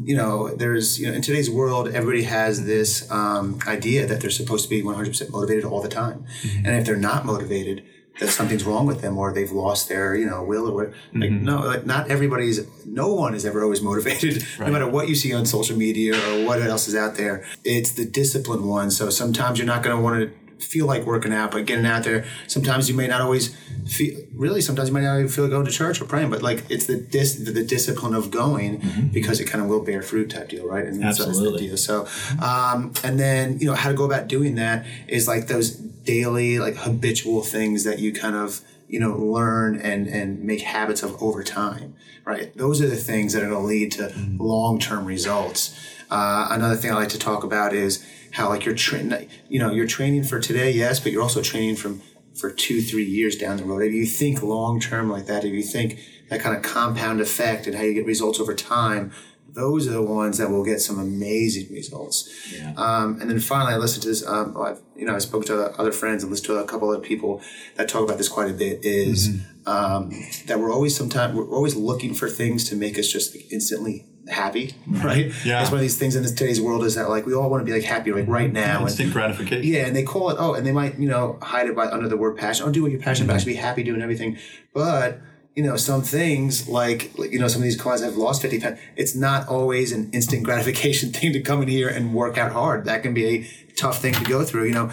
you 0.03 0.15
know, 0.15 0.49
there's, 0.55 0.99
you 0.99 1.07
know, 1.07 1.13
in 1.13 1.21
today's 1.21 1.49
world, 1.49 1.87
everybody 1.87 2.23
has 2.23 2.65
this 2.65 3.09
um, 3.11 3.59
idea 3.67 4.05
that 4.05 4.21
they're 4.21 4.29
supposed 4.29 4.63
to 4.63 4.69
be 4.69 4.83
100% 4.83 5.31
motivated 5.31 5.65
all 5.65 5.81
the 5.81 5.89
time. 5.89 6.25
And 6.63 6.75
if 6.75 6.85
they're 6.85 6.95
not 6.95 7.25
motivated, 7.25 7.83
that 8.19 8.29
something's 8.29 8.63
wrong 8.65 8.85
with 8.85 9.01
them 9.01 9.17
or 9.17 9.33
they've 9.33 9.51
lost 9.51 9.87
their, 9.89 10.15
you 10.15 10.25
know, 10.25 10.43
will 10.43 10.69
or 10.69 10.73
whatever. 10.73 10.95
Like, 11.13 11.31
no, 11.31 11.59
like 11.61 11.85
not 11.85 12.09
everybody's, 12.11 12.59
no 12.85 13.13
one 13.13 13.33
is 13.33 13.45
ever 13.45 13.63
always 13.63 13.81
motivated, 13.81 14.43
no 14.59 14.67
matter 14.67 14.87
what 14.87 15.07
you 15.07 15.15
see 15.15 15.33
on 15.33 15.45
social 15.45 15.77
media 15.77 16.13
or 16.15 16.45
what 16.45 16.61
else 16.61 16.87
is 16.87 16.95
out 16.95 17.15
there. 17.15 17.45
It's 17.63 17.91
the 17.93 18.05
disciplined 18.05 18.67
one. 18.67 18.91
So 18.91 19.09
sometimes 19.09 19.57
you're 19.57 19.67
not 19.67 19.83
going 19.83 19.95
to 19.95 20.01
want 20.01 20.19
to 20.21 20.65
feel 20.65 20.85
like 20.85 21.05
working 21.05 21.31
out, 21.31 21.51
but 21.51 21.65
getting 21.65 21.85
out 21.85 22.03
there. 22.03 22.25
Sometimes 22.47 22.89
you 22.89 22.95
may 22.95 23.07
not 23.07 23.21
always 23.21 23.55
feel. 23.87 24.19
Really, 24.33 24.59
sometimes 24.59 24.89
you 24.89 24.93
might 24.93 25.03
not 25.03 25.15
even 25.15 25.29
feel 25.29 25.45
like 25.45 25.51
going 25.51 25.65
to 25.65 25.71
church 25.71 26.01
or 26.01 26.05
praying. 26.05 26.29
But 26.29 26.41
like 26.41 26.65
it's 26.69 26.85
the 26.85 26.97
dis, 26.97 27.35
the, 27.35 27.51
the 27.51 27.63
discipline 27.63 28.13
of 28.13 28.29
going 28.29 29.09
because 29.13 29.39
it 29.39 29.45
kind 29.45 29.63
of 29.63 29.69
will 29.69 29.81
bear 29.81 30.01
fruit 30.01 30.29
type 30.29 30.49
deal, 30.49 30.67
right? 30.67 30.83
And 30.85 30.95
that's- 30.99 31.17
that's 31.17 31.23
the 31.29 31.29
Absolutely. 31.29 31.67
deal. 31.67 31.77
So, 31.77 32.07
um, 32.41 32.91
and 33.05 33.17
then 33.17 33.59
you 33.59 33.67
know 33.67 33.73
how 33.75 33.87
to 33.89 33.95
go 33.95 34.03
about 34.03 34.27
doing 34.27 34.55
that 34.55 34.85
is 35.07 35.29
like 35.29 35.47
those 35.47 35.79
daily, 36.09 36.57
like 36.57 36.75
habitual 36.75 37.43
things 37.43 37.83
that 37.83 37.99
you 37.99 38.11
kind 38.11 38.35
of 38.35 38.61
you 38.87 38.99
know 38.99 39.15
learn 39.15 39.79
and 39.79 40.07
and 40.07 40.43
make 40.43 40.61
habits 40.61 41.03
of 41.03 41.21
over 41.21 41.43
time, 41.43 41.95
right? 42.25 42.55
Those 42.57 42.81
are 42.81 42.87
the 42.87 42.95
things 42.95 43.33
that 43.33 43.43
are 43.43 43.49
going 43.49 43.61
to 43.61 43.67
lead 43.67 43.91
to 43.93 44.11
long 44.37 44.79
term 44.79 45.05
results. 45.05 45.77
Uh, 46.09 46.47
another 46.49 46.75
thing 46.75 46.91
I 46.91 46.95
like 46.95 47.09
to 47.09 47.19
talk 47.19 47.43
about 47.43 47.73
is 47.73 48.03
how 48.31 48.49
like 48.49 48.65
you're 48.65 48.75
training, 48.75 49.29
you 49.47 49.59
know, 49.59 49.71
you're 49.71 49.87
training 49.87 50.23
for 50.23 50.39
today, 50.39 50.71
yes, 50.71 50.99
but 50.99 51.11
you're 51.11 51.21
also 51.21 51.41
training 51.41 51.75
from 51.75 52.01
for 52.33 52.49
two, 52.49 52.81
three 52.81 53.03
years 53.03 53.35
down 53.35 53.57
the 53.57 53.63
road. 53.63 53.83
If 53.83 53.93
you 53.93 54.05
think 54.05 54.41
long 54.41 54.79
term 54.79 55.09
like 55.09 55.27
that, 55.27 55.45
if 55.45 55.53
you 55.53 55.61
think 55.61 55.99
that 56.29 56.41
kind 56.41 56.55
of 56.55 56.63
compound 56.63 57.21
effect 57.21 57.67
and 57.67 57.75
how 57.75 57.83
you 57.83 57.93
get 57.93 58.05
results 58.05 58.39
over 58.39 58.55
time, 58.55 59.11
those 59.59 59.87
are 59.87 59.91
the 59.91 60.01
ones 60.01 60.37
that 60.37 60.49
will 60.49 60.63
get 60.63 60.79
some 60.79 60.99
amazing 60.99 61.71
results. 61.73 62.53
Yeah. 62.53 62.73
Um, 62.77 63.19
and 63.19 63.29
then 63.29 63.39
finally, 63.39 63.73
I 63.73 63.77
listened 63.77 64.03
to 64.03 64.09
this. 64.09 64.25
Um, 64.25 64.55
I've, 64.57 64.79
you 64.95 65.05
know, 65.05 65.15
I 65.15 65.19
spoke 65.19 65.45
to 65.47 65.71
other 65.79 65.91
friends 65.91 66.23
and 66.23 66.31
listened 66.31 66.47
to 66.47 66.57
a 66.57 66.65
couple 66.65 66.93
of 66.93 67.03
people 67.03 67.41
that 67.75 67.89
talk 67.89 68.03
about 68.03 68.17
this 68.17 68.29
quite 68.29 68.49
a 68.49 68.53
bit. 68.53 68.79
Is 68.83 69.39
um, 69.65 70.11
that 70.47 70.59
we're 70.59 70.71
always 70.71 70.95
sometimes 70.95 71.35
we're 71.35 71.49
always 71.49 71.75
looking 71.75 72.13
for 72.13 72.29
things 72.29 72.67
to 72.69 72.75
make 72.75 72.97
us 72.97 73.07
just 73.07 73.35
like, 73.35 73.51
instantly 73.51 74.05
happy, 74.29 74.75
right? 74.87 75.31
Yeah. 75.43 75.61
It's 75.61 75.71
one 75.71 75.79
of 75.79 75.81
these 75.81 75.97
things 75.97 76.15
in 76.15 76.23
this, 76.23 76.33
today's 76.33 76.61
world 76.61 76.83
is 76.83 76.95
that 76.95 77.09
like 77.09 77.25
we 77.25 77.33
all 77.33 77.49
want 77.49 77.61
to 77.61 77.65
be 77.65 77.77
like 77.77 77.83
happy 77.87 78.11
like 78.11 78.27
right 78.27 78.51
now. 78.51 78.79
And, 78.79 78.87
Instant 78.87 79.13
gratification. 79.13 79.63
yeah, 79.63 79.85
and 79.85 79.95
they 79.95 80.03
call 80.03 80.29
it 80.29 80.37
oh, 80.39 80.53
and 80.53 80.65
they 80.65 80.71
might 80.71 80.97
you 80.99 81.09
know 81.09 81.37
hide 81.41 81.67
it 81.67 81.75
by 81.75 81.87
under 81.87 82.07
the 82.07 82.17
word 82.17 82.37
passion. 82.37 82.65
Oh, 82.67 82.71
do 82.71 82.81
what 82.81 82.91
you're 82.91 83.01
passionate 83.01 83.25
about. 83.25 83.37
Actually, 83.37 83.53
be 83.53 83.59
happy 83.59 83.83
doing 83.83 84.01
everything. 84.01 84.37
But 84.73 85.21
you 85.55 85.63
know, 85.63 85.75
some 85.75 86.01
things 86.01 86.67
like 86.67 87.11
you 87.17 87.39
know 87.39 87.47
some 87.47 87.61
of 87.61 87.63
these 87.63 87.79
clients 87.79 88.03
have 88.03 88.15
lost 88.15 88.41
fifty 88.41 88.59
pounds. 88.59 88.79
It's 88.95 89.15
not 89.15 89.47
always 89.47 89.91
an 89.91 90.09
instant 90.11 90.43
gratification 90.45 91.11
thing 91.11 91.33
to 91.33 91.41
come 91.41 91.61
in 91.61 91.67
here 91.67 91.89
and 91.89 92.13
work 92.13 92.37
out 92.37 92.51
hard. 92.51 92.85
That 92.85 93.03
can 93.03 93.13
be 93.13 93.25
a 93.25 93.73
tough 93.75 94.01
thing 94.01 94.13
to 94.13 94.23
go 94.23 94.43
through. 94.43 94.65
You 94.65 94.73
know. 94.73 94.91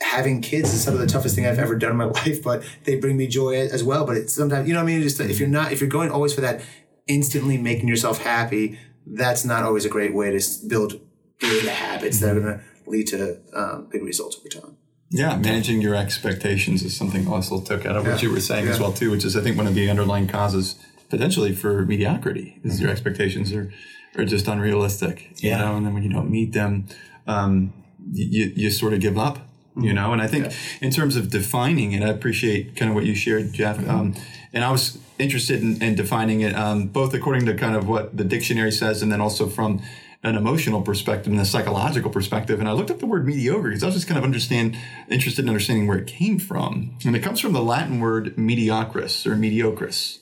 Having 0.00 0.42
kids 0.42 0.72
is 0.72 0.84
some 0.84 0.94
of 0.94 1.00
the 1.00 1.08
toughest 1.08 1.34
thing 1.34 1.44
I've 1.44 1.58
ever 1.58 1.74
done 1.74 1.90
in 1.90 1.96
my 1.96 2.04
life, 2.24 2.40
but 2.40 2.62
they 2.84 2.94
bring 2.94 3.16
me 3.16 3.26
joy 3.26 3.56
as 3.56 3.82
well. 3.82 4.06
But 4.06 4.16
it's 4.16 4.32
sometimes, 4.32 4.68
you 4.68 4.74
know 4.74 4.80
I 4.80 4.84
mean? 4.84 5.02
Just 5.02 5.18
if 5.18 5.40
you're 5.40 5.48
not, 5.48 5.72
if 5.72 5.80
you're 5.80 5.90
going 5.90 6.12
always 6.12 6.32
for 6.32 6.40
that 6.40 6.60
instantly 7.08 7.58
making 7.58 7.88
yourself 7.88 8.22
happy, 8.22 8.78
that's 9.04 9.44
not 9.44 9.64
always 9.64 9.84
a 9.84 9.88
great 9.88 10.14
way 10.14 10.38
to 10.38 10.68
build 10.68 11.00
big 11.40 11.64
habits 11.64 12.20
that 12.20 12.36
are 12.36 12.40
going 12.40 12.58
to 12.58 12.64
lead 12.86 13.06
to 13.08 13.40
um, 13.52 13.88
big 13.90 14.02
results 14.02 14.38
over 14.38 14.48
time. 14.48 14.77
Yeah, 15.10 15.36
managing 15.36 15.80
your 15.80 15.94
expectations 15.94 16.82
is 16.82 16.94
something 16.96 17.26
I 17.26 17.30
also 17.32 17.60
took 17.60 17.86
out 17.86 17.96
of 17.96 18.06
what 18.06 18.22
Yeah. 18.22 18.28
you 18.28 18.34
were 18.34 18.40
saying 18.40 18.68
as 18.68 18.78
well 18.78 18.92
too, 18.92 19.10
which 19.10 19.24
is 19.24 19.36
I 19.36 19.40
think 19.40 19.56
one 19.56 19.66
of 19.66 19.74
the 19.74 19.88
underlying 19.88 20.26
causes 20.26 20.74
potentially 21.08 21.54
for 21.54 21.86
mediocrity 21.86 22.58
is 22.62 22.80
your 22.80 22.90
expectations 22.90 23.52
are 23.52 23.72
are 24.16 24.24
just 24.24 24.48
unrealistic. 24.48 25.30
You 25.42 25.52
know, 25.52 25.76
and 25.76 25.86
then 25.86 25.94
when 25.94 26.02
you 26.02 26.10
don't 26.10 26.30
meet 26.30 26.52
them, 26.52 26.86
um, 27.26 27.72
you 28.12 28.52
you 28.54 28.70
sort 28.70 28.92
of 28.92 29.00
give 29.00 29.16
up. 29.18 29.38
You 29.80 29.92
know, 29.92 30.12
and 30.12 30.20
I 30.20 30.26
think 30.26 30.52
in 30.82 30.90
terms 30.90 31.14
of 31.14 31.30
defining 31.30 31.92
it, 31.92 32.02
I 32.02 32.08
appreciate 32.08 32.74
kind 32.74 32.90
of 32.90 32.96
what 32.96 33.04
you 33.06 33.14
shared, 33.14 33.52
Jeff. 33.52 33.78
Um, 33.88 34.14
and 34.52 34.64
I 34.64 34.72
was 34.72 34.98
interested 35.20 35.62
in, 35.62 35.80
in 35.80 35.94
defining 35.94 36.40
it 36.40 36.54
um, 36.56 36.88
both 36.88 37.14
according 37.14 37.46
to 37.46 37.54
kind 37.54 37.76
of 37.76 37.86
what 37.88 38.16
the 38.16 38.24
dictionary 38.24 38.72
says, 38.72 39.02
and 39.02 39.12
then 39.12 39.20
also 39.20 39.46
from 39.46 39.80
an 40.22 40.34
emotional 40.34 40.82
perspective 40.82 41.32
and 41.32 41.40
a 41.40 41.44
psychological 41.44 42.10
perspective. 42.10 42.58
And 42.58 42.68
I 42.68 42.72
looked 42.72 42.90
up 42.90 42.98
the 42.98 43.06
word 43.06 43.26
mediocre 43.26 43.68
because 43.68 43.82
I 43.82 43.86
was 43.86 43.94
just 43.94 44.08
kind 44.08 44.18
of 44.18 44.24
understand 44.24 44.76
interested 45.08 45.44
in 45.44 45.48
understanding 45.48 45.86
where 45.86 45.98
it 45.98 46.06
came 46.06 46.38
from. 46.38 46.96
And 47.04 47.14
it 47.14 47.20
comes 47.20 47.40
from 47.40 47.52
the 47.52 47.62
Latin 47.62 48.00
word 48.00 48.36
mediocris 48.36 49.26
or 49.26 49.36
mediocris, 49.36 50.18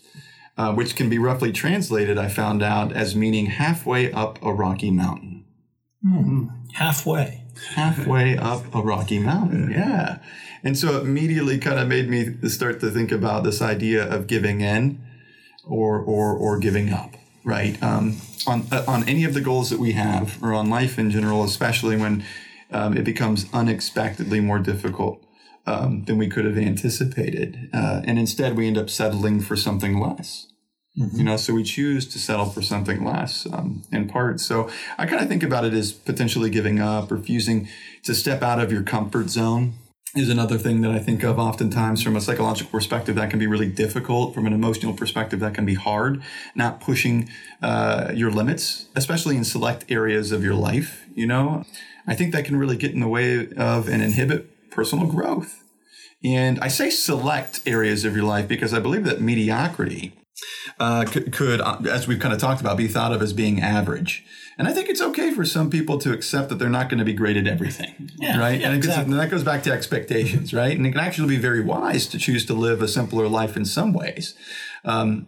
uh, 0.59 0.74
which 0.74 0.96
can 0.96 1.09
be 1.09 1.18
roughly 1.18 1.50
translated, 1.50 2.18
I 2.18 2.28
found 2.28 2.62
out, 2.62 2.92
as 2.92 3.16
meaning 3.16 3.46
halfway 3.46 4.12
up 4.12 4.38
a 4.42 4.52
rocky 4.52 4.90
mountain. 4.90 5.44
Halfway. 6.74 7.44
Halfway 7.74 8.37
up 8.38 8.74
a 8.74 8.82
rocky 8.82 9.18
mountain, 9.18 9.70
yeah. 9.70 10.18
And 10.62 10.76
so 10.76 10.98
it 10.98 11.02
immediately 11.02 11.59
kind 11.59 11.78
of 11.78 11.88
made 11.88 12.09
me 12.09 12.48
start 12.48 12.80
to 12.80 12.90
think 12.90 13.12
about 13.12 13.44
this 13.44 13.62
idea 13.62 14.04
of 14.04 14.26
giving 14.26 14.61
in 14.61 15.00
or 15.64 15.98
or 15.98 16.32
or 16.37 16.59
giving 16.59 16.92
up, 16.92 17.14
right? 17.46 17.80
Um, 17.82 18.16
on 18.46 18.66
uh, 18.70 18.85
on 18.87 19.09
any 19.09 19.24
of 19.24 19.32
the 19.32 19.40
goals 19.40 19.70
that 19.70 19.78
we 19.78 19.92
have, 19.92 20.42
or 20.42 20.52
on 20.52 20.68
life 20.68 20.98
in 20.98 21.11
general, 21.11 21.44
especially 21.44 21.96
when 21.96 22.24
um, 22.70 22.96
it 22.96 23.04
becomes 23.04 23.46
unexpectedly 23.54 24.40
more 24.40 24.59
difficult 24.59 25.24
um, 25.64 26.04
than 26.04 26.18
we 26.18 26.28
could 26.28 26.44
have 26.44 26.59
anticipated, 26.59 27.70
uh, 27.72 28.02
and 28.04 28.18
instead 28.18 28.56
we 28.56 28.66
end 28.66 28.76
up 28.76 28.90
settling 28.90 29.40
for 29.40 29.56
something 29.56 29.98
less. 29.98 30.48
You 30.98 31.24
know, 31.24 31.37
so 31.37 31.52
we 31.52 31.62
choose 31.62 32.09
to 32.09 32.18
settle 32.18 32.46
for 32.46 32.62
something 32.62 33.04
less 33.04 33.46
um, 33.52 33.82
in 33.92 34.09
part. 34.09 34.40
So 34.40 34.70
I 34.96 35.04
kind 35.04 35.20
of 35.20 35.28
think 35.28 35.42
about 35.42 35.66
it 35.66 35.74
as 35.74 35.92
potentially 35.92 36.48
giving 36.48 36.80
up, 36.80 37.11
refusing 37.11 37.68
to 38.04 38.14
step 38.14 38.42
out 38.42 38.59
of 38.61 38.72
your 38.72 38.82
comfort 38.82 39.28
zone 39.28 39.74
is 40.16 40.29
another 40.31 40.57
thing 40.57 40.81
that 40.81 40.90
I 40.90 40.98
think 40.98 41.22
of 41.22 41.38
oftentimes 41.38 42.02
from 42.02 42.16
a 42.16 42.20
psychological 42.20 42.70
perspective 42.70 43.16
that 43.16 43.29
can 43.29 43.38
be 43.38 43.46
really 43.46 43.68
difficult. 43.68 44.35
From 44.35 44.46
an 44.46 44.52
emotional 44.52 44.94
perspective, 44.94 45.40
that 45.40 45.55
can 45.55 45.66
be 45.66 45.74
hard. 45.74 46.22
Not 46.55 46.81
pushing 46.81 47.29
uh, 47.62 48.12
your 48.14 48.31
limits, 48.31 48.87
especially 48.94 49.37
in 49.37 49.44
select 49.44 49.85
areas 49.90 50.33
of 50.33 50.42
your 50.42 50.55
life. 50.55 51.07
You 51.14 51.26
know, 51.26 51.64
I 52.07 52.14
think 52.14 52.33
that 52.33 52.44
can 52.44 52.57
really 52.57 52.76
get 52.76 52.92
in 52.92 53.00
the 53.00 53.09
way 53.09 53.48
of 53.52 53.88
and 53.88 54.02
inhibit 54.02 54.70
personal 54.70 55.07
growth. 55.07 55.62
And 56.24 56.59
I 56.61 56.68
say 56.68 56.90
select 56.90 57.61
areas 57.66 58.05
of 58.05 58.16
your 58.16 58.24
life 58.24 58.48
because 58.48 58.72
I 58.72 58.81
believe 58.81 59.05
that 59.05 59.20
mediocrity 59.20 60.14
uh, 60.79 61.05
could, 61.05 61.33
could, 61.33 61.61
uh, 61.61 61.79
as 61.90 62.07
we've 62.07 62.20
kind 62.20 62.35
of 62.35 62.40
talked 62.40 62.61
about, 62.61 62.77
be 62.77 62.88
thought 62.88 63.12
of 63.12 63.22
as 63.22 63.33
being 63.33 63.61
average. 63.61 64.25
And 64.59 64.66
I 64.66 64.72
think 64.72 64.88
it's 64.88 65.03
okay 65.03 65.35
for 65.35 65.44
some 65.44 65.68
people 65.68 65.99
to 65.99 66.12
accept 66.12 66.49
that 66.49 66.55
they're 66.59 66.70
not 66.70 66.88
going 66.88 66.99
to 66.99 67.05
be 67.05 67.12
great 67.12 67.37
at 67.37 67.46
everything, 67.46 68.11
Yeah, 68.16 68.38
right? 68.38 68.59
yeah, 68.59 68.68
and, 68.68 68.77
exactly. 68.77 69.14
that 69.14 69.31
goes 69.31 69.44
back 69.44 69.62
to 69.64 69.72
expectations, 69.72 70.55
right? 70.55 70.75
And 70.77 70.87
it 70.87 70.92
can 70.92 71.01
actually 71.01 71.29
be 71.29 71.37
very 71.37 71.61
wise 71.61 72.07
to 72.09 72.18
choose 72.18 72.46
to 72.46 72.55
live 72.55 72.81
a 72.81 72.88
simpler 72.88 73.29
life 73.29 73.57
in 73.57 73.66
some 73.66 73.92
ways. 73.92 74.35
Um, 74.85 75.27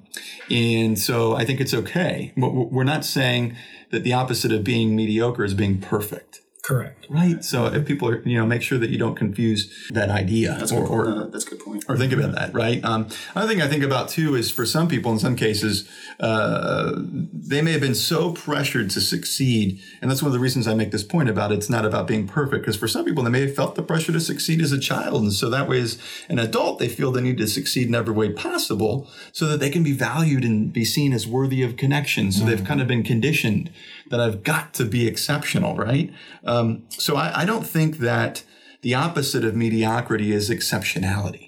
and 0.50 0.98
so 0.98 1.34
I 1.36 1.44
think 1.44 1.60
it's 1.60 1.74
okay. 1.74 2.32
We're 2.36 2.84
not 2.84 3.04
saying 3.04 3.54
that 3.90 4.02
the 4.02 4.14
opposite 4.14 4.52
of 4.52 4.64
being 4.64 4.96
mediocre 4.96 5.44
is 5.44 5.52
being 5.54 5.78
perfect. 5.78 6.40
Correct. 6.68 7.06
right? 7.08 7.42
So 7.42 7.64
if 7.64 7.86
people 7.86 8.10
are, 8.10 8.20
you 8.28 8.36
know, 8.36 8.44
make 8.44 8.60
sure 8.60 8.76
that 8.76 8.90
you 8.90 8.98
don't 8.98 9.14
confuse 9.14 9.88
that 9.88 10.10
idea 10.10 10.54
That's 10.58 10.70
a 10.70 10.76
or, 10.76 10.82
good 10.82 10.90
or, 10.92 11.04
point. 11.06 11.18
Uh, 11.18 11.26
that's 11.28 11.46
a 11.46 11.50
good 11.50 11.60
point. 11.60 11.84
or 11.88 11.96
think 11.96 12.12
about 12.12 12.32
that, 12.34 12.52
right? 12.52 12.84
Um, 12.84 13.08
another 13.34 13.48
thing 13.48 13.62
I 13.62 13.68
think 13.68 13.82
about 13.82 14.10
too 14.10 14.34
is 14.34 14.50
for 14.50 14.66
some 14.66 14.86
people, 14.86 15.10
in 15.10 15.18
some 15.18 15.34
cases, 15.34 15.88
uh, 16.20 16.92
they 16.98 17.62
may 17.62 17.72
have 17.72 17.80
been 17.80 17.94
so 17.94 18.32
pressured 18.32 18.90
to 18.90 19.00
succeed, 19.00 19.80
and 20.02 20.10
that's 20.10 20.20
one 20.22 20.26
of 20.28 20.34
the 20.34 20.38
reasons 20.40 20.68
I 20.68 20.74
make 20.74 20.90
this 20.90 21.04
point 21.04 21.30
about 21.30 21.52
it's 21.52 21.70
not 21.70 21.86
about 21.86 22.06
being 22.06 22.26
perfect. 22.26 22.64
Because 22.64 22.76
for 22.76 22.86
some 22.86 23.06
people, 23.06 23.22
they 23.24 23.30
may 23.30 23.46
have 23.46 23.54
felt 23.56 23.74
the 23.74 23.82
pressure 23.82 24.12
to 24.12 24.20
succeed 24.20 24.60
as 24.60 24.70
a 24.70 24.78
child, 24.78 25.22
and 25.22 25.32
so 25.32 25.48
that 25.48 25.70
way, 25.70 25.80
as 25.80 25.98
an 26.28 26.38
adult, 26.38 26.80
they 26.80 26.88
feel 26.88 27.12
they 27.12 27.22
need 27.22 27.38
to 27.38 27.46
succeed 27.48 27.88
in 27.88 27.94
every 27.94 28.12
way 28.12 28.30
possible, 28.30 29.08
so 29.32 29.46
that 29.46 29.58
they 29.58 29.70
can 29.70 29.82
be 29.82 29.92
valued 29.92 30.44
and 30.44 30.70
be 30.70 30.84
seen 30.84 31.14
as 31.14 31.26
worthy 31.26 31.62
of 31.62 31.78
connection. 31.78 32.30
So 32.30 32.44
they've 32.44 32.62
kind 32.62 32.82
of 32.82 32.88
been 32.88 33.04
conditioned 33.04 33.70
that 34.10 34.20
I've 34.20 34.42
got 34.42 34.74
to 34.74 34.84
be 34.84 35.06
exceptional, 35.06 35.76
right? 35.76 36.12
Um, 36.44 36.84
so 36.88 37.16
I, 37.16 37.42
I 37.42 37.44
don't 37.44 37.66
think 37.66 37.98
that 37.98 38.44
the 38.82 38.94
opposite 38.94 39.44
of 39.44 39.54
mediocrity 39.56 40.32
is 40.32 40.50
exceptionality. 40.50 41.46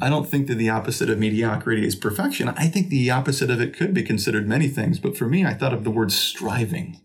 I 0.00 0.08
don't 0.08 0.28
think 0.28 0.46
that 0.46 0.54
the 0.54 0.70
opposite 0.70 1.10
of 1.10 1.18
mediocrity 1.18 1.84
is 1.84 1.96
perfection. 1.96 2.48
I 2.50 2.68
think 2.68 2.88
the 2.88 3.10
opposite 3.10 3.50
of 3.50 3.60
it 3.60 3.76
could 3.76 3.92
be 3.92 4.04
considered 4.04 4.46
many 4.46 4.68
things. 4.68 5.00
But 5.00 5.16
for 5.16 5.26
me, 5.26 5.44
I 5.44 5.54
thought 5.54 5.72
of 5.74 5.82
the 5.82 5.90
word 5.90 6.12
striving. 6.12 7.00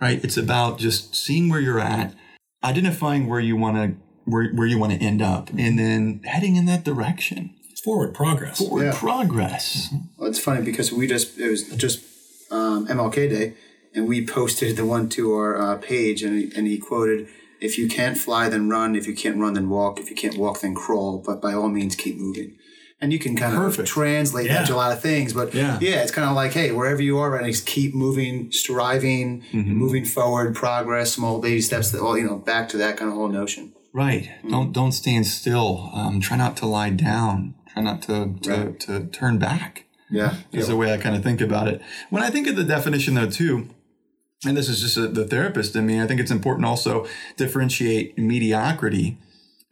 Right? 0.00 0.22
It's 0.22 0.36
about 0.36 0.78
just 0.78 1.16
seeing 1.16 1.48
where 1.48 1.58
you're 1.58 1.80
at, 1.80 2.14
identifying 2.62 3.26
where 3.26 3.40
you 3.40 3.56
want 3.56 3.76
to 3.76 3.96
where, 4.26 4.48
where 4.52 4.66
you 4.66 4.78
want 4.78 4.92
to 4.92 4.98
end 4.98 5.20
up, 5.22 5.50
and 5.58 5.76
then 5.78 6.20
heading 6.24 6.54
in 6.56 6.66
that 6.66 6.84
direction. 6.84 7.54
It's 7.70 7.80
forward 7.80 8.14
progress. 8.14 8.58
Forward 8.58 8.84
Yeah. 8.84 8.92
progress. 8.94 9.92
Well, 10.16 10.28
it's 10.28 10.38
funny 10.40 10.62
because 10.64 10.92
we 10.92 11.06
just 11.06 11.38
it 11.38 11.48
was 11.48 11.64
just 11.76 12.04
um, 12.52 12.86
MLK 12.86 13.28
Day, 13.28 13.54
and 13.96 14.06
we 14.06 14.24
posted 14.24 14.76
the 14.76 14.84
one 14.86 15.08
to 15.10 15.32
our 15.34 15.60
uh, 15.60 15.76
page, 15.78 16.22
and 16.22 16.38
he, 16.38 16.52
and 16.56 16.66
he 16.68 16.78
quoted, 16.78 17.26
"If 17.60 17.78
you 17.78 17.88
can't 17.88 18.16
fly, 18.18 18.48
then 18.48 18.68
run. 18.68 18.94
If 18.94 19.06
you 19.08 19.14
can't 19.14 19.38
run, 19.38 19.54
then 19.54 19.68
walk. 19.68 19.98
If 19.98 20.10
you 20.10 20.16
can't 20.16 20.36
walk, 20.36 20.60
then 20.60 20.74
crawl. 20.74 21.22
But 21.26 21.40
by 21.42 21.52
all 21.54 21.68
means, 21.68 21.96
keep 21.96 22.16
moving." 22.18 22.56
And 22.98 23.12
you 23.12 23.18
can 23.18 23.36
kind 23.36 23.54
Perfect. 23.54 23.88
of 23.88 23.94
translate 23.94 24.48
that 24.48 24.60
Yeah. 24.60 24.66
to 24.66 24.74
a 24.74 24.76
lot 24.84 24.90
of 24.92 25.02
things, 25.02 25.34
but 25.34 25.52
Yeah. 25.52 25.78
yeah, 25.82 26.00
it's 26.02 26.10
kind 26.10 26.26
of 26.30 26.34
like, 26.34 26.52
hey, 26.54 26.72
wherever 26.72 27.02
you 27.02 27.18
are 27.18 27.30
right 27.30 27.42
now, 27.42 27.48
just 27.48 27.66
keep 27.66 27.94
moving, 27.94 28.50
striving, 28.52 29.42
Mm-hmm. 29.52 29.74
moving 29.74 30.04
forward, 30.06 30.54
progress, 30.54 31.12
small 31.12 31.38
baby 31.40 31.60
steps. 31.60 31.90
That 31.90 32.00
all 32.00 32.16
you 32.16 32.24
know, 32.24 32.36
back 32.36 32.70
to 32.70 32.78
that 32.78 32.96
kind 32.96 33.10
of 33.10 33.16
whole 33.18 33.28
notion. 33.28 33.72
Right. 33.92 34.30
Don't 34.48 34.72
don't 34.72 34.92
stand 34.92 35.26
still. 35.26 35.90
Um, 35.94 36.20
try 36.20 36.36
not 36.38 36.56
to 36.58 36.66
lie 36.66 36.90
down. 36.90 37.54
Try 37.72 37.82
not 37.82 38.00
to 38.02 38.34
to, 38.42 38.50
Right. 38.50 38.80
to 38.80 38.92
turn 39.06 39.38
back. 39.38 39.84
Yeah, 40.10 40.34
is 40.52 40.68
the 40.68 40.76
way 40.76 40.92
I 40.94 40.98
kind 40.98 41.16
of 41.16 41.22
think 41.24 41.40
about 41.40 41.66
it. 41.68 41.82
When 42.10 42.22
I 42.22 42.30
think 42.30 42.46
of 42.46 42.54
the 42.56 42.62
definition, 42.64 43.14
though, 43.14 43.28
too, 43.28 43.68
and 44.46 44.56
this 44.56 44.68
is 44.68 44.80
just 44.80 44.96
a, 44.96 45.08
the 45.08 45.26
therapist 45.26 45.74
in 45.76 45.86
me, 45.86 46.00
I 46.00 46.06
think 46.06 46.20
it's 46.20 46.30
important 46.30 46.66
also 46.66 47.06
differentiate 47.36 48.16
mediocrity 48.18 49.18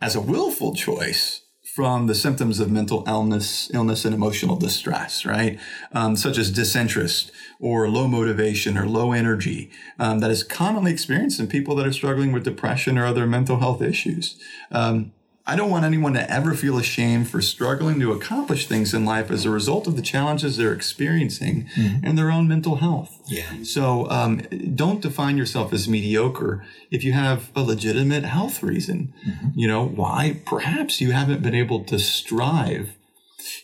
as 0.00 0.14
a 0.14 0.20
willful 0.20 0.74
choice 0.74 1.42
from 1.74 2.06
the 2.06 2.14
symptoms 2.14 2.60
of 2.60 2.70
mental 2.70 3.02
illness, 3.08 3.68
illness 3.74 4.04
and 4.04 4.14
emotional 4.14 4.54
distress, 4.54 5.26
right? 5.26 5.58
Um, 5.92 6.14
such 6.14 6.38
as 6.38 6.52
disinterest 6.52 7.32
or 7.58 7.88
low 7.88 8.06
motivation 8.06 8.78
or 8.78 8.86
low 8.86 9.10
energy 9.10 9.72
um, 9.98 10.20
that 10.20 10.30
is 10.30 10.44
commonly 10.44 10.92
experienced 10.92 11.40
in 11.40 11.48
people 11.48 11.74
that 11.74 11.86
are 11.86 11.92
struggling 11.92 12.30
with 12.30 12.44
depression 12.44 12.96
or 12.96 13.06
other 13.06 13.26
mental 13.26 13.58
health 13.58 13.82
issues. 13.82 14.38
Um, 14.70 15.12
I 15.46 15.56
don't 15.56 15.70
want 15.70 15.84
anyone 15.84 16.14
to 16.14 16.30
ever 16.30 16.54
feel 16.54 16.78
ashamed 16.78 17.28
for 17.28 17.42
struggling 17.42 18.00
to 18.00 18.12
accomplish 18.12 18.66
things 18.66 18.94
in 18.94 19.04
life 19.04 19.30
as 19.30 19.44
a 19.44 19.50
result 19.50 19.86
of 19.86 19.94
the 19.94 20.00
challenges 20.00 20.56
they're 20.56 20.72
experiencing 20.72 21.68
mm-hmm. 21.76 22.04
and 22.04 22.16
their 22.16 22.30
own 22.30 22.48
mental 22.48 22.76
health. 22.76 23.20
Yeah. 23.26 23.62
So 23.62 24.08
um, 24.08 24.38
don't 24.74 25.02
define 25.02 25.36
yourself 25.36 25.74
as 25.74 25.86
mediocre 25.86 26.64
if 26.90 27.04
you 27.04 27.12
have 27.12 27.50
a 27.54 27.60
legitimate 27.60 28.24
health 28.24 28.62
reason. 28.62 29.12
Mm-hmm. 29.26 29.48
You 29.54 29.68
know, 29.68 29.84
why 29.84 30.40
perhaps 30.46 31.02
you 31.02 31.10
haven't 31.10 31.42
been 31.42 31.54
able 31.54 31.84
to 31.84 31.98
strive, 31.98 32.96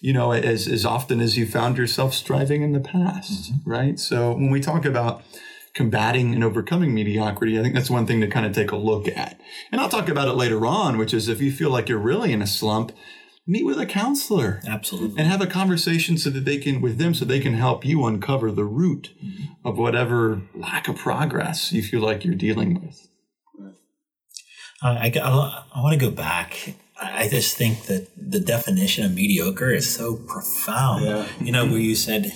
you 0.03 0.13
know, 0.13 0.33
as, 0.33 0.69
as 0.69 0.85
often 0.85 1.19
as 1.19 1.39
you 1.39 1.47
found 1.47 1.79
yourself 1.79 2.13
striving 2.13 2.61
in 2.61 2.73
the 2.73 2.81
past, 2.81 3.53
mm-hmm. 3.53 3.71
right? 3.71 3.99
So 3.99 4.33
when 4.33 4.51
we 4.51 4.61
talk 4.61 4.85
about 4.85 5.23
combating 5.81 6.35
and 6.35 6.45
overcoming 6.45 6.93
mediocrity, 6.93 7.59
I 7.59 7.63
think 7.63 7.75
that's 7.75 7.89
one 7.89 8.07
thing 8.07 8.21
to 8.21 8.27
kind 8.27 8.45
of 8.45 8.53
take 8.53 8.71
a 8.71 8.77
look 8.77 9.09
at. 9.09 9.41
And 9.73 9.81
I'll 9.81 9.89
talk 9.89 10.11
about 10.11 10.29
it 10.29 10.35
later 10.35 10.67
on, 10.67 10.99
which 10.99 11.15
is 11.15 11.27
if 11.27 11.41
you 11.41 11.51
feel 11.51 11.71
like 11.71 11.89
you're 11.89 11.99
really 11.99 12.35
in 12.35 12.43
a 12.43 12.47
slump, 12.47 12.93
meet 13.47 13.65
with 13.65 13.79
a 13.81 13.87
counselor 13.87 14.61
Absolutely. 14.69 15.19
and 15.19 15.27
have 15.27 15.41
a 15.41 15.47
conversation 15.47 16.19
so 16.19 16.29
that 16.29 16.45
they 16.45 16.59
can 16.59 16.83
with 16.83 16.99
them 16.99 17.15
so 17.15 17.25
they 17.25 17.41
can 17.41 17.55
help 17.55 17.83
you 17.87 18.05
uncover 18.05 18.53
the 18.53 18.67
root 18.67 19.09
of 19.65 19.79
whatever 19.79 20.43
lack 20.55 20.87
of 20.87 20.97
progress 20.97 21.73
you 21.73 21.83
feel 21.83 22.01
like 22.01 22.27
you're 22.27 22.35
dealing 22.35 22.75
with 22.75 23.09
Uh, 24.83 24.99
I, 25.01 25.11
I, 25.15 25.65
I 25.75 25.81
want 25.83 25.99
to 25.99 26.07
go 26.09 26.15
back. 26.15 26.75
I 27.01 27.25
I 27.25 27.29
just 27.29 27.57
think 27.57 27.85
that 27.85 28.09
the 28.17 28.41
definition 28.41 29.07
of 29.07 29.15
mediocre 29.15 29.71
is 29.71 29.89
so 29.95 30.17
profound. 30.17 31.05
Yeah. 31.07 31.27
You 31.41 31.53
know, 31.53 31.65
where 31.65 31.79
you 31.79 31.95
said 31.95 32.31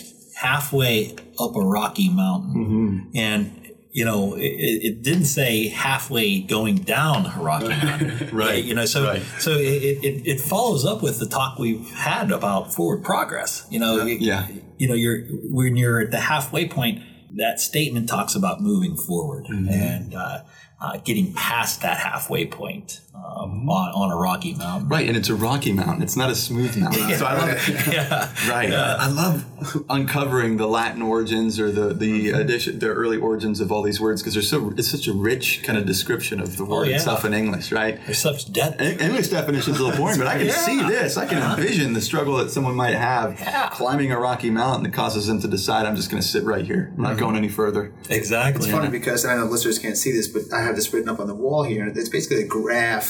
halfway 0.44 1.14
up 1.38 1.56
a 1.56 1.60
rocky 1.60 2.08
mountain, 2.08 3.10
and 3.14 3.60
you 3.92 4.04
know, 4.04 4.34
it, 4.34 4.42
it 4.88 5.02
didn't 5.02 5.26
say 5.26 5.68
halfway 5.68 6.40
going 6.40 6.76
down 6.78 7.26
a 7.26 7.40
rocky 7.40 7.68
mountain, 7.86 8.28
Right. 8.36 8.64
You 8.64 8.74
know, 8.74 8.86
so 8.86 9.04
Right. 9.04 9.22
so 9.38 9.52
it, 9.52 9.82
it, 10.08 10.26
it 10.26 10.40
follows 10.40 10.84
up 10.84 11.00
with 11.00 11.20
the 11.20 11.26
talk 11.26 11.58
we've 11.60 11.88
had 11.92 12.32
about 12.32 12.74
forward 12.74 13.04
progress. 13.04 13.64
You 13.70 13.78
know, 13.78 14.04
Yeah. 14.04 14.48
you 14.78 14.88
know, 14.88 14.94
you're 14.94 15.20
when 15.58 15.76
you're 15.76 16.00
at 16.00 16.10
the 16.10 16.20
halfway 16.20 16.66
point. 16.68 17.02
That 17.36 17.58
statement 17.58 18.08
talks 18.08 18.36
about 18.36 18.60
moving 18.60 18.96
forward 18.96 19.46
and 19.48 20.14
uh, 20.14 20.42
uh, 20.80 20.98
getting 20.98 21.32
past 21.34 21.82
that 21.82 21.98
halfway 21.98 22.46
point 22.46 23.00
um, 23.14 23.68
on, 23.68 23.92
on 23.94 24.10
a 24.10 24.16
rocky 24.16 24.54
mountain. 24.54 24.88
right 24.88 25.06
and 25.08 25.16
it's 25.16 25.28
a 25.28 25.34
rocky 25.34 25.72
mountain 25.72 26.02
it's 26.02 26.16
not 26.16 26.30
a 26.30 26.34
smooth 26.34 26.76
mountain 26.76 27.14
so 27.16 27.24
i 27.24 27.34
love 27.36 27.68
Yeah. 27.92 28.30
Right. 28.48 28.72
Uh, 28.72 28.96
I 28.98 29.08
love 29.08 29.44
uncovering 29.88 30.56
the 30.56 30.66
Latin 30.66 31.02
origins 31.02 31.60
or 31.60 31.70
the 31.70 31.94
the 31.94 32.30
addition, 32.30 32.78
the 32.78 32.88
early 32.88 33.16
origins 33.16 33.60
of 33.60 33.70
all 33.70 33.82
these 33.82 34.00
words 34.00 34.20
because 34.22 34.34
they're 34.34 34.42
so 34.42 34.70
it's 34.76 34.90
such 34.90 35.06
a 35.06 35.12
rich 35.12 35.62
kind 35.64 35.78
of 35.78 35.86
description 35.86 36.40
of 36.40 36.56
the 36.56 36.64
word 36.64 36.88
yeah. 36.88 36.96
itself 36.96 37.24
in 37.24 37.32
English, 37.34 37.70
right? 37.72 37.98
There's 38.04 38.18
such 38.18 38.52
depth. 38.52 38.80
En- 38.80 38.98
English 39.00 39.28
definition's 39.28 39.78
a 39.78 39.82
little 39.84 39.96
boring, 39.98 40.18
but 40.18 40.26
I 40.26 40.38
can 40.38 40.50
see 40.50 40.82
this. 40.82 41.16
I 41.16 41.26
can 41.26 41.38
envision 41.38 41.92
the 41.92 42.00
struggle 42.00 42.36
that 42.38 42.50
someone 42.50 42.74
might 42.74 42.94
have 42.94 43.38
Yeah. 43.40 43.68
climbing 43.70 44.12
a 44.12 44.18
rocky 44.18 44.50
mountain 44.50 44.84
that 44.84 44.92
causes 44.92 45.26
them 45.26 45.40
to 45.42 45.48
decide, 45.48 45.86
I'm 45.86 45.96
just 45.96 46.10
going 46.10 46.22
to 46.22 46.28
sit 46.28 46.44
right 46.44 46.64
here. 46.64 46.92
I'm 46.96 47.02
not 47.02 47.18
going 47.18 47.36
any 47.36 47.48
further. 47.48 47.92
Exactly. 48.10 48.64
It's 48.64 48.72
funny 48.72 48.90
because 48.90 49.24
I 49.24 49.36
know 49.36 49.44
listeners 49.44 49.78
can't 49.78 49.96
see 49.96 50.12
this, 50.12 50.28
but 50.28 50.42
I 50.52 50.62
have 50.62 50.74
this 50.76 50.92
written 50.92 51.08
up 51.08 51.20
on 51.20 51.26
the 51.26 51.34
wall 51.34 51.62
here. 51.62 51.86
It's 51.94 52.08
basically 52.08 52.42
a 52.44 52.46
graph 52.46 53.03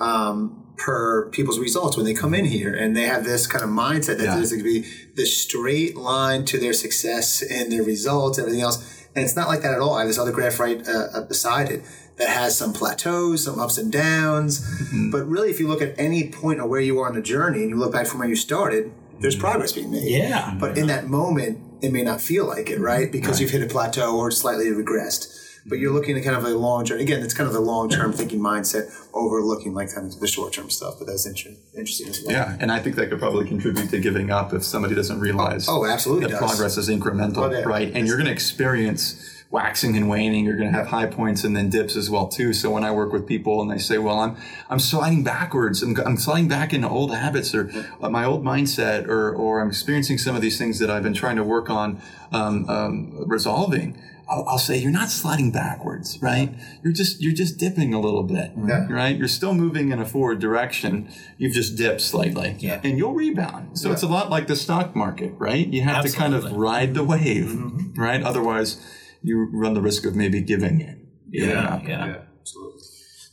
um, 0.00 0.60
per 0.76 1.28
people's 1.30 1.58
results 1.58 1.96
when 1.96 2.04
they 2.04 2.14
come 2.14 2.34
in 2.34 2.44
here, 2.44 2.74
and 2.74 2.96
they 2.96 3.04
have 3.04 3.24
this 3.24 3.46
kind 3.46 3.62
of 3.64 3.70
mindset 3.70 4.18
that 4.18 4.24
Yeah. 4.24 4.36
there's 4.36 4.50
going 4.50 4.62
to 4.64 4.68
be 4.68 4.84
this 5.14 5.36
straight 5.36 5.96
line 5.96 6.44
to 6.46 6.58
their 6.58 6.72
success 6.72 7.42
and 7.42 7.70
their 7.70 7.82
results, 7.82 8.38
and 8.38 8.46
everything 8.46 8.62
else. 8.62 8.78
And 9.14 9.24
it's 9.24 9.36
not 9.36 9.46
like 9.46 9.62
that 9.62 9.72
at 9.72 9.80
all. 9.80 9.94
I 9.94 10.00
have 10.00 10.08
this 10.08 10.18
other 10.18 10.32
graph 10.32 10.58
right 10.58 10.82
uh, 10.88 11.20
beside 11.28 11.70
it 11.70 11.84
that 12.16 12.28
has 12.28 12.58
some 12.58 12.72
plateaus, 12.72 13.44
some 13.44 13.58
ups 13.60 13.78
and 13.78 13.92
downs. 13.92 14.60
But 15.12 15.28
really, 15.28 15.50
if 15.50 15.60
you 15.60 15.68
look 15.68 15.82
at 15.82 15.94
any 15.98 16.30
point 16.30 16.60
of 16.60 16.68
where 16.68 16.80
you 16.80 16.98
are 17.00 17.08
on 17.08 17.14
the 17.14 17.22
journey, 17.22 17.60
and 17.62 17.70
you 17.70 17.76
look 17.76 17.92
back 17.92 18.06
from 18.08 18.18
where 18.20 18.28
you 18.28 18.36
started, 18.36 18.92
there's 19.20 19.36
progress 19.36 19.72
being 19.72 19.92
made. 19.92 20.10
Yeah. 20.10 20.56
But 20.58 20.76
in 20.76 20.88
that 20.88 21.06
moment, 21.06 21.60
it 21.80 21.92
may 21.92 22.02
not 22.02 22.20
feel 22.20 22.46
like 22.46 22.68
it, 22.70 22.80
right? 22.80 23.10
Because 23.12 23.40
you've 23.40 23.50
hit 23.50 23.62
a 23.62 23.66
plateau 23.66 24.16
or 24.16 24.30
slightly 24.32 24.66
regressed. 24.66 25.28
But 25.66 25.78
you're 25.78 25.92
looking 25.94 26.18
at 26.18 26.24
kind 26.24 26.36
of 26.36 26.44
a 26.44 26.50
long 26.50 26.84
term. 26.84 27.00
Again, 27.00 27.22
it's 27.22 27.32
kind 27.32 27.46
of 27.46 27.54
the 27.54 27.60
long 27.60 27.88
term 27.88 28.12
thinking 28.12 28.40
mindset, 28.40 28.90
overlooking 29.14 29.72
like 29.72 29.94
kind 29.94 30.06
of 30.12 30.20
the 30.20 30.26
short 30.28 30.52
term 30.52 30.68
stuff. 30.68 30.96
But 30.98 31.06
that's 31.06 31.24
inter- 31.26 31.56
interesting 31.76 32.08
as 32.08 32.22
well. 32.22 32.32
Yeah, 32.34 32.56
and 32.60 32.70
I 32.70 32.80
think 32.80 32.96
that 32.96 33.08
could 33.08 33.18
probably 33.18 33.46
contribute 33.48 33.88
to 33.90 33.98
giving 33.98 34.30
up 34.30 34.52
if 34.52 34.62
somebody 34.62 34.94
doesn't 34.94 35.20
realize 35.20 35.66
Oh, 35.68 35.86
absolutely 35.86 36.26
that 36.26 36.32
does. 36.40 36.50
progress 36.50 36.76
is 36.76 36.88
incremental, 36.90 37.38
Oh, 37.38 37.50
yeah. 37.50 37.60
right? 37.64 37.90
And 37.94 38.06
you're 38.06 38.16
going 38.16 38.26
to 38.26 38.32
experience 38.32 39.30
waxing 39.50 39.96
and 39.96 40.08
waning. 40.08 40.44
You're 40.44 40.56
going 40.56 40.70
to 40.70 40.76
have 40.76 40.88
high 40.88 41.06
points 41.06 41.44
and 41.44 41.56
then 41.56 41.70
dips 41.70 41.96
as 41.96 42.10
well 42.10 42.26
too. 42.28 42.52
So 42.52 42.70
when 42.70 42.82
I 42.84 42.90
work 42.90 43.12
with 43.12 43.26
people 43.26 43.62
and 43.62 43.70
they 43.70 43.78
say, 43.78 43.96
"Well, 43.98 44.18
I'm 44.18 44.36
I'm 44.68 44.78
sliding 44.80 45.24
backwards. 45.24 45.82
I'm, 45.82 45.96
I'm 46.04 46.16
sliding 46.18 46.48
back 46.48 46.74
into 46.74 46.88
old 46.90 47.14
habits 47.14 47.54
or 47.54 47.70
uh, 48.02 48.10
my 48.10 48.24
old 48.26 48.44
mindset, 48.44 49.06
or 49.08 49.32
or 49.34 49.60
I'm 49.62 49.68
experiencing 49.68 50.18
some 50.18 50.34
of 50.36 50.42
these 50.42 50.58
things 50.58 50.78
that 50.80 50.90
I've 50.90 51.02
been 51.04 51.14
trying 51.14 51.36
to 51.36 51.44
work 51.44 51.70
on 51.70 52.02
um, 52.32 52.68
um, 52.68 53.12
resolving." 53.26 53.96
I'll, 54.28 54.44
I'll 54.48 54.58
say 54.58 54.78
you're 54.78 54.90
not 54.90 55.10
sliding 55.10 55.50
backwards, 55.50 56.18
right? 56.22 56.54
You're 56.82 56.92
just 56.92 57.20
you're 57.20 57.34
just 57.34 57.58
dipping 57.58 57.92
a 57.92 58.00
little 58.00 58.22
bit, 58.22 58.52
Yeah. 58.56 58.86
right? 58.90 59.16
You're 59.16 59.28
still 59.28 59.54
moving 59.54 59.90
in 59.90 60.00
a 60.00 60.04
forward 60.06 60.38
direction. 60.40 61.08
You've 61.38 61.52
just 61.52 61.76
dipped 61.76 62.00
slightly, 62.00 62.56
Yeah. 62.58 62.80
and 62.82 62.96
you'll 62.98 63.14
rebound. 63.14 63.78
So 63.78 63.92
it's 63.92 64.02
a 64.02 64.08
lot 64.08 64.30
like 64.30 64.46
the 64.46 64.56
stock 64.56 64.96
market, 64.96 65.34
right? 65.38 65.66
You 65.66 65.82
have 65.82 66.04
to 66.04 66.12
kind 66.12 66.34
of 66.34 66.52
ride 66.52 66.94
the 66.94 67.04
wave, 67.04 67.46
mm-hmm. 67.46 68.00
right? 68.00 68.22
Otherwise, 68.22 68.80
you 69.22 69.48
run 69.52 69.74
the 69.74 69.80
risk 69.80 70.04
of 70.06 70.14
maybe 70.14 70.40
giving 70.40 70.80
in. 70.80 71.06
giving 71.30 71.50
Yeah, 71.50 71.80
yeah. 71.86 72.16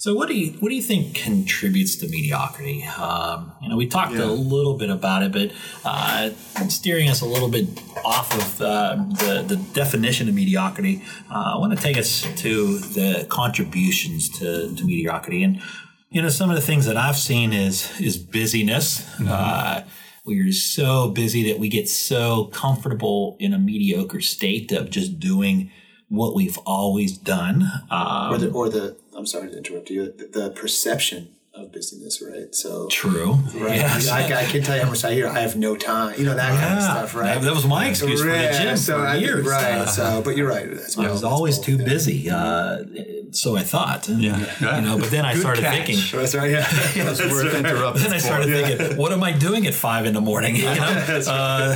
So 0.02 0.16
what 0.16 0.30
do 0.30 0.34
you 0.36 0.54
what 0.54 0.70
do 0.70 0.76
you 0.76 0.82
think 0.82 1.14
contributes 1.14 1.96
to 1.98 2.08
mediocrity? 2.08 2.84
Um, 2.86 3.52
you 3.62 3.70
know, 3.70 3.78
we 3.78 3.86
talked 3.86 4.16
a 4.16 4.26
little 4.26 4.76
bit 4.76 4.90
about 4.90 5.22
it, 5.22 5.32
but 5.32 5.52
uh, 5.86 6.32
steering 6.70 7.08
us 7.08 7.22
a 7.22 7.26
little 7.28 7.50
bit 7.50 7.68
off 8.04 8.34
of 8.36 8.62
uh, 8.64 8.96
the 8.96 9.46
the 9.48 9.58
definition 9.76 10.28
of 10.28 10.34
mediocrity, 10.34 11.04
uh, 11.30 11.54
I 11.54 11.58
want 11.60 11.78
to 11.78 11.80
take 11.80 12.00
us 12.00 12.24
to 12.38 12.80
the 12.80 13.28
contributions 13.30 14.28
to, 14.40 14.76
to 14.76 14.84
mediocrity, 14.84 15.44
and 15.44 15.62
you 16.10 16.20
know, 16.24 16.30
some 16.30 16.50
of 16.50 16.56
the 16.56 16.64
things 16.64 16.88
that 16.88 16.98
I've 16.98 17.18
seen 17.18 17.54
is 17.54 18.02
is 18.02 18.18
busyness. 18.18 19.08
Uh, 19.22 19.84
we 20.26 20.40
are 20.40 20.52
so 20.52 21.10
busy 21.10 21.52
that 21.52 21.60
we 21.60 21.70
get 21.70 21.88
so 21.88 22.46
comfortable 22.46 23.38
in 23.40 23.54
a 23.54 23.60
mediocre 23.60 24.22
state 24.22 24.72
of 24.72 24.90
just 24.90 25.20
doing 25.20 25.70
what 26.10 26.34
we've 26.34 26.58
always 26.66 27.16
done. 27.18 27.64
Um, 27.92 28.34
or 28.34 28.38
the 28.40 28.52
or 28.52 28.70
the 28.70 29.01
I'm 29.15 29.26
sorry 29.26 29.50
to 29.50 29.58
interrupt 29.58 29.89
you. 29.89 30.12
The, 30.12 30.28
the 30.28 30.50
perception 30.52 31.36
of 31.54 31.70
busyness, 31.74 32.22
right? 32.22 32.56
So 32.56 32.88
True. 32.88 33.34
Right. 33.54 33.76
Yes. 33.76 34.08
I, 34.08 34.22
I, 34.22 34.42
I 34.42 34.46
can 34.46 34.64
tell 34.64 34.78
you 34.78 34.84
how 34.84 34.90
much 34.90 35.04
I 35.04 35.14
hear. 35.14 35.28
I 35.28 35.40
have 35.42 35.58
no 35.58 35.76
time. 35.76 36.18
You 36.18 36.26
know 36.26 36.34
that 36.36 36.50
kind 36.58 36.76
of 36.76 36.80
Yeah. 36.80 36.92
stuff, 36.94 37.14
right? 37.16 37.34
That- 37.36 37.42
that 37.44 37.54
was 37.54 37.66
my 37.68 37.90
excuse 37.90 38.22
for 38.22 38.28
the 38.28 38.34
Yeah, 38.36 38.64
gym 38.64 38.78
so 38.78 38.98
for 39.00 39.06
I- 39.06 39.16
years. 39.18 39.46
Right. 39.46 39.80
Uh, 39.80 39.86
so, 39.86 40.22
but 40.24 40.38
you're 40.38 40.48
right. 40.48 40.70
That's 40.74 40.98
I 40.98 41.12
was 41.12 41.24
always 41.26 41.60
too 41.60 41.76
yeah. 41.76 41.84
busy. 41.84 42.30
Uh, 42.30 42.84
so 43.32 43.58
I 43.58 43.64
thought. 43.64 44.08
And, 44.08 44.22
Yeah. 44.22 44.78
You 44.78 44.82
know, 44.82 44.98
but 44.98 45.12
then 45.12 45.26
I 45.26 45.34
Good 45.34 45.42
started 45.42 45.62
catch. 45.64 45.86
thinking. 45.88 46.20
That's 46.20 46.34
right. 46.36 46.52
Yeah. 46.52 46.66
It's 47.12 47.20
worth 47.20 47.54
interrupting. 47.54 48.04
Then 48.04 48.14
I 48.14 48.18
started 48.20 48.48
thinking, 48.48 48.98
what 48.98 49.12
am 49.12 49.22
I 49.24 49.34
doing 49.34 49.68
at 49.68 49.74
five 49.74 50.06
in 50.06 50.14
the 50.14 50.22
morning? 50.22 50.56
You 50.62 50.66
know, 50.66 50.72
uh, 51.28 51.76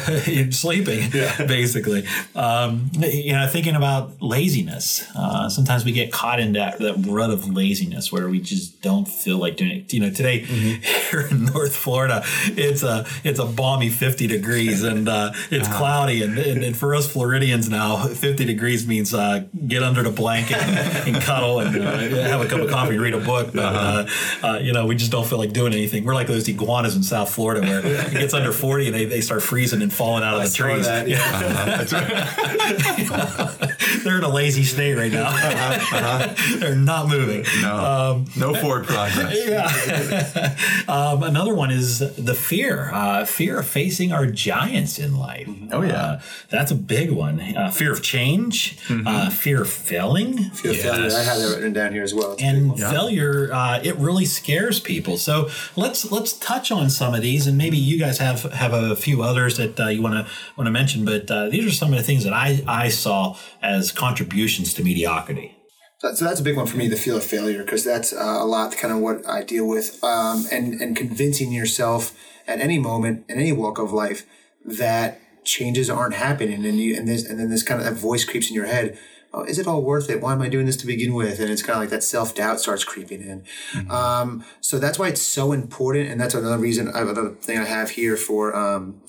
sleeping, 0.52 1.10
basically. 1.48 2.06
Um, 2.34 2.92
you 2.94 3.34
know, 3.34 3.48
thinking 3.48 3.76
about 3.76 4.22
laziness. 4.22 5.04
Uh, 5.16 5.50
sometimes 5.50 5.84
we 5.84 5.92
get 5.92 6.12
caught 6.14 6.40
in 6.40 6.54
that, 6.54 6.78
that 6.80 6.96
rut 7.08 7.30
of 7.30 7.50
laziness 7.50 8.12
where 8.12 8.30
we 8.30 8.40
just 8.40 8.82
don't 8.82 9.08
feel 9.08 9.38
like 9.38 9.58
doing 9.58 9.65
You 9.66 10.00
know, 10.00 10.10
today 10.10 10.40
here 11.10 11.28
in 11.30 11.46
North 11.46 11.76
Florida, 11.76 12.24
it's 12.48 12.84
a 12.84 13.06
it's 13.24 13.40
a 13.40 13.46
balmy 13.46 13.90
fifty 13.90 14.28
degrees 14.28 14.84
and 14.84 15.08
uh, 15.10 15.32
it's 15.52 15.68
cloudy, 15.68 16.24
and, 16.24 16.38
and, 16.38 16.64
and 16.64 16.78
for 16.78 16.96
us 16.96 17.12
Floridians 17.12 17.70
now, 17.70 18.08
fifty 18.08 18.46
degrees 18.46 18.88
means 18.88 19.14
uh, 19.14 19.46
get 19.68 19.84
under 19.84 20.04
the 20.04 20.12
blanket 20.12 20.58
and, 20.58 21.22
cuddle 21.22 21.60
and 21.60 21.76
uh, 21.82 21.98
have 22.24 22.42
a 22.42 22.48
cup 22.48 22.60
of 22.62 22.70
coffee, 22.70 22.98
read 22.98 23.14
a 23.14 23.20
book. 23.20 23.54
But 23.54 23.64
uh, 23.64 24.08
uh, 24.44 24.60
you 24.60 24.74
know, 24.74 24.86
we 24.86 24.96
just 24.96 25.12
don't 25.12 25.26
feel 25.26 25.38
like 25.38 25.54
doing 25.54 25.74
anything. 25.74 26.04
We're 26.04 26.16
like 26.16 26.28
those 26.28 26.48
iguanas 26.48 26.96
in 26.96 27.04
South 27.04 27.34
Florida 27.34 27.62
where 27.62 27.86
it 27.86 28.12
gets 28.12 28.34
under 28.34 28.52
forty 28.52 28.88
and 28.88 28.96
they, 28.96 29.06
they 29.06 29.22
start 29.22 29.44
freezing 29.44 29.82
and 29.82 29.94
falling 29.94 30.24
out 30.24 30.36
of 30.36 30.44
the 30.44 30.50
trees. 30.56 30.86
that, 30.86 31.08
yeah. 31.08 31.86
That's 31.86 31.94
right. 31.94 33.75
They're 34.04 34.18
in 34.18 34.24
a 34.24 34.30
lazy 34.30 34.64
state 34.64 34.96
right 34.96 35.12
now. 35.12 35.32
They're 36.60 36.76
not 36.76 37.08
moving. 37.10 37.46
No, 37.62 38.26
no 38.38 38.54
forward 38.54 38.86
progress. 38.86 39.36
Yeah. 39.46 40.56
um, 40.88 41.24
another 41.24 41.54
one 41.54 41.72
is 41.72 42.00
the 42.00 42.34
fear, 42.34 42.90
uh, 42.94 43.26
fear 43.26 43.60
of 43.60 43.68
facing 43.68 44.12
our 44.12 44.26
giants 44.28 44.98
in 45.00 45.16
life. 45.18 45.48
Oh, 45.72 45.82
yeah. 45.82 45.94
Uh, 45.94 46.22
that's 46.50 46.72
a 46.72 46.76
big 46.76 47.12
one. 47.12 47.40
Uh, 47.40 47.70
fear 47.72 47.92
of 47.92 48.02
change, 48.02 48.78
uh, 48.90 49.30
fear 49.30 49.62
of 49.62 49.70
failing. 49.70 50.50
Fear 50.52 50.72
of 50.72 50.78
failure. 50.78 51.10
I 51.16 51.24
have 51.24 51.38
that 51.40 51.56
written 51.56 51.74
down 51.74 51.92
here 51.94 52.04
as 52.04 52.14
well. 52.14 52.34
It's 52.34 52.44
And 52.44 52.70
one. 52.70 52.78
failure, 52.80 53.50
uh, 53.54 53.80
it 53.84 53.96
really 53.98 54.26
scares 54.26 54.80
people. 54.80 55.18
So 55.18 55.50
let's 55.76 56.12
let's 56.12 56.34
touch 56.34 56.72
on 56.72 56.90
some 56.90 57.14
of 57.14 57.22
these, 57.22 57.48
and 57.48 57.58
maybe 57.58 57.78
you 57.78 58.00
guys 58.00 58.18
have 58.20 58.44
have 58.54 58.74
a 58.74 58.96
few 58.96 59.22
others 59.22 59.58
that 59.58 59.80
uh, 59.80 59.88
you 59.88 60.02
want 60.02 60.16
to 60.16 60.32
want 60.58 60.68
to 60.68 60.72
mention. 60.72 61.06
But 61.06 61.30
uh, 61.30 61.50
these 61.50 61.66
are 61.66 61.72
some 61.72 61.92
of 61.92 61.98
the 61.98 62.04
things 62.04 62.24
that 62.24 62.34
I 62.34 62.62
I 62.68 62.90
saw 62.90 63.38
as 63.62 63.85
contributions 63.92 64.74
to 64.76 64.84
mediocrity. 64.84 65.58
So, 66.00 66.26
that's 66.26 66.40
a 66.40 66.44
big 66.44 66.58
one 66.58 66.68
for 66.68 66.78
me, 66.78 66.88
the 66.88 66.98
feel 66.98 67.18
of 67.18 67.24
failure, 67.24 67.64
because 67.64 67.84
that's 67.84 68.14
uh, 68.14 68.38
a 68.40 68.46
lot 68.46 68.76
kind 68.78 68.94
of 68.94 69.00
what 69.00 69.28
I 69.28 69.44
deal 69.44 69.68
with, 69.68 70.04
um, 70.04 70.46
and 70.52 70.82
and 70.82 70.96
convincing 70.96 71.52
yourself 71.52 72.16
at 72.48 72.60
any 72.60 72.78
moment 72.78 73.26
in 73.30 73.40
any 73.40 73.52
walk 73.52 73.80
of 73.80 73.92
life 73.92 74.26
that 74.66 75.20
changes 75.46 75.90
aren't 75.90 76.16
happening, 76.16 76.66
and 76.66 76.80
you 76.80 76.98
and 76.98 77.08
this 77.08 77.26
and 77.26 77.40
then 77.40 77.50
this 77.50 77.64
kind 77.64 77.80
of 77.80 77.86
that 77.86 77.96
voice 77.96 78.26
creeps 78.26 78.50
in 78.50 78.56
your 78.56 78.66
head. 78.66 78.98
Oh, 79.34 79.44
is 79.44 79.60
it 79.60 79.68
all 79.68 79.82
worth 79.82 80.10
it? 80.10 80.22
Why 80.22 80.32
am 80.32 80.42
I 80.42 80.48
doing 80.48 80.66
this 80.66 80.78
to 80.78 80.88
begin 80.88 81.14
with? 81.14 81.42
And 81.42 81.50
it's 81.50 81.62
kind 81.62 81.76
of 81.76 81.82
like 81.82 81.90
that 81.90 82.04
self 82.04 82.36
doubt 82.36 82.60
starts 82.60 82.84
creeping 82.84 83.22
in. 83.22 83.44
Um, 83.90 84.46
so 84.62 84.80
that's 84.80 84.98
why 84.98 85.10
it's 85.10 85.22
so 85.22 85.52
important, 85.52 86.10
and 86.10 86.20
that's 86.20 86.34
another 86.34 86.58
reason. 86.58 86.88
Another 86.88 87.30
thing 87.32 87.58
I 87.58 87.66
have 87.66 87.92
here 87.92 88.18
for. 88.18 88.56
Um, 88.56 89.02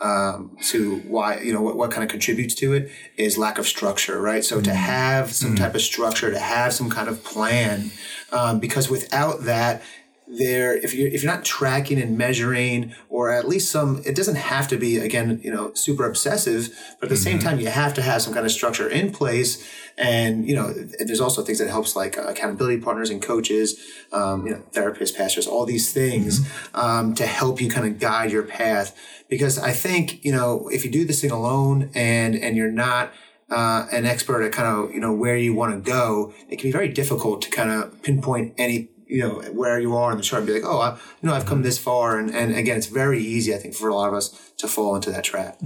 um, 0.00 0.56
to 0.62 0.96
why 1.00 1.40
you 1.40 1.52
know 1.52 1.62
what, 1.62 1.76
what 1.76 1.90
kind 1.90 2.04
of 2.04 2.10
contributes 2.10 2.54
to 2.56 2.72
it 2.74 2.90
is 3.16 3.38
lack 3.38 3.58
of 3.58 3.66
structure 3.66 4.20
right? 4.20 4.44
So 4.44 4.60
to 4.60 4.74
have 4.74 5.32
some 5.32 5.56
type 5.56 5.74
of 5.74 5.80
structure 5.80 6.30
to 6.30 6.38
have 6.38 6.72
some 6.72 6.90
kind 6.90 7.08
of 7.08 7.24
plan 7.24 7.90
um, 8.32 8.60
because 8.60 8.90
without 8.90 9.44
that 9.44 9.82
there 10.28 10.76
if 10.76 10.92
you're 10.92 11.08
if 11.08 11.22
you're 11.22 11.32
not 11.32 11.44
tracking 11.44 12.00
and 12.00 12.18
measuring 12.18 12.92
or 13.08 13.30
at 13.30 13.46
least 13.46 13.70
some 13.70 14.02
it 14.04 14.16
doesn't 14.16 14.34
have 14.34 14.66
to 14.66 14.76
be 14.76 14.98
again 14.98 15.40
you 15.42 15.52
know 15.52 15.72
super 15.74 16.04
obsessive 16.04 16.68
but 17.00 17.06
at 17.06 17.10
the 17.10 17.16
same 17.16 17.38
time 17.38 17.60
you 17.60 17.68
have 17.68 17.94
to 17.94 18.02
have 18.02 18.22
some 18.22 18.34
kind 18.34 18.44
of 18.44 18.52
structure 18.52 18.88
in 18.88 19.12
place. 19.12 19.66
And 19.98 20.46
you 20.46 20.54
know 20.54 20.72
there's 20.72 21.20
also 21.20 21.42
things 21.42 21.58
that 21.58 21.68
helps 21.68 21.96
like 21.96 22.18
uh, 22.18 22.22
accountability 22.22 22.82
partners 22.82 23.08
and 23.08 23.22
coaches 23.22 23.78
um, 24.12 24.46
you 24.46 24.52
know 24.52 24.62
therapists 24.72 25.16
pastors 25.16 25.46
all 25.46 25.64
these 25.64 25.92
things 25.92 26.46
um, 26.74 27.14
to 27.14 27.26
help 27.26 27.60
you 27.60 27.70
kind 27.70 27.86
of 27.86 27.98
guide 27.98 28.30
your 28.30 28.42
path. 28.42 28.94
Because 29.28 29.58
i 29.58 29.72
think 29.72 30.24
you 30.24 30.32
know 30.32 30.68
if 30.68 30.84
you 30.84 30.90
do 30.90 31.04
this 31.04 31.20
thing 31.20 31.30
alone 31.30 31.90
and 31.94 32.34
and 32.34 32.56
you're 32.56 32.70
not 32.70 33.12
uh, 33.48 33.86
an 33.92 34.04
expert 34.04 34.42
at 34.42 34.52
kind 34.52 34.68
of 34.68 34.92
you 34.92 35.00
know 35.00 35.12
where 35.12 35.36
you 35.36 35.54
want 35.54 35.72
to 35.72 35.90
go 35.90 36.34
it 36.48 36.56
can 36.56 36.68
be 36.68 36.72
very 36.72 36.88
difficult 36.88 37.40
to 37.42 37.50
kind 37.50 37.70
of 37.70 38.02
pinpoint 38.02 38.54
any 38.58 38.90
you 39.06 39.20
know 39.20 39.40
where 39.52 39.78
you 39.80 39.96
are 39.96 40.10
in 40.10 40.16
the 40.16 40.22
chart 40.22 40.40
and 40.40 40.46
be 40.46 40.52
like 40.54 40.64
oh 40.64 40.80
I, 40.80 40.90
you 41.22 41.28
know 41.28 41.34
i've 41.34 41.46
come 41.46 41.62
this 41.62 41.78
far 41.78 42.18
and, 42.18 42.30
and 42.34 42.56
again 42.56 42.76
it's 42.76 42.86
very 42.86 43.20
easy 43.20 43.54
i 43.54 43.58
think 43.58 43.74
for 43.74 43.88
a 43.88 43.94
lot 43.94 44.08
of 44.08 44.14
us 44.14 44.52
to 44.58 44.66
fall 44.68 44.96
into 44.96 45.10
that 45.10 45.24
trap 45.24 45.58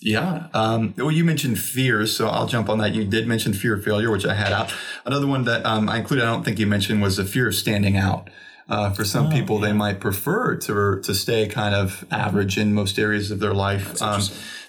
Yeah. 0.00 0.48
Um, 0.52 0.94
well, 0.96 1.12
you 1.12 1.22
mentioned 1.24 1.58
fears, 1.60 2.16
so 2.16 2.26
I'll 2.26 2.46
jump 2.48 2.68
on 2.68 2.78
that. 2.78 2.92
You 2.92 3.04
did 3.04 3.28
mention 3.28 3.52
fear 3.52 3.74
of 3.76 3.84
failure, 3.84 4.10
which 4.10 4.26
I 4.26 4.34
had 4.34 4.52
out. 4.52 4.74
Another 5.04 5.28
one 5.28 5.44
that 5.44 5.64
um, 5.64 5.88
I 5.88 5.98
included, 5.98 6.24
I 6.24 6.30
don't 6.32 6.44
think 6.44 6.58
you 6.58 6.66
mentioned, 6.66 7.02
was 7.02 7.18
the 7.18 7.24
fear 7.24 7.46
of 7.48 7.54
standing 7.54 7.96
out. 7.96 8.28
Uh, 8.68 8.90
for 8.90 9.04
some 9.04 9.26
people, 9.30 9.58
they 9.60 9.72
might 9.72 10.00
prefer 10.00 10.56
to 10.56 11.00
to 11.02 11.14
stay 11.14 11.46
kind 11.46 11.74
of 11.74 12.04
average 12.10 12.58
in 12.58 12.72
most 12.74 12.98
areas 12.98 13.30
of 13.30 13.38
their 13.38 13.54
life 13.54 14.00
um, 14.02 14.20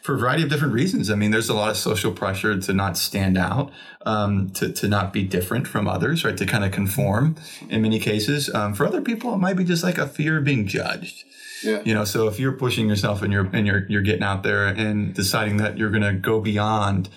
for 0.04 0.16
a 0.16 0.18
variety 0.18 0.44
of 0.44 0.50
different 0.50 0.74
reasons. 0.74 1.10
I 1.10 1.16
mean, 1.16 1.32
there's 1.32 1.48
a 1.48 1.54
lot 1.54 1.72
of 1.72 1.78
social 1.78 2.12
pressure 2.12 2.60
to 2.60 2.74
not 2.74 2.98
stand 2.98 3.38
out, 3.38 3.72
um, 4.06 4.50
to, 4.50 4.72
to 4.74 4.89
not 4.89 5.13
be 5.13 5.24
different 5.24 5.66
from 5.66 5.88
others, 5.88 6.26
right? 6.26 6.36
To 6.36 6.46
kind 6.46 6.66
of 6.66 6.74
conform 6.74 7.38
in 7.70 7.82
many 7.82 8.00
cases. 8.00 8.54
Um, 8.54 8.74
for 8.74 8.86
other 8.86 9.02
people, 9.02 9.34
it 9.34 9.38
might 9.38 9.56
be 9.56 9.63
just 9.63 9.82
like 9.82 9.98
a 9.98 10.06
fear 10.06 10.39
of 10.39 10.44
being 10.44 10.68
judged. 10.68 11.24
yeah 11.63 11.82
You 11.86 11.94
know, 11.94 12.04
so 12.04 12.28
if 12.28 12.38
you're 12.38 12.52
pushing 12.52 12.89
yourself 12.89 13.22
and 13.22 13.32
you're 13.32 13.50
and 13.54 13.66
you're 13.66 13.86
you're 13.88 14.02
getting 14.02 14.24
out 14.24 14.44
there 14.44 14.68
and 14.68 15.13
deciding 15.13 15.56
that 15.58 15.78
you're 15.78 15.89
going 15.89 16.04
to 16.04 16.13
go 16.13 16.42
beyond, 16.42 17.08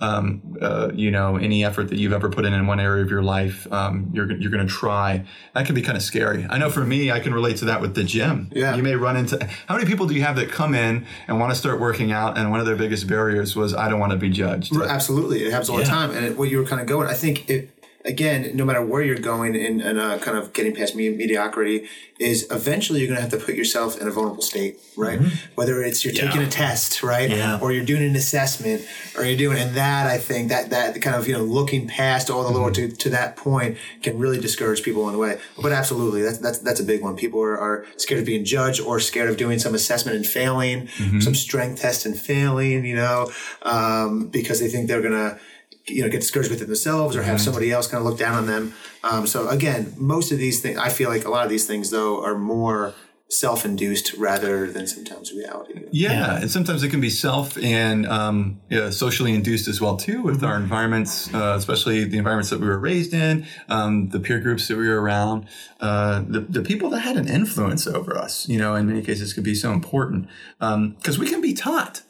um, 0.00 0.56
uh, 0.60 0.90
you 0.94 1.10
know, 1.10 1.36
any 1.36 1.64
effort 1.64 1.88
that 1.90 1.98
you've 1.98 2.12
ever 2.12 2.28
put 2.28 2.44
in 2.44 2.52
in 2.52 2.66
one 2.66 2.80
area 2.80 3.02
of 3.02 3.10
your 3.10 3.22
life, 3.22 3.70
um, 3.72 4.10
you're 4.12 4.30
you're 4.32 4.50
going 4.50 4.66
to 4.66 4.72
try. 4.72 5.24
That 5.54 5.66
can 5.66 5.74
be 5.74 5.82
kind 5.82 5.96
of 5.96 6.02
scary. 6.02 6.46
I 6.50 6.58
know 6.58 6.70
for 6.70 6.84
me, 6.84 7.10
I 7.10 7.20
can 7.20 7.32
relate 7.32 7.58
to 7.58 7.66
that 7.66 7.80
with 7.80 7.94
the 7.94 8.04
gym. 8.04 8.50
Yeah. 8.52 8.74
you 8.74 8.82
may 8.82 8.96
run 8.96 9.16
into. 9.16 9.42
How 9.66 9.76
many 9.76 9.86
people 9.86 10.06
do 10.06 10.14
you 10.14 10.22
have 10.22 10.36
that 10.36 10.50
come 10.50 10.74
in 10.74 11.06
and 11.28 11.38
want 11.38 11.52
to 11.52 11.58
start 11.58 11.80
working 11.80 12.12
out, 12.12 12.36
and 12.36 12.50
one 12.50 12.60
of 12.60 12.66
their 12.66 12.76
biggest 12.76 13.06
barriers 13.06 13.54
was 13.54 13.74
I 13.74 13.88
don't 13.88 14.00
want 14.00 14.12
to 14.12 14.18
be 14.18 14.30
judged. 14.30 14.74
Absolutely, 14.76 15.44
it 15.44 15.50
happens 15.52 15.70
all 15.70 15.76
the 15.76 15.84
time. 15.84 16.10
And 16.10 16.24
it, 16.26 16.36
where 16.36 16.48
you 16.48 16.58
were 16.58 16.66
kind 16.66 16.80
of 16.80 16.86
going, 16.86 17.08
I 17.08 17.14
think 17.14 17.48
it 17.48 17.73
again, 18.04 18.50
no 18.54 18.64
matter 18.64 18.84
where 18.84 19.02
you're 19.02 19.16
going 19.18 19.54
in, 19.54 19.80
in 19.80 19.98
uh, 19.98 20.18
kind 20.18 20.36
of 20.36 20.52
getting 20.52 20.74
past 20.74 20.94
me- 20.94 21.08
mediocrity, 21.10 21.88
is 22.20 22.46
eventually 22.50 23.00
you're 23.00 23.08
going 23.08 23.16
to 23.16 23.22
have 23.22 23.30
to 23.30 23.44
put 23.44 23.54
yourself 23.56 24.00
in 24.00 24.06
a 24.06 24.10
vulnerable 24.10 24.42
state, 24.42 24.78
right? 24.96 25.18
Whether 25.56 25.82
it's 25.82 26.04
you're 26.04 26.14
taking 26.14 26.42
a 26.42 26.46
test, 26.48 27.02
right, 27.02 27.28
Yeah. 27.28 27.58
or 27.60 27.72
you're 27.72 27.84
doing 27.84 28.04
an 28.04 28.14
assessment, 28.14 28.86
or 29.16 29.24
you're 29.24 29.36
doing, 29.36 29.58
and 29.58 29.74
that 29.74 30.06
I 30.06 30.18
think 30.18 30.50
that 30.50 30.70
that 30.70 31.00
kind 31.02 31.16
of 31.16 31.26
you 31.26 31.32
know 31.34 31.42
looking 31.42 31.88
past 31.88 32.30
all 32.30 32.44
the 32.44 32.50
lower 32.56 32.70
to, 32.72 32.88
to 32.88 33.10
that 33.10 33.36
point 33.36 33.78
can 34.02 34.16
really 34.18 34.38
discourage 34.38 34.82
people 34.84 35.04
on 35.04 35.12
the 35.12 35.18
way. 35.18 35.40
But 35.60 35.72
absolutely, 35.72 36.22
that's 36.22 36.38
that's 36.38 36.58
that's 36.58 36.78
a 36.78 36.84
big 36.84 37.02
one. 37.02 37.16
People 37.16 37.42
are, 37.42 37.58
are 37.58 37.84
scared 37.96 38.20
of 38.20 38.26
being 38.26 38.44
judged 38.44 38.80
or 38.80 39.00
scared 39.00 39.28
of 39.28 39.36
doing 39.36 39.58
some 39.58 39.74
assessment 39.74 40.16
and 40.16 40.26
failing, 40.26 40.88
some 41.20 41.34
strength 41.34 41.80
test 41.80 42.06
and 42.06 42.16
failing, 42.16 42.84
you 42.84 42.94
know, 42.94 43.32
um, 43.62 44.28
because 44.28 44.60
they 44.60 44.68
think 44.68 44.86
they're 44.86 45.02
gonna 45.02 45.38
you 45.86 46.02
know 46.02 46.08
get 46.08 46.20
discouraged 46.20 46.50
within 46.50 46.66
themselves 46.66 47.14
or 47.16 47.22
have 47.22 47.40
somebody 47.40 47.70
else 47.70 47.86
kind 47.86 48.00
of 48.02 48.06
look 48.10 48.18
down 48.18 48.34
on 48.34 48.46
them. 48.46 48.72
Um, 49.02 49.26
so 49.26 49.48
again, 49.48 49.92
most 49.98 50.32
of 50.32 50.38
these 50.38 50.60
things, 50.60 50.78
I 50.78 50.88
feel 50.88 51.10
like 51.10 51.24
a 51.24 51.30
lot 51.30 51.44
of 51.44 51.50
these 51.50 51.66
things 51.66 51.90
though 51.90 52.24
are 52.24 52.38
more 52.38 52.94
self-induced 53.28 54.14
rather 54.14 54.70
than 54.70 54.86
sometimes 54.86 55.32
reality. 55.32 55.74
Yeah, 55.90 56.40
and 56.40 56.50
sometimes 56.50 56.82
it 56.82 56.90
can 56.90 57.00
be 57.00 57.10
self 57.10 57.56
and 57.58 58.06
um, 58.06 58.60
yeah, 58.70 58.90
socially 58.90 59.34
induced 59.34 59.66
as 59.68 59.80
well 59.80 59.96
too, 59.96 60.22
with 60.22 60.42
our 60.44 60.56
environments, 60.56 61.32
uh, 61.34 61.54
especially 61.58 62.04
the 62.04 62.18
environments 62.18 62.50
that 62.50 62.60
we 62.60 62.66
were 62.66 62.78
raised 62.78 63.12
in, 63.12 63.46
um, 63.68 64.08
the 64.10 64.20
peer 64.20 64.38
groups 64.40 64.68
that 64.68 64.76
we 64.76 64.88
were 64.88 65.00
around, 65.00 65.46
uh, 65.80 66.22
the 66.26 66.40
the 66.40 66.62
people 66.62 66.88
that 66.90 67.00
had 67.00 67.16
an 67.16 67.28
influence 67.28 67.86
over 67.86 68.16
us. 68.16 68.48
You 68.48 68.58
know, 68.58 68.74
in 68.76 68.86
many 68.86 69.02
cases, 69.02 69.32
could 69.32 69.44
be 69.44 69.54
so 69.54 69.72
important 69.72 70.28
because 70.60 71.18
we 71.18 71.26
can 71.28 71.40
be 71.40 71.54
taught, 71.54 72.02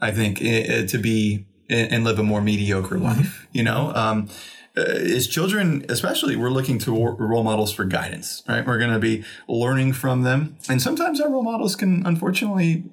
I 0.00 0.10
think, 0.10 0.40
i- 0.42 0.66
i- 0.80 0.86
to 0.86 0.98
be 0.98 1.46
and 1.68 2.04
live 2.04 2.18
a 2.18 2.22
more 2.22 2.40
mediocre 2.40 2.98
life. 2.98 3.46
You 3.52 3.62
know. 3.62 3.92
Um, 3.94 4.28
uh, 4.74 4.80
as 4.80 5.26
children, 5.26 5.84
especially, 5.90 6.34
we're 6.34 6.48
looking 6.48 6.78
to 6.78 6.92
role 7.18 7.42
models 7.42 7.72
for 7.72 7.84
guidance, 7.84 8.42
right? 8.48 8.66
We're 8.66 8.78
going 8.78 8.92
to 8.92 8.98
be 8.98 9.22
learning 9.46 9.92
from 9.92 10.22
them. 10.22 10.56
And 10.66 10.80
sometimes 10.80 11.20
our 11.20 11.30
role 11.30 11.42
models 11.42 11.76
can 11.76 12.06
unfortunately 12.06 12.84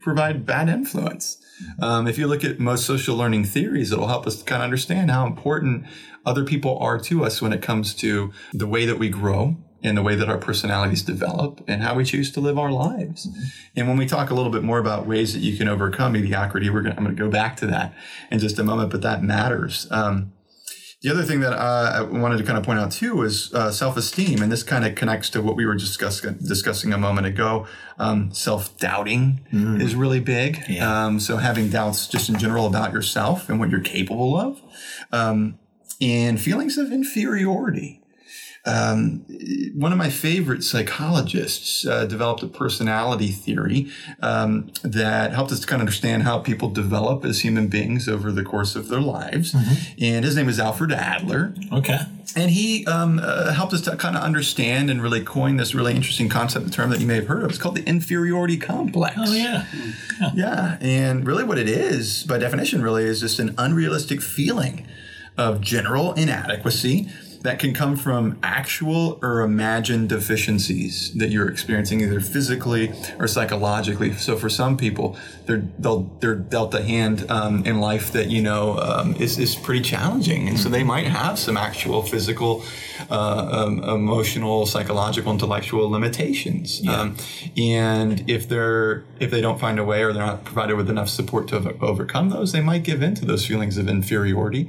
provide 0.00 0.46
bad 0.46 0.70
influence. 0.70 1.36
Um, 1.78 2.06
if 2.06 2.16
you 2.16 2.26
look 2.26 2.42
at 2.42 2.58
most 2.58 2.86
social 2.86 3.16
learning 3.16 3.44
theories, 3.44 3.92
it'll 3.92 4.08
help 4.08 4.26
us 4.26 4.42
kind 4.42 4.62
of 4.62 4.64
understand 4.64 5.10
how 5.10 5.26
important 5.26 5.84
other 6.24 6.42
people 6.42 6.78
are 6.78 6.98
to 7.00 7.24
us 7.24 7.42
when 7.42 7.52
it 7.52 7.60
comes 7.60 7.94
to 7.96 8.32
the 8.54 8.66
way 8.66 8.86
that 8.86 8.98
we 8.98 9.10
grow 9.10 9.56
and 9.86 9.96
the 9.96 10.02
way 10.02 10.16
that 10.16 10.28
our 10.28 10.38
personalities 10.38 11.02
develop 11.02 11.62
and 11.68 11.82
how 11.82 11.94
we 11.94 12.04
choose 12.04 12.30
to 12.32 12.40
live 12.40 12.58
our 12.58 12.72
lives. 12.72 13.26
Mm-hmm. 13.26 13.44
And 13.76 13.88
when 13.88 13.96
we 13.96 14.06
talk 14.06 14.30
a 14.30 14.34
little 14.34 14.50
bit 14.50 14.64
more 14.64 14.78
about 14.78 15.06
ways 15.06 15.32
that 15.32 15.40
you 15.40 15.56
can 15.56 15.68
overcome 15.68 16.12
mediocrity, 16.12 16.68
we're 16.68 16.82
gonna, 16.82 16.96
I'm 16.96 17.04
going 17.04 17.16
to 17.16 17.22
go 17.22 17.30
back 17.30 17.56
to 17.58 17.66
that 17.68 17.94
in 18.30 18.38
just 18.40 18.58
a 18.58 18.64
moment, 18.64 18.90
but 18.90 19.02
that 19.02 19.22
matters. 19.22 19.86
Um, 19.90 20.32
the 21.02 21.10
other 21.10 21.22
thing 21.22 21.40
that 21.40 21.52
uh, 21.52 21.92
I 21.94 22.02
wanted 22.02 22.38
to 22.38 22.44
kind 22.44 22.58
of 22.58 22.64
point 22.64 22.80
out 22.80 22.90
too 22.90 23.22
is 23.22 23.54
uh, 23.54 23.70
self-esteem, 23.70 24.42
and 24.42 24.50
this 24.50 24.62
kind 24.62 24.84
of 24.84 24.94
connects 24.94 25.30
to 25.30 25.42
what 25.42 25.54
we 25.54 25.64
were 25.64 25.76
discuss- 25.76 26.20
discussing 26.20 26.92
a 26.92 26.98
moment 26.98 27.26
ago. 27.26 27.66
Um, 27.98 28.32
self-doubting 28.32 29.46
mm. 29.52 29.80
is 29.80 29.94
really 29.94 30.20
big. 30.20 30.62
Yeah. 30.68 31.06
Um, 31.06 31.20
so 31.20 31.36
having 31.36 31.68
doubts 31.68 32.08
just 32.08 32.28
in 32.28 32.38
general 32.38 32.66
about 32.66 32.92
yourself 32.92 33.48
and 33.48 33.60
what 33.60 33.70
you're 33.70 33.80
capable 33.80 34.36
of, 34.36 34.60
um, 35.12 35.58
and 36.00 36.40
feelings 36.40 36.76
of 36.76 36.90
inferiority. 36.90 38.02
Um, 38.66 39.24
one 39.74 39.92
of 39.92 39.98
my 39.98 40.10
favorite 40.10 40.64
psychologists 40.64 41.86
uh, 41.86 42.04
developed 42.06 42.42
a 42.42 42.48
personality 42.48 43.28
theory 43.28 43.90
um, 44.20 44.72
that 44.82 45.32
helped 45.32 45.52
us 45.52 45.60
to 45.60 45.66
kind 45.66 45.80
of 45.80 45.86
understand 45.86 46.24
how 46.24 46.40
people 46.40 46.68
develop 46.70 47.24
as 47.24 47.40
human 47.40 47.68
beings 47.68 48.08
over 48.08 48.32
the 48.32 48.42
course 48.42 48.74
of 48.74 48.88
their 48.88 49.00
lives. 49.00 49.52
Mm-hmm. 49.52 50.04
And 50.04 50.24
his 50.24 50.34
name 50.34 50.48
is 50.48 50.58
Alfred 50.58 50.92
Adler. 50.92 51.54
Okay. 51.72 52.00
And 52.34 52.50
he 52.50 52.84
um, 52.86 53.20
uh, 53.22 53.52
helped 53.52 53.72
us 53.72 53.82
to 53.82 53.96
kind 53.96 54.16
of 54.16 54.22
understand 54.22 54.90
and 54.90 55.00
really 55.00 55.22
coin 55.22 55.56
this 55.56 55.74
really 55.74 55.94
interesting 55.94 56.28
concept, 56.28 56.64
the 56.64 56.72
term 56.72 56.90
that 56.90 57.00
you 57.00 57.06
may 57.06 57.14
have 57.14 57.28
heard 57.28 57.44
of. 57.44 57.50
It's 57.50 57.58
called 57.58 57.76
the 57.76 57.84
inferiority 57.84 58.56
complex. 58.56 59.16
Oh, 59.16 59.32
yeah. 59.32 59.64
Yeah. 60.20 60.30
yeah. 60.34 60.78
And 60.80 61.26
really, 61.26 61.44
what 61.44 61.56
it 61.56 61.68
is, 61.68 62.24
by 62.24 62.38
definition, 62.38 62.82
really 62.82 63.04
is 63.04 63.20
just 63.20 63.38
an 63.38 63.54
unrealistic 63.56 64.20
feeling 64.20 64.86
of 65.38 65.60
general 65.60 66.14
inadequacy 66.14 67.08
that 67.46 67.60
can 67.60 67.72
come 67.72 67.94
from 67.94 68.36
actual 68.42 69.20
or 69.22 69.40
imagined 69.42 70.08
deficiencies 70.08 71.14
that 71.14 71.30
you're 71.30 71.48
experiencing 71.48 72.00
either 72.00 72.20
physically 72.20 72.92
or 73.20 73.28
psychologically. 73.28 74.12
So 74.14 74.36
for 74.36 74.48
some 74.48 74.76
people, 74.76 75.16
they're 75.46 75.62
they'll, 75.78 76.02
they're 76.20 76.34
dealt 76.34 76.74
a 76.74 76.82
hand 76.82 77.24
um, 77.30 77.64
in 77.64 77.78
life 77.78 78.10
that 78.12 78.30
you 78.30 78.42
know 78.42 78.78
um, 78.78 79.14
is 79.14 79.38
is 79.38 79.54
pretty 79.54 79.82
challenging, 79.82 80.48
and 80.48 80.58
so 80.58 80.68
they 80.68 80.82
might 80.82 81.06
have 81.06 81.38
some 81.38 81.56
actual 81.56 82.02
physical, 82.02 82.64
uh, 83.10 83.66
um, 83.66 83.78
emotional, 83.84 84.66
psychological, 84.66 85.32
intellectual 85.32 85.88
limitations. 85.88 86.80
Yeah. 86.80 87.00
Um, 87.00 87.16
and 87.56 88.28
if 88.28 88.48
they're 88.48 89.04
if 89.20 89.30
they 89.30 89.40
don't 89.40 89.60
find 89.60 89.78
a 89.78 89.84
way 89.84 90.02
or 90.02 90.12
they're 90.12 90.26
not 90.26 90.44
provided 90.44 90.76
with 90.76 90.90
enough 90.90 91.08
support 91.08 91.46
to 91.48 91.76
overcome 91.80 92.30
those, 92.30 92.50
they 92.50 92.60
might 92.60 92.82
give 92.82 93.02
in 93.02 93.14
to 93.14 93.24
those 93.24 93.46
feelings 93.46 93.78
of 93.78 93.88
inferiority. 93.88 94.68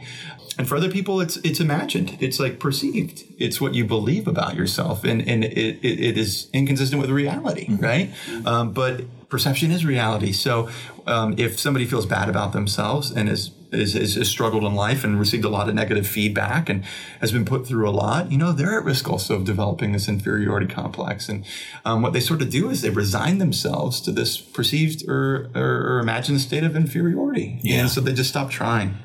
And 0.58 0.68
for 0.68 0.76
other 0.76 0.90
people, 0.90 1.22
it's 1.22 1.38
it's 1.38 1.60
imagined. 1.60 2.18
It's 2.20 2.40
like 2.40 2.60
perceived. 2.60 3.24
It's 3.38 3.62
what 3.62 3.76
you 3.76 3.86
believe 3.86 4.28
about 4.28 4.56
yourself, 4.56 5.04
and 5.04 5.28
and 5.28 5.44
it 5.44 5.80
it, 5.84 6.00
it 6.00 6.18
is 6.18 6.50
inconsistent 6.54 7.02
with 7.02 7.12
reality, 7.12 7.68
mm-hmm. 7.68 7.84
right? 7.84 8.10
Um, 8.46 8.74
but 8.74 9.02
perception 9.30 9.72
is 9.72 9.86
reality. 9.86 10.32
So 10.32 10.70
um, 11.06 11.36
if 11.38 11.60
somebody 11.60 11.86
feels 11.86 12.06
bad 12.06 12.30
about 12.30 12.54
themselves 12.54 13.12
and 13.12 13.30
is 13.30 13.52
is, 13.72 13.96
is, 13.96 14.16
is, 14.16 14.30
struggled 14.30 14.64
in 14.64 14.76
life 14.76 15.04
and 15.04 15.20
received 15.20 15.44
a 15.44 15.50
lot 15.50 15.68
of 15.68 15.76
negative 15.76 16.08
feedback 16.08 16.70
and 16.70 16.86
has 17.20 17.34
been 17.34 17.44
put 17.44 17.68
through 17.68 17.90
a 17.90 17.92
lot, 17.92 18.32
you 18.32 18.38
know, 18.38 18.54
they're 18.54 18.80
at 18.80 18.86
risk 18.86 19.10
also 19.10 19.36
of 19.36 19.44
developing 19.44 19.92
this 19.92 20.08
inferiority 20.08 20.68
complex. 20.68 21.28
And 21.28 21.46
um, 21.84 22.02
what 22.02 22.14
they 22.14 22.22
sort 22.22 22.42
of 22.42 22.50
do 22.50 22.70
is 22.70 22.82
they 22.82 22.90
resign 22.90 23.40
themselves 23.40 24.00
to 24.02 24.12
this 24.14 24.38
perceived 24.40 25.08
or, 25.10 25.50
or, 25.54 25.96
or 25.96 26.00
imagined 26.00 26.40
state 26.40 26.64
of 26.64 26.78
inferiority. 26.78 27.60
Yeah. 27.62 27.82
And 27.82 27.90
so 27.90 28.00
they 28.00 28.14
just 28.14 28.30
stop 28.30 28.50
trying. 28.50 28.96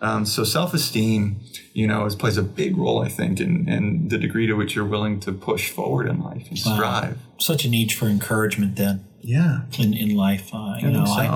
Um, 0.00 0.24
so 0.24 0.44
self-esteem, 0.44 1.40
you 1.72 1.86
know, 1.86 2.06
is, 2.06 2.14
plays 2.14 2.36
a 2.36 2.42
big 2.42 2.76
role, 2.76 3.02
I 3.02 3.08
think, 3.08 3.40
in, 3.40 3.68
in 3.68 4.08
the 4.08 4.18
degree 4.18 4.46
to 4.46 4.54
which 4.54 4.76
you're 4.76 4.84
willing 4.84 5.18
to 5.20 5.32
push 5.32 5.70
forward 5.70 6.06
in 6.06 6.22
life 6.22 6.46
and 6.48 6.58
strive. 6.58 7.16
Wow. 7.16 7.22
Such 7.38 7.64
a 7.64 7.68
need 7.68 7.92
for 7.92 8.06
encouragement, 8.06 8.76
then. 8.76 9.04
Yeah. 9.20 9.62
In 9.76 9.94
in 9.94 10.16
life, 10.16 10.50
uh, 10.54 10.76
you 10.80 10.90
know, 10.90 11.04
so. 11.04 11.12
I, 11.12 11.26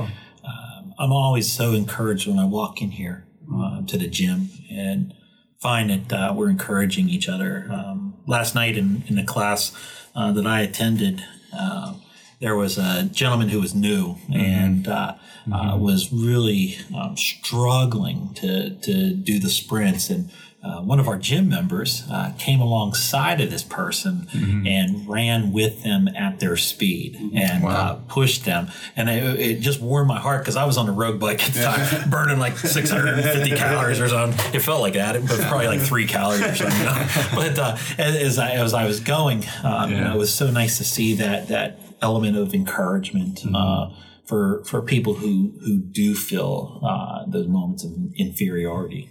uh, 0.44 0.82
I'm 0.98 1.12
always 1.12 1.50
so 1.50 1.72
encouraged 1.72 2.28
when 2.28 2.38
I 2.38 2.44
walk 2.44 2.80
in 2.80 2.92
here 2.92 3.26
uh, 3.52 3.82
to 3.82 3.98
the 3.98 4.06
gym 4.06 4.50
and 4.70 5.12
find 5.60 5.90
that 5.90 6.12
uh, 6.12 6.32
we're 6.32 6.48
encouraging 6.48 7.08
each 7.08 7.28
other. 7.28 7.66
Um, 7.70 8.14
last 8.26 8.54
night 8.54 8.76
in 8.76 9.02
in 9.08 9.16
the 9.16 9.24
class 9.24 9.72
uh, 10.14 10.30
that 10.32 10.46
I 10.46 10.60
attended 10.60 11.24
uh, 11.52 11.94
there 12.42 12.56
was 12.56 12.76
a 12.76 13.04
gentleman 13.04 13.48
who 13.48 13.60
was 13.60 13.72
new 13.72 14.14
mm-hmm. 14.14 14.32
and 14.34 14.88
uh, 14.88 15.14
mm-hmm. 15.46 15.52
uh, 15.52 15.76
was 15.78 16.12
really 16.12 16.76
um, 16.94 17.16
struggling 17.16 18.34
to, 18.34 18.70
to 18.80 19.14
do 19.14 19.38
the 19.38 19.48
sprints. 19.48 20.10
And 20.10 20.28
uh, 20.60 20.80
one 20.80 20.98
of 20.98 21.06
our 21.06 21.16
gym 21.18 21.48
members 21.48 22.02
uh, 22.10 22.32
came 22.38 22.60
alongside 22.60 23.40
of 23.40 23.52
this 23.52 23.62
person 23.62 24.26
mm-hmm. 24.32 24.66
and 24.66 25.08
ran 25.08 25.52
with 25.52 25.84
them 25.84 26.08
at 26.08 26.40
their 26.40 26.56
speed 26.56 27.14
mm-hmm. 27.14 27.36
and 27.36 27.62
wow. 27.62 27.70
Uh, 27.70 27.94
pushed 28.08 28.44
them. 28.44 28.68
And 28.96 29.08
it, 29.08 29.40
it, 29.40 29.60
just 29.60 29.80
warmed 29.80 30.08
my 30.08 30.18
heart 30.18 30.42
because 30.42 30.56
I 30.56 30.64
was 30.64 30.76
on 30.76 30.88
a 30.88 30.92
road 30.92 31.20
bike 31.20 31.48
at 31.48 31.54
the 31.54 31.62
time, 31.62 32.10
burning 32.10 32.40
like 32.40 32.58
650 32.58 33.50
calories 33.56 34.00
or 34.00 34.08
something. 34.08 34.52
It 34.52 34.62
felt 34.62 34.80
like 34.80 34.94
that, 34.94 35.14
but 35.28 35.40
probably 35.42 35.68
like 35.68 35.80
three 35.80 36.08
calories 36.08 36.42
or 36.42 36.54
something. 36.56 36.78
You 36.80 36.86
know? 36.86 37.06
But 37.34 37.58
uh, 37.58 37.76
as, 37.98 38.36
I, 38.40 38.50
as 38.50 38.74
I 38.74 38.84
was 38.84 38.98
going, 38.98 39.44
um, 39.62 39.90
yeah. 39.92 39.96
you 39.96 40.04
know, 40.04 40.14
it 40.14 40.18
was 40.18 40.34
so 40.34 40.50
nice 40.50 40.78
to 40.78 40.84
see 40.84 41.14
that 41.14 41.46
that 41.46 41.78
element 42.02 42.36
of 42.36 42.54
encouragement 42.54 43.40
mm-hmm. 43.40 43.54
uh, 43.54 43.94
for 44.24 44.64
for 44.64 44.82
people 44.82 45.14
who 45.14 45.54
who 45.64 45.78
do 45.78 46.14
feel 46.14 46.80
uh, 46.82 47.24
those 47.26 47.48
moments 47.48 47.84
of 47.84 47.92
inferiority. 48.16 49.08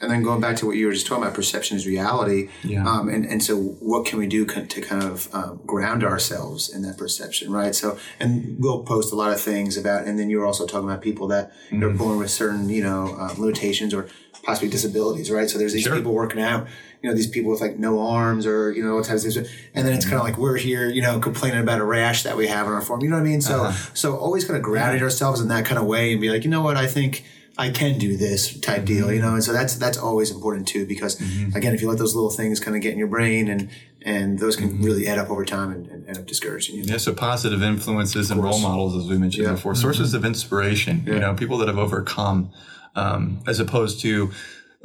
And 0.00 0.10
then 0.10 0.22
going 0.22 0.40
back 0.40 0.56
to 0.56 0.66
what 0.66 0.76
you 0.76 0.86
were 0.86 0.92
just 0.92 1.06
talking 1.06 1.22
about, 1.22 1.34
perception 1.34 1.76
is 1.76 1.86
reality. 1.86 2.50
Yeah. 2.62 2.86
Um, 2.86 3.08
and, 3.08 3.24
and 3.24 3.42
so 3.42 3.56
what 3.56 4.04
can 4.04 4.18
we 4.18 4.26
do 4.26 4.44
to 4.44 4.80
kind 4.80 5.02
of 5.02 5.32
um, 5.34 5.60
ground 5.64 6.04
ourselves 6.04 6.68
in 6.68 6.82
that 6.82 6.98
perception, 6.98 7.52
right? 7.52 7.74
So, 7.74 7.98
and 8.18 8.56
we'll 8.58 8.82
post 8.82 9.12
a 9.12 9.16
lot 9.16 9.32
of 9.32 9.40
things 9.40 9.76
about, 9.76 10.06
and 10.06 10.18
then 10.18 10.28
you 10.28 10.38
were 10.38 10.46
also 10.46 10.66
talking 10.66 10.88
about 10.88 11.00
people 11.00 11.28
that 11.28 11.52
mm-hmm. 11.70 11.82
are 11.84 11.90
born 11.90 12.18
with 12.18 12.30
certain, 12.30 12.68
you 12.68 12.82
know, 12.82 13.16
uh, 13.18 13.34
limitations 13.38 13.94
or 13.94 14.08
possibly 14.42 14.68
disabilities, 14.68 15.30
right? 15.30 15.48
So 15.48 15.58
there's 15.58 15.72
these 15.72 15.84
sure. 15.84 15.96
people 15.96 16.12
working 16.12 16.40
out, 16.40 16.66
you 17.00 17.08
know, 17.08 17.14
these 17.14 17.28
people 17.28 17.50
with 17.50 17.60
like 17.60 17.78
no 17.78 18.00
arms 18.00 18.46
or, 18.46 18.72
you 18.72 18.84
know, 18.84 18.96
what 18.96 19.06
types 19.06 19.24
of 19.24 19.32
things. 19.32 19.48
And 19.74 19.86
then 19.86 19.94
it's 19.94 20.04
kind 20.04 20.16
of 20.16 20.22
like 20.22 20.36
we're 20.36 20.56
here, 20.56 20.88
you 20.88 21.02
know, 21.02 21.18
complaining 21.18 21.60
about 21.60 21.78
a 21.78 21.84
rash 21.84 22.24
that 22.24 22.36
we 22.36 22.48
have 22.48 22.66
on 22.66 22.72
our 22.72 22.82
form. 22.82 23.00
You 23.00 23.08
know 23.08 23.16
what 23.16 23.22
I 23.22 23.30
mean? 23.30 23.40
So, 23.40 23.64
uh-huh. 23.64 23.90
so 23.94 24.16
always 24.16 24.44
kind 24.44 24.56
of 24.56 24.62
grounding 24.62 25.02
ourselves 25.02 25.40
in 25.40 25.48
that 25.48 25.64
kind 25.64 25.78
of 25.78 25.86
way 25.86 26.12
and 26.12 26.20
be 26.20 26.30
like, 26.30 26.44
you 26.44 26.50
know 26.50 26.62
what, 26.62 26.76
I 26.76 26.86
think 26.86 27.24
I 27.56 27.70
can 27.70 27.98
do 27.98 28.16
this 28.16 28.58
type 28.60 28.84
deal, 28.84 29.12
you 29.12 29.20
know? 29.20 29.34
And 29.34 29.44
so 29.44 29.52
that's, 29.52 29.76
that's 29.76 29.96
always 29.96 30.30
important 30.30 30.66
too, 30.66 30.86
because 30.86 31.16
mm-hmm. 31.16 31.56
again, 31.56 31.74
if 31.74 31.80
you 31.80 31.88
let 31.88 31.98
those 31.98 32.14
little 32.14 32.30
things 32.30 32.58
kind 32.58 32.76
of 32.76 32.82
get 32.82 32.92
in 32.92 32.98
your 32.98 33.08
brain 33.08 33.48
and, 33.48 33.70
and 34.02 34.38
those 34.38 34.56
can 34.56 34.70
mm-hmm. 34.70 34.82
really 34.82 35.06
add 35.06 35.18
up 35.18 35.30
over 35.30 35.44
time 35.44 35.70
and, 35.70 35.86
and 35.86 36.08
end 36.08 36.18
up 36.18 36.26
discouraging 36.26 36.76
you. 36.76 36.82
Yeah, 36.82 36.96
so 36.96 37.14
positive 37.14 37.62
influences 37.62 38.30
and 38.30 38.42
role 38.42 38.60
models, 38.60 38.96
as 38.96 39.08
we 39.08 39.18
mentioned 39.18 39.46
yeah. 39.46 39.52
before, 39.52 39.74
sources 39.74 40.08
mm-hmm. 40.08 40.18
of 40.18 40.24
inspiration, 40.24 41.04
yeah. 41.06 41.14
you 41.14 41.20
know, 41.20 41.34
people 41.34 41.58
that 41.58 41.68
have 41.68 41.78
overcome, 41.78 42.50
um, 42.96 43.40
as 43.46 43.60
opposed 43.60 44.00
to 44.00 44.32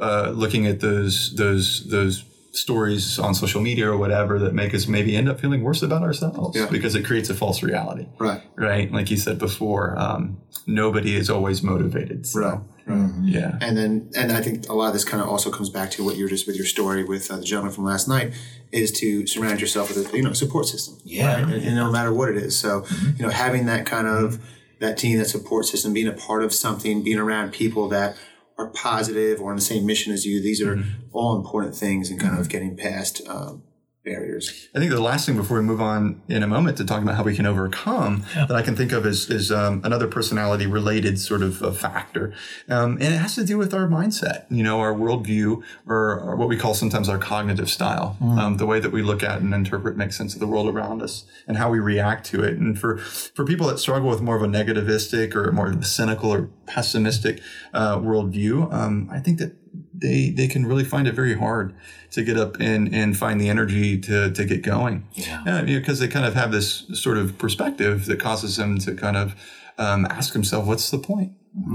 uh, 0.00 0.32
looking 0.34 0.66
at 0.66 0.80
those 0.80 1.34
those 1.34 1.86
those 1.90 2.24
stories 2.52 3.18
on 3.18 3.34
social 3.34 3.60
media 3.60 3.90
or 3.90 3.96
whatever 3.96 4.38
that 4.38 4.54
make 4.54 4.74
us 4.74 4.88
maybe 4.88 5.16
end 5.16 5.28
up 5.28 5.40
feeling 5.40 5.62
worse 5.62 5.82
about 5.82 6.02
ourselves 6.02 6.56
yeah. 6.56 6.66
because 6.70 6.94
it 6.94 7.04
creates 7.04 7.30
a 7.30 7.34
false 7.34 7.62
reality. 7.62 8.08
Right. 8.18 8.42
Right. 8.56 8.92
Like 8.92 9.10
you 9.10 9.16
said 9.16 9.38
before, 9.38 9.96
um, 9.98 10.40
nobody 10.66 11.14
is 11.14 11.30
always 11.30 11.62
motivated. 11.62 12.26
So, 12.26 12.40
right. 12.40 12.60
Mm-hmm. 12.88 13.28
Yeah. 13.28 13.56
And 13.60 13.76
then, 13.76 14.10
and 14.16 14.32
I 14.32 14.40
think 14.40 14.68
a 14.68 14.72
lot 14.72 14.88
of 14.88 14.94
this 14.94 15.04
kind 15.04 15.22
of 15.22 15.28
also 15.28 15.50
comes 15.50 15.70
back 15.70 15.92
to 15.92 16.04
what 16.04 16.16
you're 16.16 16.28
just 16.28 16.46
with 16.46 16.56
your 16.56 16.66
story 16.66 17.04
with 17.04 17.30
uh, 17.30 17.36
the 17.36 17.44
gentleman 17.44 17.72
from 17.72 17.84
last 17.84 18.08
night 18.08 18.32
is 18.72 18.90
to 18.92 19.26
surround 19.28 19.60
yourself 19.60 19.94
with 19.94 20.12
a, 20.12 20.16
you 20.16 20.22
know, 20.22 20.32
support 20.32 20.66
system. 20.66 20.98
Yeah. 21.04 21.34
Right? 21.34 21.42
And, 21.44 21.52
and, 21.52 21.76
no 21.76 21.90
matter 21.90 22.12
what 22.12 22.30
it 22.30 22.36
is. 22.36 22.58
So, 22.58 22.80
mm-hmm. 22.80 23.16
you 23.16 23.26
know, 23.26 23.30
having 23.30 23.66
that 23.66 23.86
kind 23.86 24.08
of, 24.08 24.40
that 24.80 24.96
team, 24.98 25.18
that 25.18 25.26
support 25.26 25.66
system, 25.66 25.92
being 25.92 26.08
a 26.08 26.12
part 26.12 26.42
of 26.42 26.52
something, 26.52 27.02
being 27.02 27.18
around 27.18 27.52
people 27.52 27.88
that 27.90 28.16
are 28.60 28.68
positive 28.68 29.40
or 29.40 29.50
on 29.50 29.56
the 29.56 29.62
same 29.62 29.86
mission 29.86 30.12
as 30.12 30.26
you. 30.26 30.40
These 30.40 30.60
are 30.62 30.76
mm-hmm. 30.76 30.90
all 31.12 31.36
important 31.36 31.74
things 31.74 32.10
in 32.10 32.18
kind 32.18 32.32
mm-hmm. 32.32 32.40
of 32.40 32.48
getting 32.48 32.76
past 32.76 33.26
um, 33.28 33.62
barriers. 34.04 34.68
I 34.74 34.78
think 34.78 34.90
the 34.90 35.00
last 35.00 35.26
thing 35.26 35.36
before 35.36 35.58
we 35.58 35.62
move 35.62 35.80
on 35.80 36.22
in 36.26 36.42
a 36.42 36.46
moment 36.46 36.78
to 36.78 36.84
talk 36.84 37.02
about 37.02 37.16
how 37.16 37.22
we 37.22 37.36
can 37.36 37.44
overcome 37.44 38.24
yeah. 38.34 38.46
that 38.46 38.56
I 38.56 38.62
can 38.62 38.74
think 38.74 38.92
of 38.92 39.04
is, 39.04 39.28
is 39.28 39.52
um, 39.52 39.82
another 39.84 40.08
personality 40.08 40.66
related 40.66 41.18
sort 41.18 41.42
of 41.42 41.60
a 41.60 41.72
factor. 41.72 42.32
Um, 42.68 42.92
and 42.92 43.14
it 43.14 43.18
has 43.18 43.34
to 43.34 43.44
do 43.44 43.58
with 43.58 43.74
our 43.74 43.86
mindset, 43.86 44.46
you 44.50 44.62
know, 44.62 44.80
our 44.80 44.94
worldview 44.94 45.62
or, 45.86 46.18
or 46.18 46.36
what 46.36 46.48
we 46.48 46.56
call 46.56 46.74
sometimes 46.74 47.08
our 47.10 47.18
cognitive 47.18 47.68
style, 47.68 48.16
mm. 48.22 48.38
um, 48.38 48.56
the 48.56 48.66
way 48.66 48.80
that 48.80 48.90
we 48.90 49.02
look 49.02 49.22
at 49.22 49.42
and 49.42 49.52
interpret, 49.52 49.96
make 49.96 50.12
sense 50.12 50.32
of 50.32 50.40
the 50.40 50.46
world 50.46 50.68
around 50.68 51.02
us 51.02 51.24
and 51.46 51.58
how 51.58 51.68
we 51.70 51.78
react 51.78 52.24
to 52.26 52.42
it. 52.42 52.54
And 52.54 52.78
for, 52.78 52.96
for 52.96 53.44
people 53.44 53.66
that 53.66 53.78
struggle 53.78 54.08
with 54.08 54.22
more 54.22 54.36
of 54.36 54.42
a 54.42 54.46
negativistic 54.46 55.34
or 55.34 55.52
more 55.52 55.68
of 55.68 55.78
a 55.78 55.84
cynical 55.84 56.32
or 56.32 56.48
pessimistic 56.66 57.42
uh, 57.74 57.98
worldview, 57.98 58.72
um, 58.72 59.10
I 59.12 59.20
think 59.20 59.38
that 59.38 59.56
they 60.00 60.30
they 60.30 60.48
can 60.48 60.66
really 60.66 60.84
find 60.84 61.06
it 61.06 61.14
very 61.14 61.36
hard 61.36 61.74
to 62.12 62.22
get 62.22 62.36
up 62.36 62.56
and 62.60 62.92
and 62.94 63.16
find 63.16 63.40
the 63.40 63.48
energy 63.48 63.98
to 63.98 64.30
to 64.30 64.44
get 64.44 64.62
going. 64.62 65.06
Yeah. 65.14 65.62
because 65.62 65.98
they 66.00 66.08
kind 66.08 66.26
of 66.26 66.34
have 66.34 66.52
this 66.52 66.86
sort 66.94 67.18
of 67.18 67.38
perspective 67.38 68.06
that 68.06 68.18
causes 68.20 68.56
them 68.56 68.78
to 68.78 68.94
kind 68.94 69.16
of 69.16 69.34
um, 69.78 70.06
ask 70.06 70.32
themselves, 70.32 70.66
"What's 70.68 70.90
the 70.90 70.98
point?" 70.98 71.32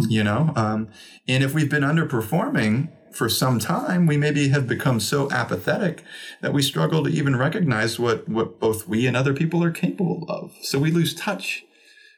You 0.07 0.23
know, 0.23 0.53
um, 0.55 0.88
and 1.28 1.43
if 1.43 1.53
we've 1.53 1.69
been 1.69 1.84
underperforming 1.84 2.89
for 3.11 3.30
some 3.30 3.59
time, 3.59 4.05
we 4.05 4.17
maybe 4.17 4.49
have 4.49 4.67
become 4.67 4.99
so 4.99 5.30
apathetic 5.32 6.03
that 6.41 6.53
we 6.53 6.61
struggle 6.61 7.03
to 7.03 7.09
even 7.09 7.36
recognize 7.36 7.99
what 7.99 8.28
what 8.30 8.59
both 8.59 8.88
we 8.88 9.07
and 9.07 9.17
other 9.17 9.34
people 9.34 9.63
are 9.63 9.71
capable 9.71 10.26
of. 10.30 10.53
So 10.61 10.80
we 10.80 10.91
lose 10.91 11.13
touch 11.13 11.65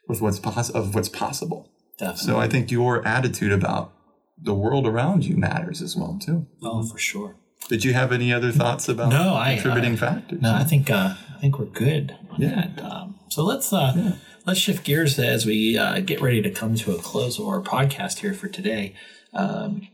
with 0.07 0.21
what's 0.21 0.39
pos- 0.39 0.69
of 0.69 0.95
what's 0.95 1.09
possible. 1.09 1.69
Definitely. 1.97 2.25
So 2.25 2.39
I 2.39 2.47
think 2.47 2.71
your 2.71 3.05
attitude 3.07 3.51
about 3.51 3.93
the 4.41 4.53
world 4.53 4.85
around 4.87 5.25
you 5.25 5.35
matters 5.37 5.81
as 5.81 5.95
well 5.95 6.17
too. 6.21 6.47
oh, 6.61 6.83
for 6.83 6.97
sure. 6.97 7.35
Did 7.69 7.83
you 7.83 7.93
have 7.93 8.11
any 8.11 8.31
other 8.31 8.51
thoughts 8.51 8.87
about 8.87 9.09
No, 9.09 9.33
I- 9.33 9.55
contributing 9.55 9.93
I- 9.93 9.97
factors? 9.97 10.41
No, 10.41 10.53
I 10.53 10.63
think 10.63 10.89
uh, 10.89 11.15
I 11.35 11.39
think 11.39 11.59
we're 11.59 11.65
good 11.65 12.15
on 12.31 12.41
Yeah. 12.41 12.67
that. 12.75 12.83
Um, 12.83 13.15
so 13.29 13.43
let's 13.43 13.73
uh, 13.73 14.15
let's 14.45 14.59
shift 14.59 14.83
gears 14.85 15.19
as 15.19 15.45
we 15.45 15.77
uh, 15.77 15.99
get 15.99 16.21
ready 16.21 16.41
to 16.41 16.49
come 16.51 16.75
to 16.75 16.95
a 16.95 16.99
close 16.99 17.39
of 17.39 17.47
our 17.47 17.61
podcast 17.61 18.19
here 18.19 18.33
for 18.33 18.47
today. 18.47 18.93
Um, 19.33 19.87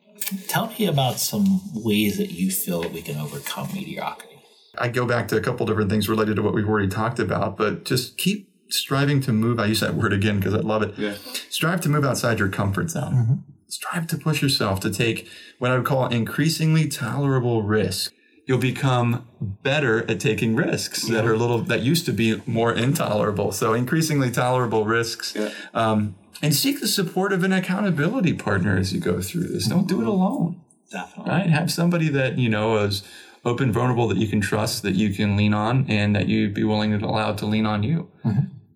tell 0.48 0.68
me 0.78 0.86
about 0.86 1.20
some 1.20 1.62
ways 1.74 2.18
that 2.18 2.32
you 2.32 2.52
feel 2.52 2.82
that 2.82 2.92
we 2.94 3.02
can 3.02 3.18
overcome 3.18 3.70
mediocrity. 3.74 4.30
I 4.78 4.90
go 4.90 5.06
back 5.06 5.28
to 5.30 5.38
a 5.38 5.42
couple 5.42 5.66
different 5.66 5.90
things 5.90 6.08
related 6.10 6.36
to 6.38 6.42
what 6.44 6.54
we've 6.54 6.68
already 6.68 6.88
talked 6.88 7.20
about, 7.20 7.58
but 7.58 7.86
just 7.86 8.18
keep 8.18 8.50
striving 8.70 9.22
to 9.22 9.32
move. 9.34 9.60
I 9.60 9.66
use 9.66 9.80
that 9.82 9.94
word 9.96 10.14
again 10.14 10.38
because 10.40 10.54
I 10.54 10.60
love 10.60 10.82
it. 10.84 10.94
Yeah. 10.98 11.16
Strive 11.50 11.82
to 11.82 11.90
move 11.90 12.04
outside 12.06 12.40
your 12.40 12.50
comfort 12.50 12.90
zone. 12.90 13.44
Strive 13.74 14.06
to 14.08 14.18
push 14.18 14.44
yourself 14.44 14.80
to 14.82 14.92
take 14.92 15.28
what 15.58 15.72
I 15.72 15.78
would 15.78 15.86
call 15.86 16.08
increasingly 16.08 16.88
tolerable 16.88 17.64
risk. 17.64 18.14
You'll 18.46 18.60
become 18.60 19.28
better 19.42 20.08
at 20.12 20.20
taking 20.20 20.56
risks 20.56 21.08
that 21.08 21.26
are 21.26 21.34
a 21.34 21.38
little 21.38 21.60
that 21.60 21.82
used 21.82 22.06
to 22.06 22.14
be 22.14 22.40
more 22.46 22.72
intolerable. 22.72 23.52
So 23.52 23.74
increasingly 23.74 24.30
tolerable 24.30 24.86
risks. 24.86 25.34
Yeah. 25.36 25.50
Um, 25.74 26.16
and 26.44 26.54
seek 26.54 26.82
the 26.82 26.88
support 26.88 27.34
of 27.34 27.44
an 27.44 27.52
accountability 27.52 28.34
partner 28.34 28.78
as 28.78 28.94
you 28.94 29.00
go 29.00 29.22
through 29.22 29.48
this. 29.48 29.68
Don't 29.68 29.88
do 29.88 30.02
it 30.02 30.08
alone 30.08 30.62
Definitely. 30.92 31.32
right? 31.32 31.50
Have 31.50 31.72
somebody 31.72 32.10
that 32.10 32.38
you 32.38 32.50
know 32.50 32.78
is 32.78 33.02
open, 33.44 33.72
vulnerable, 33.72 34.08
that 34.10 34.18
you 34.18 34.28
can 34.28 34.40
trust, 34.40 34.84
that 34.84 34.94
you 34.94 35.12
can 35.14 35.36
lean 35.36 35.56
on, 35.56 35.90
and 35.90 36.16
that 36.16 36.28
you'd 36.28 36.54
be 36.54 36.64
willing 36.64 36.98
to 37.00 37.04
allow 37.04 37.34
to 37.34 37.46
lean 37.48 37.66
on 37.66 37.82
you. 37.82 38.08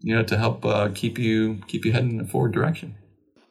You 0.01 0.15
know, 0.15 0.23
to 0.23 0.37
help 0.37 0.65
uh, 0.65 0.89
keep 0.95 1.19
you 1.19 1.61
keep 1.67 1.85
you 1.85 1.91
heading 1.91 2.11
in 2.11 2.21
a 2.21 2.25
forward 2.25 2.53
direction. 2.53 2.95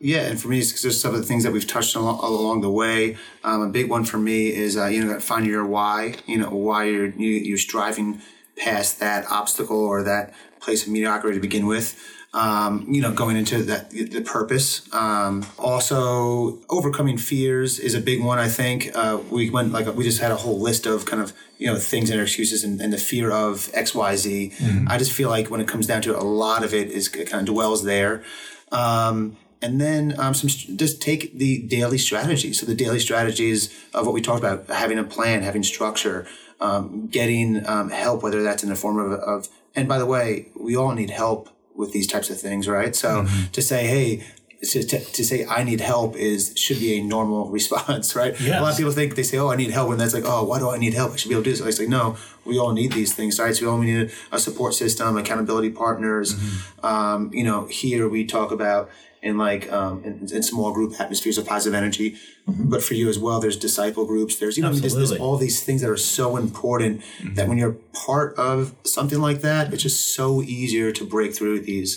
Yeah, 0.06 0.20
and 0.20 0.40
for 0.40 0.46
me, 0.46 0.60
it's 0.60 0.80
just 0.80 1.00
some 1.00 1.16
of 1.16 1.20
the 1.20 1.26
things 1.26 1.42
that 1.42 1.52
we've 1.52 1.66
touched 1.66 1.96
along, 1.96 2.20
along 2.20 2.60
the 2.60 2.70
way. 2.70 3.16
Um, 3.42 3.62
a 3.62 3.68
big 3.68 3.90
one 3.90 4.04
for 4.04 4.18
me 4.18 4.54
is 4.54 4.76
uh, 4.76 4.86
you 4.86 5.04
know 5.04 5.18
finding 5.18 5.50
your 5.50 5.66
why. 5.66 6.14
You 6.26 6.38
know 6.38 6.50
why 6.50 6.84
you're 6.84 7.08
you, 7.08 7.30
you're 7.30 7.58
striving 7.58 8.20
past 8.56 9.00
that 9.00 9.26
obstacle 9.28 9.84
or 9.84 10.04
that 10.04 10.32
place 10.60 10.86
of 10.86 10.92
mediocrity 10.92 11.38
to 11.38 11.40
begin 11.40 11.66
with. 11.66 12.00
Um, 12.32 12.86
you 12.88 13.00
know, 13.00 13.10
going 13.10 13.36
into 13.36 13.64
that 13.64 13.90
the 13.90 14.20
purpose. 14.20 14.88
Um, 14.94 15.44
also, 15.58 16.60
overcoming 16.70 17.18
fears 17.18 17.80
is 17.80 17.96
a 17.96 18.00
big 18.00 18.22
one. 18.22 18.38
I 18.38 18.46
think 18.46 18.92
uh, 18.94 19.18
we 19.28 19.50
went 19.50 19.72
like 19.72 19.92
we 19.92 20.04
just 20.04 20.20
had 20.20 20.30
a 20.30 20.36
whole 20.36 20.60
list 20.60 20.86
of 20.86 21.04
kind 21.04 21.20
of 21.20 21.32
you 21.58 21.66
know 21.66 21.80
things 21.80 22.10
and 22.10 22.20
excuses 22.20 22.62
and, 22.62 22.80
and 22.80 22.92
the 22.92 22.98
fear 22.98 23.32
of 23.32 23.70
X 23.74 23.92
Y 23.92 24.14
Z. 24.14 24.52
I 24.86 24.98
just 24.98 25.10
feel 25.10 25.30
like 25.30 25.50
when 25.50 25.60
it 25.60 25.66
comes 25.66 25.88
down 25.88 26.00
to 26.02 26.14
it, 26.14 26.16
a 26.16 26.22
lot 26.22 26.62
of 26.62 26.72
it 26.72 26.92
is 26.92 27.08
kind 27.08 27.48
of 27.48 27.52
dwells 27.52 27.82
there. 27.82 28.22
Um, 28.70 29.36
and 29.66 29.80
then 29.80 30.14
um, 30.20 30.32
some 30.32 30.48
just 30.76 31.02
take 31.02 31.36
the 31.36 31.60
daily 31.62 31.98
strategy. 31.98 32.52
So 32.52 32.64
the 32.66 32.74
daily 32.74 33.00
strategies 33.00 33.74
of 33.92 34.06
what 34.06 34.14
we 34.14 34.22
talked 34.22 34.38
about: 34.38 34.68
having 34.68 34.96
a 34.96 35.04
plan, 35.04 35.42
having 35.42 35.64
structure, 35.64 36.24
um, 36.60 37.08
getting 37.08 37.66
um, 37.66 37.90
help, 37.90 38.22
whether 38.22 38.44
that's 38.44 38.62
in 38.62 38.68
the 38.68 38.76
form 38.76 38.98
of, 38.98 39.12
of. 39.18 39.48
And 39.74 39.88
by 39.88 39.98
the 39.98 40.06
way, 40.06 40.50
we 40.54 40.76
all 40.76 40.92
need 40.92 41.10
help 41.10 41.50
with 41.74 41.92
these 41.92 42.06
types 42.06 42.30
of 42.30 42.40
things, 42.40 42.68
right? 42.68 42.94
So 42.94 43.26
to 43.52 43.60
say, 43.60 43.86
hey. 43.86 44.26
To, 44.70 44.82
to, 44.82 44.98
to 44.98 45.22
say 45.22 45.44
I 45.44 45.64
need 45.64 45.82
help 45.82 46.16
is 46.16 46.54
should 46.56 46.80
be 46.80 46.96
a 46.98 47.02
normal 47.02 47.50
response, 47.58 48.16
right? 48.16 48.34
A 48.40 48.62
lot 48.62 48.72
of 48.72 48.78
people 48.78 48.90
think 48.90 49.14
they 49.14 49.22
say, 49.22 49.36
"Oh, 49.36 49.48
I 49.48 49.56
need 49.56 49.70
help," 49.70 49.90
and 49.90 50.00
that's 50.00 50.14
like, 50.14 50.24
"Oh, 50.26 50.44
why 50.44 50.58
do 50.58 50.70
I 50.70 50.78
need 50.78 50.94
help? 50.94 51.12
I 51.12 51.16
should 51.16 51.28
be 51.28 51.34
able 51.34 51.44
to 51.44 51.50
do 51.50 51.56
this." 51.56 51.66
I 51.66 51.70
say, 51.70 51.86
"No, 51.86 52.16
we 52.46 52.58
all 52.58 52.72
need 52.72 52.92
these 52.92 53.14
things, 53.14 53.38
right? 53.38 53.54
So 53.54 53.66
we 53.66 53.70
all 53.70 53.78
need 53.78 54.10
a 54.32 54.38
support 54.38 54.72
system, 54.72 55.18
accountability 55.18 55.70
partners. 55.70 56.34
Um, 56.82 57.30
you 57.34 57.44
know, 57.44 57.66
here 57.66 58.08
we 58.08 58.24
talk 58.24 58.50
about 58.50 58.88
in 59.26 59.36
like 59.36 59.70
um, 59.72 60.04
in, 60.04 60.28
in 60.32 60.42
small 60.42 60.72
group 60.72 60.98
atmospheres 61.00 61.36
of 61.36 61.46
positive 61.46 61.74
energy, 61.74 62.16
but 62.46 62.82
for 62.82 62.94
you 62.94 63.08
as 63.08 63.18
well, 63.18 63.40
there's 63.40 63.56
disciple 63.56 64.06
groups. 64.06 64.36
There's 64.36 64.56
you 64.56 64.62
know, 64.62 64.72
there's, 64.72 64.94
there's 64.94 65.12
all 65.12 65.36
these 65.36 65.62
things 65.64 65.80
that 65.80 65.90
are 65.90 65.96
so 65.96 66.36
important 66.36 67.02
that 67.34 67.48
when 67.48 67.58
you're 67.58 67.76
part 67.92 68.38
of 68.38 68.74
something 68.84 69.20
like 69.20 69.40
that, 69.40 69.72
it's 69.72 69.82
just 69.82 70.14
so 70.14 70.42
easier 70.42 70.92
to 70.92 71.04
break 71.04 71.34
through 71.34 71.60
these 71.60 71.90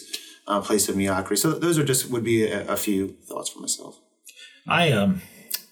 uh, 0.48 0.60
places 0.60 0.90
of 0.90 0.96
mediocrity. 0.98 1.40
So 1.40 1.52
those 1.52 1.78
are 1.78 1.86
just 1.86 2.10
would 2.10 2.24
be 2.24 2.46
a, 2.48 2.68
a 2.68 2.76
few 2.76 3.16
thoughts 3.28 3.50
for 3.50 3.60
myself. 3.60 4.00
I 4.68 4.92
um, 4.92 5.22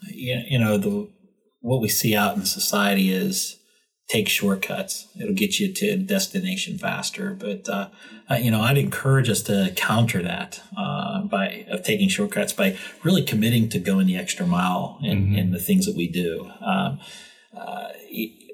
you, 0.08 0.40
you 0.48 0.60
know 0.60 0.78
the 0.78 1.10
what 1.62 1.82
we 1.82 1.90
see 1.90 2.16
out 2.16 2.38
in 2.38 2.46
society 2.46 3.12
is 3.12 3.58
take 4.08 4.30
shortcuts. 4.30 5.08
It'll 5.20 5.34
get 5.34 5.60
you 5.60 5.74
to 5.74 5.88
a 5.90 5.98
destination 5.98 6.78
faster. 6.78 7.34
But 7.34 7.68
uh, 7.68 7.90
uh, 8.30 8.36
you 8.36 8.52
know, 8.52 8.62
I'd 8.62 8.78
encourage 8.78 9.30
us 9.30 9.42
to 9.44 9.74
counter 9.76 10.22
that 10.22 10.62
uh, 10.78 11.24
by 11.24 11.66
of 11.70 11.84
taking 11.84 12.08
shortcuts 12.08 12.54
by 12.54 12.78
really 13.04 13.22
committing 13.22 13.70
to 13.70 13.80
going 13.80 14.08
the 14.08 14.18
extra 14.18 14.48
mile 14.48 14.98
in, 15.02 15.36
in 15.36 15.52
the 15.52 15.60
things 15.60 15.86
that 15.86 15.96
we 15.96 16.08
do. 16.08 16.50
Um, 16.62 17.00
uh, 17.56 17.90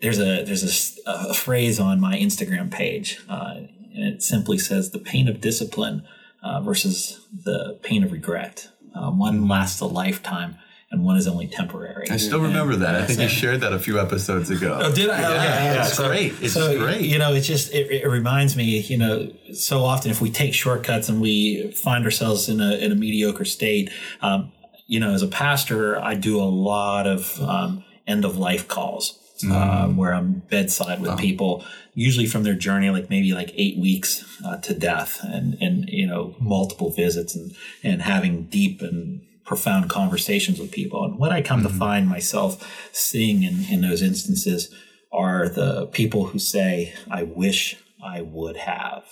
there's 0.02 0.20
a 0.20 0.44
there's 0.44 0.98
a 1.06 1.10
a, 1.10 1.34
phrase 1.34 1.80
on 1.80 2.00
my 2.00 2.18
Instagram 2.18 2.72
page, 2.72 3.20
uh, 3.30 3.56
and 3.56 4.16
it 4.16 4.24
simply 4.24 4.58
says 4.58 4.92
the 4.92 5.00
pain 5.00 5.28
of 5.28 5.40
discipline 5.40 6.04
uh, 6.42 6.62
versus 6.62 7.26
the 7.32 7.80
pain 7.84 8.04
of 8.04 8.12
regret. 8.12 8.70
One 8.96 9.48
lasts 9.48 9.82
a 9.82 9.86
lifetime, 9.86 10.56
and 10.94 11.04
one 11.04 11.18
is 11.18 11.28
only 11.28 11.48
temporary. 11.48 12.08
I 12.10 12.16
still 12.18 12.40
remember 12.40 12.76
that. 12.78 12.96
I 12.96 13.06
think 13.06 13.20
you 13.20 13.28
shared 13.28 13.60
that 13.62 13.74
a 13.74 13.80
few 13.80 14.00
episodes 14.00 14.50
ago. 14.50 14.80
Oh, 14.82 14.94
did 14.94 15.10
I? 15.10 15.20
Yeah, 15.22 15.30
Okay, 15.74 15.80
it's 15.82 15.94
So- 15.98 16.08
great. 16.08 16.34
It's 16.42 16.54
so, 16.54 16.78
great. 16.78 17.02
You 17.02 17.18
know, 17.18 17.34
it's 17.34 17.48
just 17.48 17.74
it, 17.74 17.92
it 18.04 18.08
reminds 18.08 18.56
me. 18.56 18.80
You 18.80 18.98
know, 19.00 19.34
so 19.54 19.84
often 19.84 20.10
if 20.12 20.22
we 20.22 20.30
take 20.30 20.54
shortcuts 20.54 21.10
and 21.10 21.20
we 21.20 21.72
find 21.72 22.06
ourselves 22.06 22.48
in 22.48 22.62
a 22.62 22.76
in 22.76 22.92
a 22.92 22.96
mediocre 22.96 23.44
state, 23.46 23.90
um, 24.22 24.52
you 24.88 25.00
know, 25.02 25.12
as 25.14 25.22
a 25.24 25.28
pastor, 25.28 26.00
I 26.00 26.14
do 26.16 26.40
a 26.40 26.46
lot 26.72 27.08
of 27.08 27.42
um, 27.42 27.84
end 28.08 28.24
of 28.24 28.38
life 28.38 28.68
calls. 28.70 29.20
Uh, 29.44 29.88
Mm. 29.88 29.96
where 29.98 30.14
I'm 30.14 30.44
bedside 30.50 31.02
with 31.02 31.18
people, 31.20 31.66
usually 31.96 32.28
from 32.28 32.44
their 32.44 32.54
journey, 32.54 32.90
like 32.92 33.10
maybe 33.10 33.34
like 33.34 33.52
eight 33.58 33.78
weeks 33.78 34.24
uh, 34.46 34.56
to 34.58 34.74
death, 34.74 35.20
and 35.24 35.58
and 35.60 35.90
you 35.90 36.08
know 36.08 36.34
multiple 36.40 36.92
visits 36.92 37.36
and 37.36 37.52
and 37.84 38.02
having 38.04 38.44
deep 38.44 38.82
and 38.82 39.20
profound 39.46 39.90
conversations 39.90 40.60
with 40.60 40.72
people. 40.72 41.04
And 41.04 41.18
what 41.18 41.32
I 41.32 41.42
come 41.42 41.64
to 41.64 41.70
mm-hmm. 41.70 41.78
find 41.78 42.08
myself 42.08 42.90
seeing 42.92 43.44
in, 43.44 43.66
in 43.70 43.82
those 43.82 44.02
instances 44.02 44.74
are 45.12 45.48
the 45.50 45.88
people 45.88 46.26
who 46.26 46.40
say, 46.40 46.94
I 47.10 47.24
wish 47.24 47.78
I 48.04 48.22
would 48.22 48.58
have. 48.58 49.06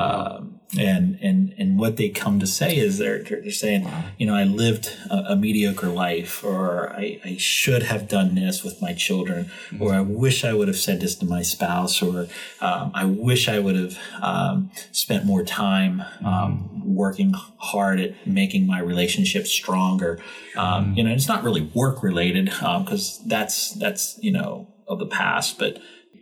Um, 0.00 0.60
and, 0.78 1.18
and, 1.20 1.54
and 1.58 1.78
what 1.78 1.96
they 1.96 2.08
come 2.08 2.40
to 2.40 2.46
say 2.46 2.76
is 2.76 2.98
they're, 2.98 3.22
they're 3.22 3.50
saying, 3.50 3.88
you 4.18 4.26
know, 4.26 4.34
I 4.34 4.44
lived 4.44 4.96
a, 5.10 5.32
a 5.32 5.36
mediocre 5.36 5.88
life, 5.88 6.44
or 6.44 6.90
I, 6.92 7.20
I 7.24 7.36
should 7.38 7.82
have 7.84 8.08
done 8.08 8.34
this 8.34 8.62
with 8.64 8.80
my 8.80 8.92
children, 8.92 9.50
or 9.78 9.94
I 9.94 10.00
wish 10.00 10.44
I 10.44 10.52
would 10.52 10.68
have 10.68 10.76
said 10.76 11.00
this 11.00 11.14
to 11.16 11.26
my 11.26 11.42
spouse, 11.42 12.02
or 12.02 12.28
um, 12.60 12.90
I 12.94 13.04
wish 13.04 13.48
I 13.48 13.58
would 13.58 13.76
have 13.76 13.98
um, 14.22 14.70
spent 14.92 15.24
more 15.24 15.44
time 15.44 16.02
um, 16.24 16.94
working 16.94 17.34
hard 17.58 18.00
at 18.00 18.26
making 18.26 18.66
my 18.66 18.80
relationship 18.80 19.46
stronger. 19.46 20.20
Um, 20.56 20.94
you 20.94 21.04
know, 21.04 21.12
it's 21.12 21.28
not 21.28 21.44
really 21.44 21.70
work 21.74 22.02
related 22.02 22.46
because 22.46 23.22
that's 23.26 23.72
that's 23.72 24.18
you 24.20 24.32
know 24.32 24.68
of 24.86 24.98
the 24.98 25.06
past, 25.06 25.58
but 25.58 25.78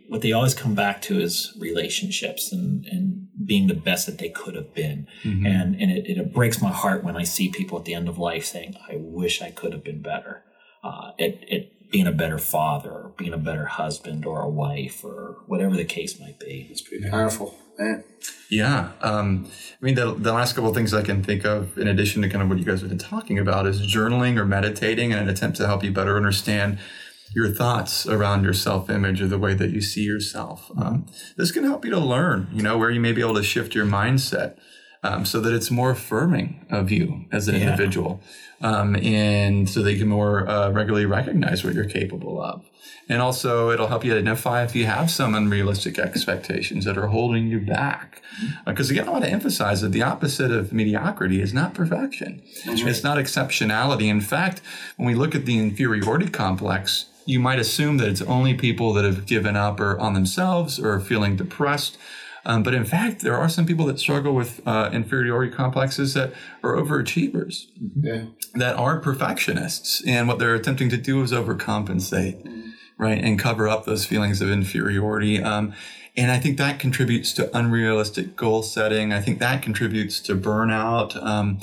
what 0.07 0.21
they 0.21 0.31
always 0.31 0.53
come 0.53 0.75
back 0.75 1.01
to 1.03 1.19
is 1.19 1.55
relationships 1.59 2.51
and, 2.51 2.85
and 2.85 3.27
being 3.45 3.67
the 3.67 3.73
best 3.73 4.05
that 4.05 4.17
they 4.17 4.29
could 4.29 4.55
have 4.55 4.73
been. 4.73 5.07
And, 5.23 5.75
and 5.75 5.91
it, 5.91 6.05
it 6.07 6.33
breaks 6.33 6.61
my 6.61 6.71
heart 6.71 7.03
when 7.03 7.15
I 7.15 7.23
see 7.23 7.49
people 7.49 7.77
at 7.77 7.85
the 7.85 7.93
end 7.93 8.09
of 8.09 8.17
life 8.17 8.45
saying, 8.45 8.75
I 8.89 8.95
wish 8.97 9.41
I 9.41 9.51
could 9.51 9.73
have 9.73 9.83
been 9.83 10.01
better 10.01 10.43
uh, 10.83 11.11
at, 11.19 11.43
at 11.51 11.89
being 11.91 12.07
a 12.07 12.11
better 12.11 12.37
father 12.37 12.91
or 12.91 13.13
being 13.17 13.33
a 13.33 13.37
better 13.37 13.65
husband 13.65 14.25
or 14.25 14.41
a 14.41 14.49
wife 14.49 15.03
or 15.03 15.37
whatever 15.45 15.75
the 15.75 15.85
case 15.85 16.19
might 16.19 16.39
be. 16.39 16.67
It's 16.69 16.81
pretty 16.81 17.09
powerful, 17.09 17.55
man. 17.77 18.03
Yeah. 18.49 18.91
Um, 19.01 19.49
I 19.81 19.85
mean, 19.85 19.95
the, 19.95 20.13
the 20.13 20.33
last 20.33 20.53
couple 20.53 20.69
of 20.69 20.75
things 20.75 20.93
I 20.93 21.03
can 21.03 21.23
think 21.23 21.45
of, 21.45 21.77
in 21.77 21.87
addition 21.87 22.21
to 22.23 22.29
kind 22.29 22.41
of 22.41 22.49
what 22.49 22.59
you 22.59 22.65
guys 22.65 22.81
have 22.81 22.89
been 22.89 22.97
talking 22.97 23.39
about, 23.39 23.65
is 23.65 23.81
journaling 23.81 24.37
or 24.37 24.45
meditating 24.45 25.11
in 25.11 25.17
an 25.17 25.29
attempt 25.29 25.57
to 25.57 25.67
help 25.67 25.83
you 25.83 25.91
better 25.91 26.17
understand 26.17 26.79
your 27.33 27.49
thoughts 27.49 28.07
around 28.07 28.43
your 28.43 28.53
self 28.53 28.89
image 28.89 29.21
or 29.21 29.27
the 29.27 29.37
way 29.37 29.53
that 29.53 29.69
you 29.71 29.81
see 29.81 30.03
yourself. 30.03 30.71
Um, 30.77 31.05
this 31.35 31.51
can 31.51 31.63
help 31.63 31.85
you 31.85 31.91
to 31.91 31.99
learn, 31.99 32.47
you 32.53 32.61
know, 32.63 32.77
where 32.77 32.89
you 32.89 32.99
may 32.99 33.11
be 33.13 33.21
able 33.21 33.35
to 33.35 33.43
shift 33.43 33.75
your 33.75 33.85
mindset. 33.85 34.57
um, 35.03 35.23
so 35.25 35.39
that 35.39 35.53
it's 35.53 35.69
more 35.69 35.91
affirming 35.91 36.65
of 36.71 36.91
you 36.91 37.25
as 37.31 37.47
an 37.47 37.53
Yeah. 37.55 37.61
individual, 37.69 38.19
um, 38.61 38.95
and 38.95 39.69
so 39.69 39.83
that 39.83 39.93
you 39.93 39.99
can 39.99 40.07
more 40.07 40.49
uh, 40.49 40.71
regularly 40.71 41.05
recognize 41.05 41.63
what 41.63 41.75
you're 41.75 41.85
capable 41.85 42.41
of. 42.41 42.65
And 43.07 43.21
also, 43.21 43.69
it'll 43.69 43.87
help 43.87 44.03
you 44.03 44.11
identify 44.13 44.63
if 44.63 44.75
you 44.75 44.85
have 44.87 45.11
some 45.11 45.35
unrealistic 45.35 45.99
expectations 45.99 46.83
that 46.85 46.97
are 46.97 47.07
holding 47.07 47.47
you 47.47 47.59
back. 47.59 48.23
Because 48.65 48.89
again, 48.89 49.07
I 49.07 49.11
want 49.11 49.23
to 49.25 49.29
emphasize 49.29 49.81
that 49.81 49.91
the 49.91 50.01
opposite 50.01 50.51
of 50.51 50.73
mediocrity 50.73 51.41
is 51.41 51.53
not 51.53 51.75
perfection. 51.75 52.41
It's 52.65 53.03
not 53.03 53.17
exceptionality. 53.19 54.07
In 54.09 54.19
fact, 54.19 54.61
when 54.97 55.07
we 55.07 55.13
look 55.13 55.35
at 55.35 55.45
the 55.45 55.57
inferiority 55.59 56.27
complex, 56.27 57.05
you 57.27 57.39
might 57.39 57.59
assume 57.59 57.97
that 57.97 58.07
it's 58.07 58.21
only 58.23 58.53
people 58.53 58.93
that 58.93 59.05
have 59.05 59.25
given 59.25 59.55
up 59.55 59.79
or 59.79 59.99
on 59.99 60.13
themselves 60.13 60.79
or 60.79 60.93
are 60.93 60.99
feeling 60.99 61.35
depressed. 61.35 61.97
Um, 62.45 62.63
but 62.63 62.73
in 62.73 62.85
fact, 62.85 63.21
there 63.21 63.35
are 63.35 63.49
some 63.49 63.65
people 63.65 63.85
that 63.87 63.99
struggle 63.99 64.33
with 64.33 64.61
uh, 64.65 64.89
inferiority 64.93 65.51
complexes 65.51 66.13
that 66.13 66.33
are 66.63 66.75
overachievers. 66.75 67.65
Yeah. 67.99 68.25
that 68.53 68.75
aren't 68.77 69.03
perfectionists. 69.03 70.01
And 70.07 70.27
what 70.29 70.39
they're 70.39 70.55
attempting 70.55 70.89
to 70.89 70.97
do 70.97 71.21
is 71.21 71.33
overcompensate 71.33 72.73
right 72.97 73.23
and 73.23 73.37
cover 73.37 73.67
up 73.67 73.85
those 73.85 74.05
feelings 74.05 74.41
of 74.41 74.49
inferiority. 74.49 75.41
Um, 75.41 75.73
and 76.15 76.31
i 76.31 76.39
think 76.39 76.57
that 76.57 76.79
contributes 76.79 77.31
to 77.33 77.55
unrealistic 77.55 78.35
goal 78.35 78.63
setting. 78.63 79.13
I 79.13 79.21
think 79.21 79.39
that 79.39 79.61
contributes 79.61 80.19
to 80.21 80.35
burnout. 80.35 81.21
Um, 81.23 81.59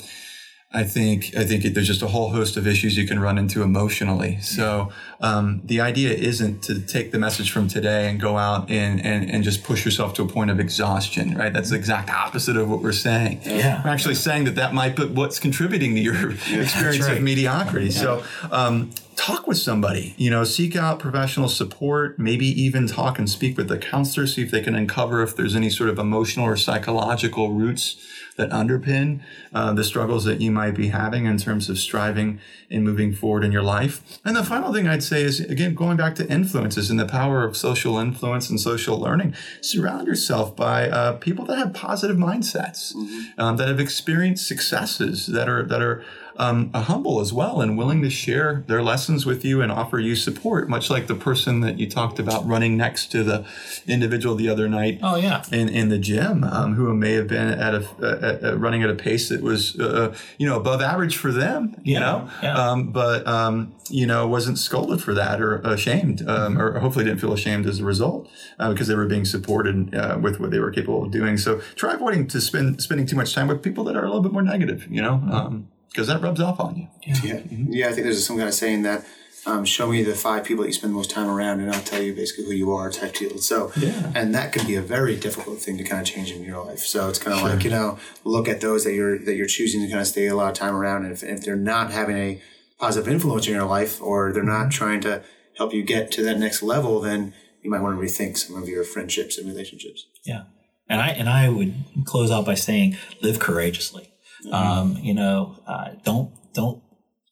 I 0.75 0.83
think 0.83 1.35
I 1.37 1.45
think 1.45 1.63
it, 1.63 1.73
there's 1.73 1.87
just 1.87 2.01
a 2.01 2.07
whole 2.07 2.29
host 2.29 2.57
of 2.57 2.67
issues 2.67 2.97
you 2.97 3.07
can 3.07 3.19
run 3.19 3.37
into 3.37 3.61
emotionally. 3.61 4.39
So 4.41 4.91
um, 5.21 5.61
the 5.63 5.79
idea 5.79 6.11
isn't 6.11 6.63
to 6.63 6.81
take 6.81 7.11
the 7.11 7.17
message 7.17 7.49
from 7.49 7.69
today 7.69 8.09
and 8.09 8.19
go 8.19 8.37
out 8.37 8.69
and, 8.69 9.03
and 9.03 9.31
and 9.31 9.43
just 9.43 9.63
push 9.63 9.85
yourself 9.85 10.13
to 10.15 10.23
a 10.23 10.27
point 10.27 10.51
of 10.51 10.59
exhaustion. 10.59 11.35
Right? 11.37 11.53
That's 11.53 11.69
the 11.69 11.77
exact 11.77 12.09
opposite 12.09 12.57
of 12.57 12.69
what 12.69 12.81
we're 12.81 12.91
saying. 12.91 13.39
Yeah. 13.45 13.81
We're 13.83 13.91
actually 13.91 14.15
saying 14.15 14.43
that 14.45 14.55
that 14.55 14.73
might 14.73 14.97
be 14.97 15.05
what's 15.05 15.39
contributing 15.39 15.95
to 15.95 16.01
your 16.01 16.31
experience 16.31 17.07
right. 17.07 17.17
of 17.17 17.23
mediocrity. 17.23 17.91
So. 17.91 18.23
Um, 18.51 18.91
Talk 19.15 19.47
with 19.47 19.57
somebody, 19.57 20.13
you 20.17 20.29
know, 20.29 20.43
seek 20.43 20.75
out 20.75 20.99
professional 20.99 21.47
support, 21.47 22.19
maybe 22.19 22.45
even 22.45 22.85
talk 22.85 23.17
and 23.17 23.29
speak 23.29 23.57
with 23.57 23.69
the 23.69 23.77
counselor, 23.77 24.27
see 24.27 24.43
if 24.43 24.51
they 24.51 24.61
can 24.61 24.75
uncover 24.75 25.23
if 25.23 25.35
there's 25.35 25.55
any 25.55 25.69
sort 25.69 25.89
of 25.89 25.97
emotional 25.97 26.45
or 26.45 26.57
psychological 26.57 27.51
roots 27.51 27.97
that 28.35 28.49
underpin 28.49 29.21
uh, 29.53 29.73
the 29.73 29.83
struggles 29.83 30.25
that 30.25 30.41
you 30.41 30.51
might 30.51 30.75
be 30.75 30.89
having 30.89 31.25
in 31.25 31.37
terms 31.37 31.69
of 31.69 31.79
striving 31.79 32.39
and 32.69 32.83
moving 32.83 33.13
forward 33.13 33.43
in 33.43 33.51
your 33.51 33.63
life. 33.63 34.19
And 34.25 34.35
the 34.35 34.43
final 34.43 34.73
thing 34.73 34.87
I'd 34.87 35.03
say 35.03 35.21
is, 35.21 35.39
again, 35.39 35.73
going 35.73 35.97
back 35.97 36.15
to 36.15 36.29
influences 36.29 36.89
and 36.89 36.99
the 36.99 37.05
power 37.05 37.43
of 37.43 37.55
social 37.55 37.97
influence 37.97 38.49
and 38.49 38.59
social 38.59 38.99
learning, 38.99 39.33
surround 39.61 40.07
yourself 40.07 40.55
by 40.55 40.89
uh, 40.89 41.13
people 41.13 41.45
that 41.45 41.57
have 41.57 41.73
positive 41.73 42.17
mindsets, 42.17 42.93
um, 43.37 43.57
that 43.57 43.67
have 43.67 43.79
experienced 43.79 44.47
successes, 44.47 45.27
that 45.27 45.47
are 45.47 45.63
that 45.63 45.81
are 45.81 46.03
um, 46.37 46.71
humble 46.73 47.19
as 47.19 47.31
well 47.33 47.61
and 47.61 47.77
willing 47.77 48.01
to 48.01 48.09
share 48.09 48.63
their 48.67 48.81
lessons 48.83 49.25
with 49.25 49.45
you 49.45 49.61
and 49.61 49.71
offer 49.71 49.99
you 49.99 50.15
support, 50.15 50.67
much 50.69 50.89
like 50.89 51.07
the 51.07 51.15
person 51.15 51.61
that 51.61 51.79
you 51.79 51.89
talked 51.89 52.19
about 52.19 52.45
running 52.45 52.75
next 52.77 53.11
to 53.11 53.23
the 53.23 53.45
individual 53.87 54.35
the 54.35 54.49
other 54.49 54.67
night 54.67 54.99
Oh 55.01 55.15
yeah. 55.15 55.43
in, 55.51 55.69
in 55.69 55.89
the 55.89 55.97
gym 55.97 56.43
um, 56.43 56.73
who 56.75 56.93
may 56.95 57.13
have 57.13 57.27
been 57.27 57.47
at 57.47 57.73
a 57.75 57.87
at, 58.01 58.43
at 58.43 58.59
running 58.59 58.83
at 58.83 58.89
a 58.89 58.95
pace 58.95 59.29
that 59.29 59.41
was 59.41 59.79
uh, 59.79 60.15
you 60.37 60.47
know 60.47 60.57
above 60.57 60.81
average 60.81 61.17
for 61.17 61.31
them 61.31 61.75
you 61.83 61.93
Yeah, 61.93 61.99
know? 61.99 62.29
yeah. 62.43 62.53
um, 62.71 62.91
but 62.91 63.25
um, 63.27 63.73
you 63.89 64.05
know 64.07 64.27
wasn't 64.27 64.57
scolded 64.59 65.01
for 65.01 65.13
that 65.13 65.39
or 65.41 65.57
ashamed 65.57 66.27
um, 66.27 66.59
or 66.59 66.79
hopefully 66.79 67.05
didn't 67.05 67.19
feel 67.21 67.33
ashamed 67.33 67.65
as 67.65 67.79
a 67.79 67.85
result 67.85 68.27
uh, 68.59 68.71
because 68.71 68.87
they 68.87 68.95
were 68.95 69.05
being 69.07 69.25
supported 69.25 69.93
uh, 69.95 70.17
with 70.21 70.39
what 70.39 70.51
they 70.51 70.59
were 70.59 70.71
capable 70.71 71.03
of 71.05 71.11
doing. 71.11 71.37
So 71.37 71.61
try 71.75 71.93
avoiding 71.93 72.27
to 72.27 72.41
spend 72.41 72.81
spending 72.81 73.05
too 73.07 73.15
much 73.15 73.33
time 73.33 73.47
with 73.47 73.61
people 73.61 73.83
that 73.85 73.95
are 73.95 74.03
a 74.03 74.07
little 74.07 74.21
bit 74.21 74.31
more 74.33 74.41
negative 74.43 74.87
you 74.89 75.01
know 75.01 75.63
because 75.95 76.07
that 76.07 76.21
rubs 76.21 76.41
off 76.41 76.59
on 76.59 76.75
you 76.75 76.87
Yeah, 77.23 77.39
yeah. 77.49 77.87
I 77.87 77.91
think 77.93 78.03
there's 78.03 78.25
some 78.25 78.35
kind 78.35 78.49
of 78.49 78.53
saying 78.53 78.81
that 78.81 79.05
um, 79.45 79.63
show 79.63 79.87
me 79.87 80.03
the 80.03 80.15
five 80.15 80.43
people 80.43 80.63
that 80.63 80.69
you 80.69 80.73
spend 80.73 80.91
the 80.91 80.97
most 80.97 81.11
time 81.11 81.29
around, 81.29 81.59
and 81.59 81.71
I'll 81.71 81.81
tell 81.81 82.01
you 82.01 82.13
basically 82.15 82.45
who 82.45 82.51
you 82.51 82.71
are 82.73 82.89
type 82.89 83.13
deal. 83.13 83.37
So, 83.37 83.71
Yeah. 83.77 84.11
and 84.15 84.33
that 84.33 84.51
can 84.51 84.65
be 84.65 84.75
a 84.75 84.81
very 84.81 85.15
difficult 85.15 85.59
thing 85.59 85.77
to 85.77 85.83
kind 85.83 86.01
of 86.01 86.07
change 86.07 86.31
in 86.31 86.43
your 86.43 86.65
life. 86.65 86.79
So 86.79 87.07
it's 87.09 87.19
kind 87.19 87.37
of 87.37 87.43
like 87.43 87.63
you 87.63 87.69
know, 87.69 87.99
look 88.23 88.47
at 88.47 88.59
those 88.61 88.83
that 88.85 88.93
you're 88.93 89.19
that 89.19 89.35
you're 89.35 89.45
choosing 89.45 89.81
to 89.81 89.87
kind 89.87 90.01
of 90.01 90.07
stay 90.07 90.27
a 90.27 90.35
lot 90.35 90.49
of 90.49 90.55
time 90.55 90.75
around, 90.75 91.05
and 91.05 91.13
if, 91.13 91.23
if 91.23 91.43
they're 91.43 91.55
not 91.55 91.91
having 91.91 92.17
a 92.17 92.41
positive 92.79 93.07
influence 93.07 93.47
in 93.47 93.53
your 93.53 93.65
life, 93.65 94.01
or 94.01 94.33
they're 94.33 94.43
not 94.43 94.71
trying 94.71 94.99
to 95.01 95.23
help 95.57 95.73
you 95.73 95.83
get 95.83 96.11
to 96.11 96.23
that 96.23 96.37
next 96.39 96.61
level, 96.63 96.99
then 96.99 97.33
you 97.61 97.69
might 97.69 97.81
want 97.81 97.97
to 97.97 98.03
rethink 98.03 98.37
some 98.37 98.61
of 98.61 98.67
your 98.67 98.83
friendships 98.83 99.37
and 99.37 99.47
relationships. 99.47 100.07
Yeah. 100.25 100.43
And 100.89 100.99
I 101.01 101.09
and 101.09 101.29
I 101.29 101.49
would 101.49 101.73
close 102.05 102.31
out 102.31 102.45
by 102.45 102.55
saying, 102.55 102.97
live 103.21 103.39
courageously. 103.39 104.11
Um, 104.51 104.97
you 105.01 105.13
know, 105.13 105.57
uh, 105.67 105.91
don't 106.03 106.33
don't 106.53 106.81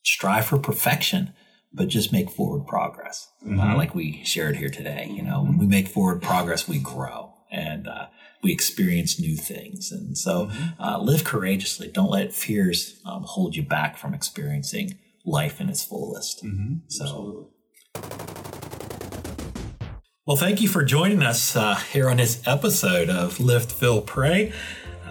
strive 0.03 0.45
for 0.45 0.57
perfection, 0.57 1.33
but 1.71 1.87
just 1.87 2.11
make 2.11 2.29
forward 2.29 2.67
progress, 2.67 3.29
uh, 3.45 3.75
like 3.75 3.95
we 3.95 4.23
shared 4.23 4.57
here 4.57 4.69
today. 4.69 5.09
You 5.09 5.23
know, 5.23 5.43
when 5.43 5.57
we 5.57 5.67
make 5.67 5.87
forward 5.87 6.21
progress, 6.21 6.67
we 6.67 6.79
grow 6.79 7.33
and 7.51 7.87
uh, 7.87 8.07
we 8.41 8.51
experience 8.51 9.19
new 9.19 9.35
things. 9.35 9.91
And 9.91 10.17
so, 10.17 10.49
uh, 10.79 10.99
live 10.99 11.23
courageously. 11.23 11.89
Don't 11.89 12.09
let 12.09 12.33
fears 12.33 12.99
um, 13.05 13.23
hold 13.23 13.55
you 13.55 13.63
back 13.63 13.97
from 13.97 14.13
experiencing 14.13 14.99
life 15.25 15.61
in 15.61 15.69
its 15.69 15.83
fullest. 15.83 16.43
So. 16.87 17.49
Well, 20.25 20.37
thank 20.37 20.61
you 20.61 20.69
for 20.69 20.85
joining 20.85 21.21
us 21.21 21.53
uh, 21.55 21.75
here 21.75 22.09
on 22.09 22.15
this 22.15 22.41
episode 22.47 23.09
of 23.09 23.41
Lift, 23.41 23.71
Fill, 23.71 24.01
Pray. 24.01 24.53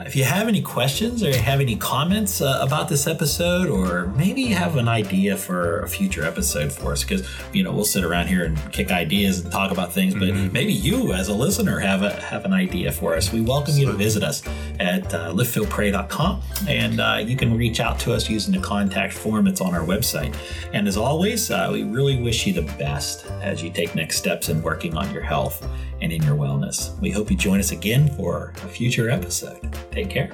Uh, 0.03 0.05
if 0.07 0.16
you 0.16 0.24
have 0.24 0.48
any 0.48 0.62
questions 0.62 1.22
or 1.22 1.28
you 1.28 1.38
have 1.38 1.61
any 1.61 1.76
comments 1.76 2.40
uh, 2.40 2.59
about 2.61 2.88
this 2.88 3.07
episode, 3.07 3.68
or 3.68 4.07
maybe 4.16 4.42
you 4.42 4.55
have 4.55 4.76
an 4.76 4.88
idea 4.88 5.36
for 5.36 5.80
a 5.80 5.88
future 5.88 6.24
episode 6.24 6.72
for 6.72 6.92
us, 6.92 7.03
because 7.03 7.28
you 7.53 7.62
know 7.62 7.72
we'll 7.72 7.84
sit 7.84 8.05
around 8.05 8.26
here 8.26 8.44
and 8.44 8.72
kick 8.72 8.90
ideas 8.90 9.40
and 9.40 9.53
talk 9.53 9.70
about 9.70 9.92
things, 9.92 10.14
but 10.14 10.34
maybe 10.53 10.72
you, 10.72 11.12
as 11.12 11.28
a 11.28 11.34
listener, 11.34 11.78
have 11.78 12.03
a 12.03 12.12
have 12.20 12.44
an 12.44 12.53
idea 12.53 12.90
for 12.90 13.14
us. 13.14 13.32
We 13.32 13.42
welcome 13.42 13.76
you 13.76 13.86
to 13.86 13.92
visit 13.92 14.22
us 14.22 14.42
at 14.80 15.12
uh, 15.14 15.32
liftfillpray.com, 15.32 16.42
and 16.68 17.00
uh, 17.00 17.20
you 17.24 17.36
can 17.36 17.57
reach 17.57 17.80
out 17.80 17.98
to 18.00 18.12
us 18.12 18.28
using 18.28 18.55
the 18.55 18.61
contact 18.61 19.12
form 19.12 19.44
that's 19.44 19.61
on 19.61 19.74
our 19.74 19.84
website. 19.84 20.34
And 20.72 20.88
as 20.88 20.96
always, 20.96 21.50
uh, 21.50 21.68
we 21.72 21.84
really 21.84 22.20
wish 22.20 22.46
you 22.46 22.53
the 22.53 22.62
best 22.76 23.26
as 23.40 23.62
you 23.62 23.70
take 23.70 23.94
next 23.94 24.18
steps 24.18 24.48
in 24.48 24.62
working 24.62 24.96
on 24.96 25.12
your 25.12 25.22
health 25.22 25.66
and 26.03 26.12
in 26.12 26.22
your 26.22 26.36
wellness. 26.36 26.98
We 27.00 27.11
hope 27.11 27.30
you 27.30 27.36
join 27.36 27.61
us 27.61 27.70
again 27.70 28.09
for 28.16 28.53
a 28.64 28.68
future 28.68 29.09
episode. 29.09 29.61
Take 29.93 30.11
care. 30.11 30.32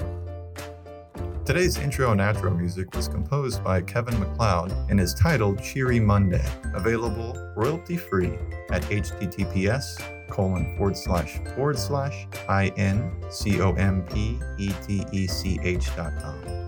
Today's 1.44 1.78
intro 1.78 2.12
and 2.12 2.20
outro 2.20 2.56
music 2.56 2.94
was 2.94 3.08
composed 3.08 3.64
by 3.64 3.80
Kevin 3.80 4.20
MacLeod 4.20 4.70
and 4.90 5.00
is 5.00 5.14
titled 5.14 5.62
Cheery 5.62 5.98
Monday, 5.98 6.44
available 6.74 7.34
royalty 7.56 7.96
free 7.96 8.38
at 8.70 8.82
https 8.82 10.28
colon 10.28 10.76
forward 10.76 10.96
slash 10.96 11.38
forward 11.54 11.78
slash 11.78 12.26
i 12.50 12.68
n 12.76 13.10
c 13.30 13.60
o 13.62 13.72
m 13.72 14.02
p 14.02 14.38
e 14.58 14.70
t 14.86 15.04
e 15.10 15.26
c 15.26 15.58
h 15.62 15.86
dot 15.96 16.12
com. 16.20 16.67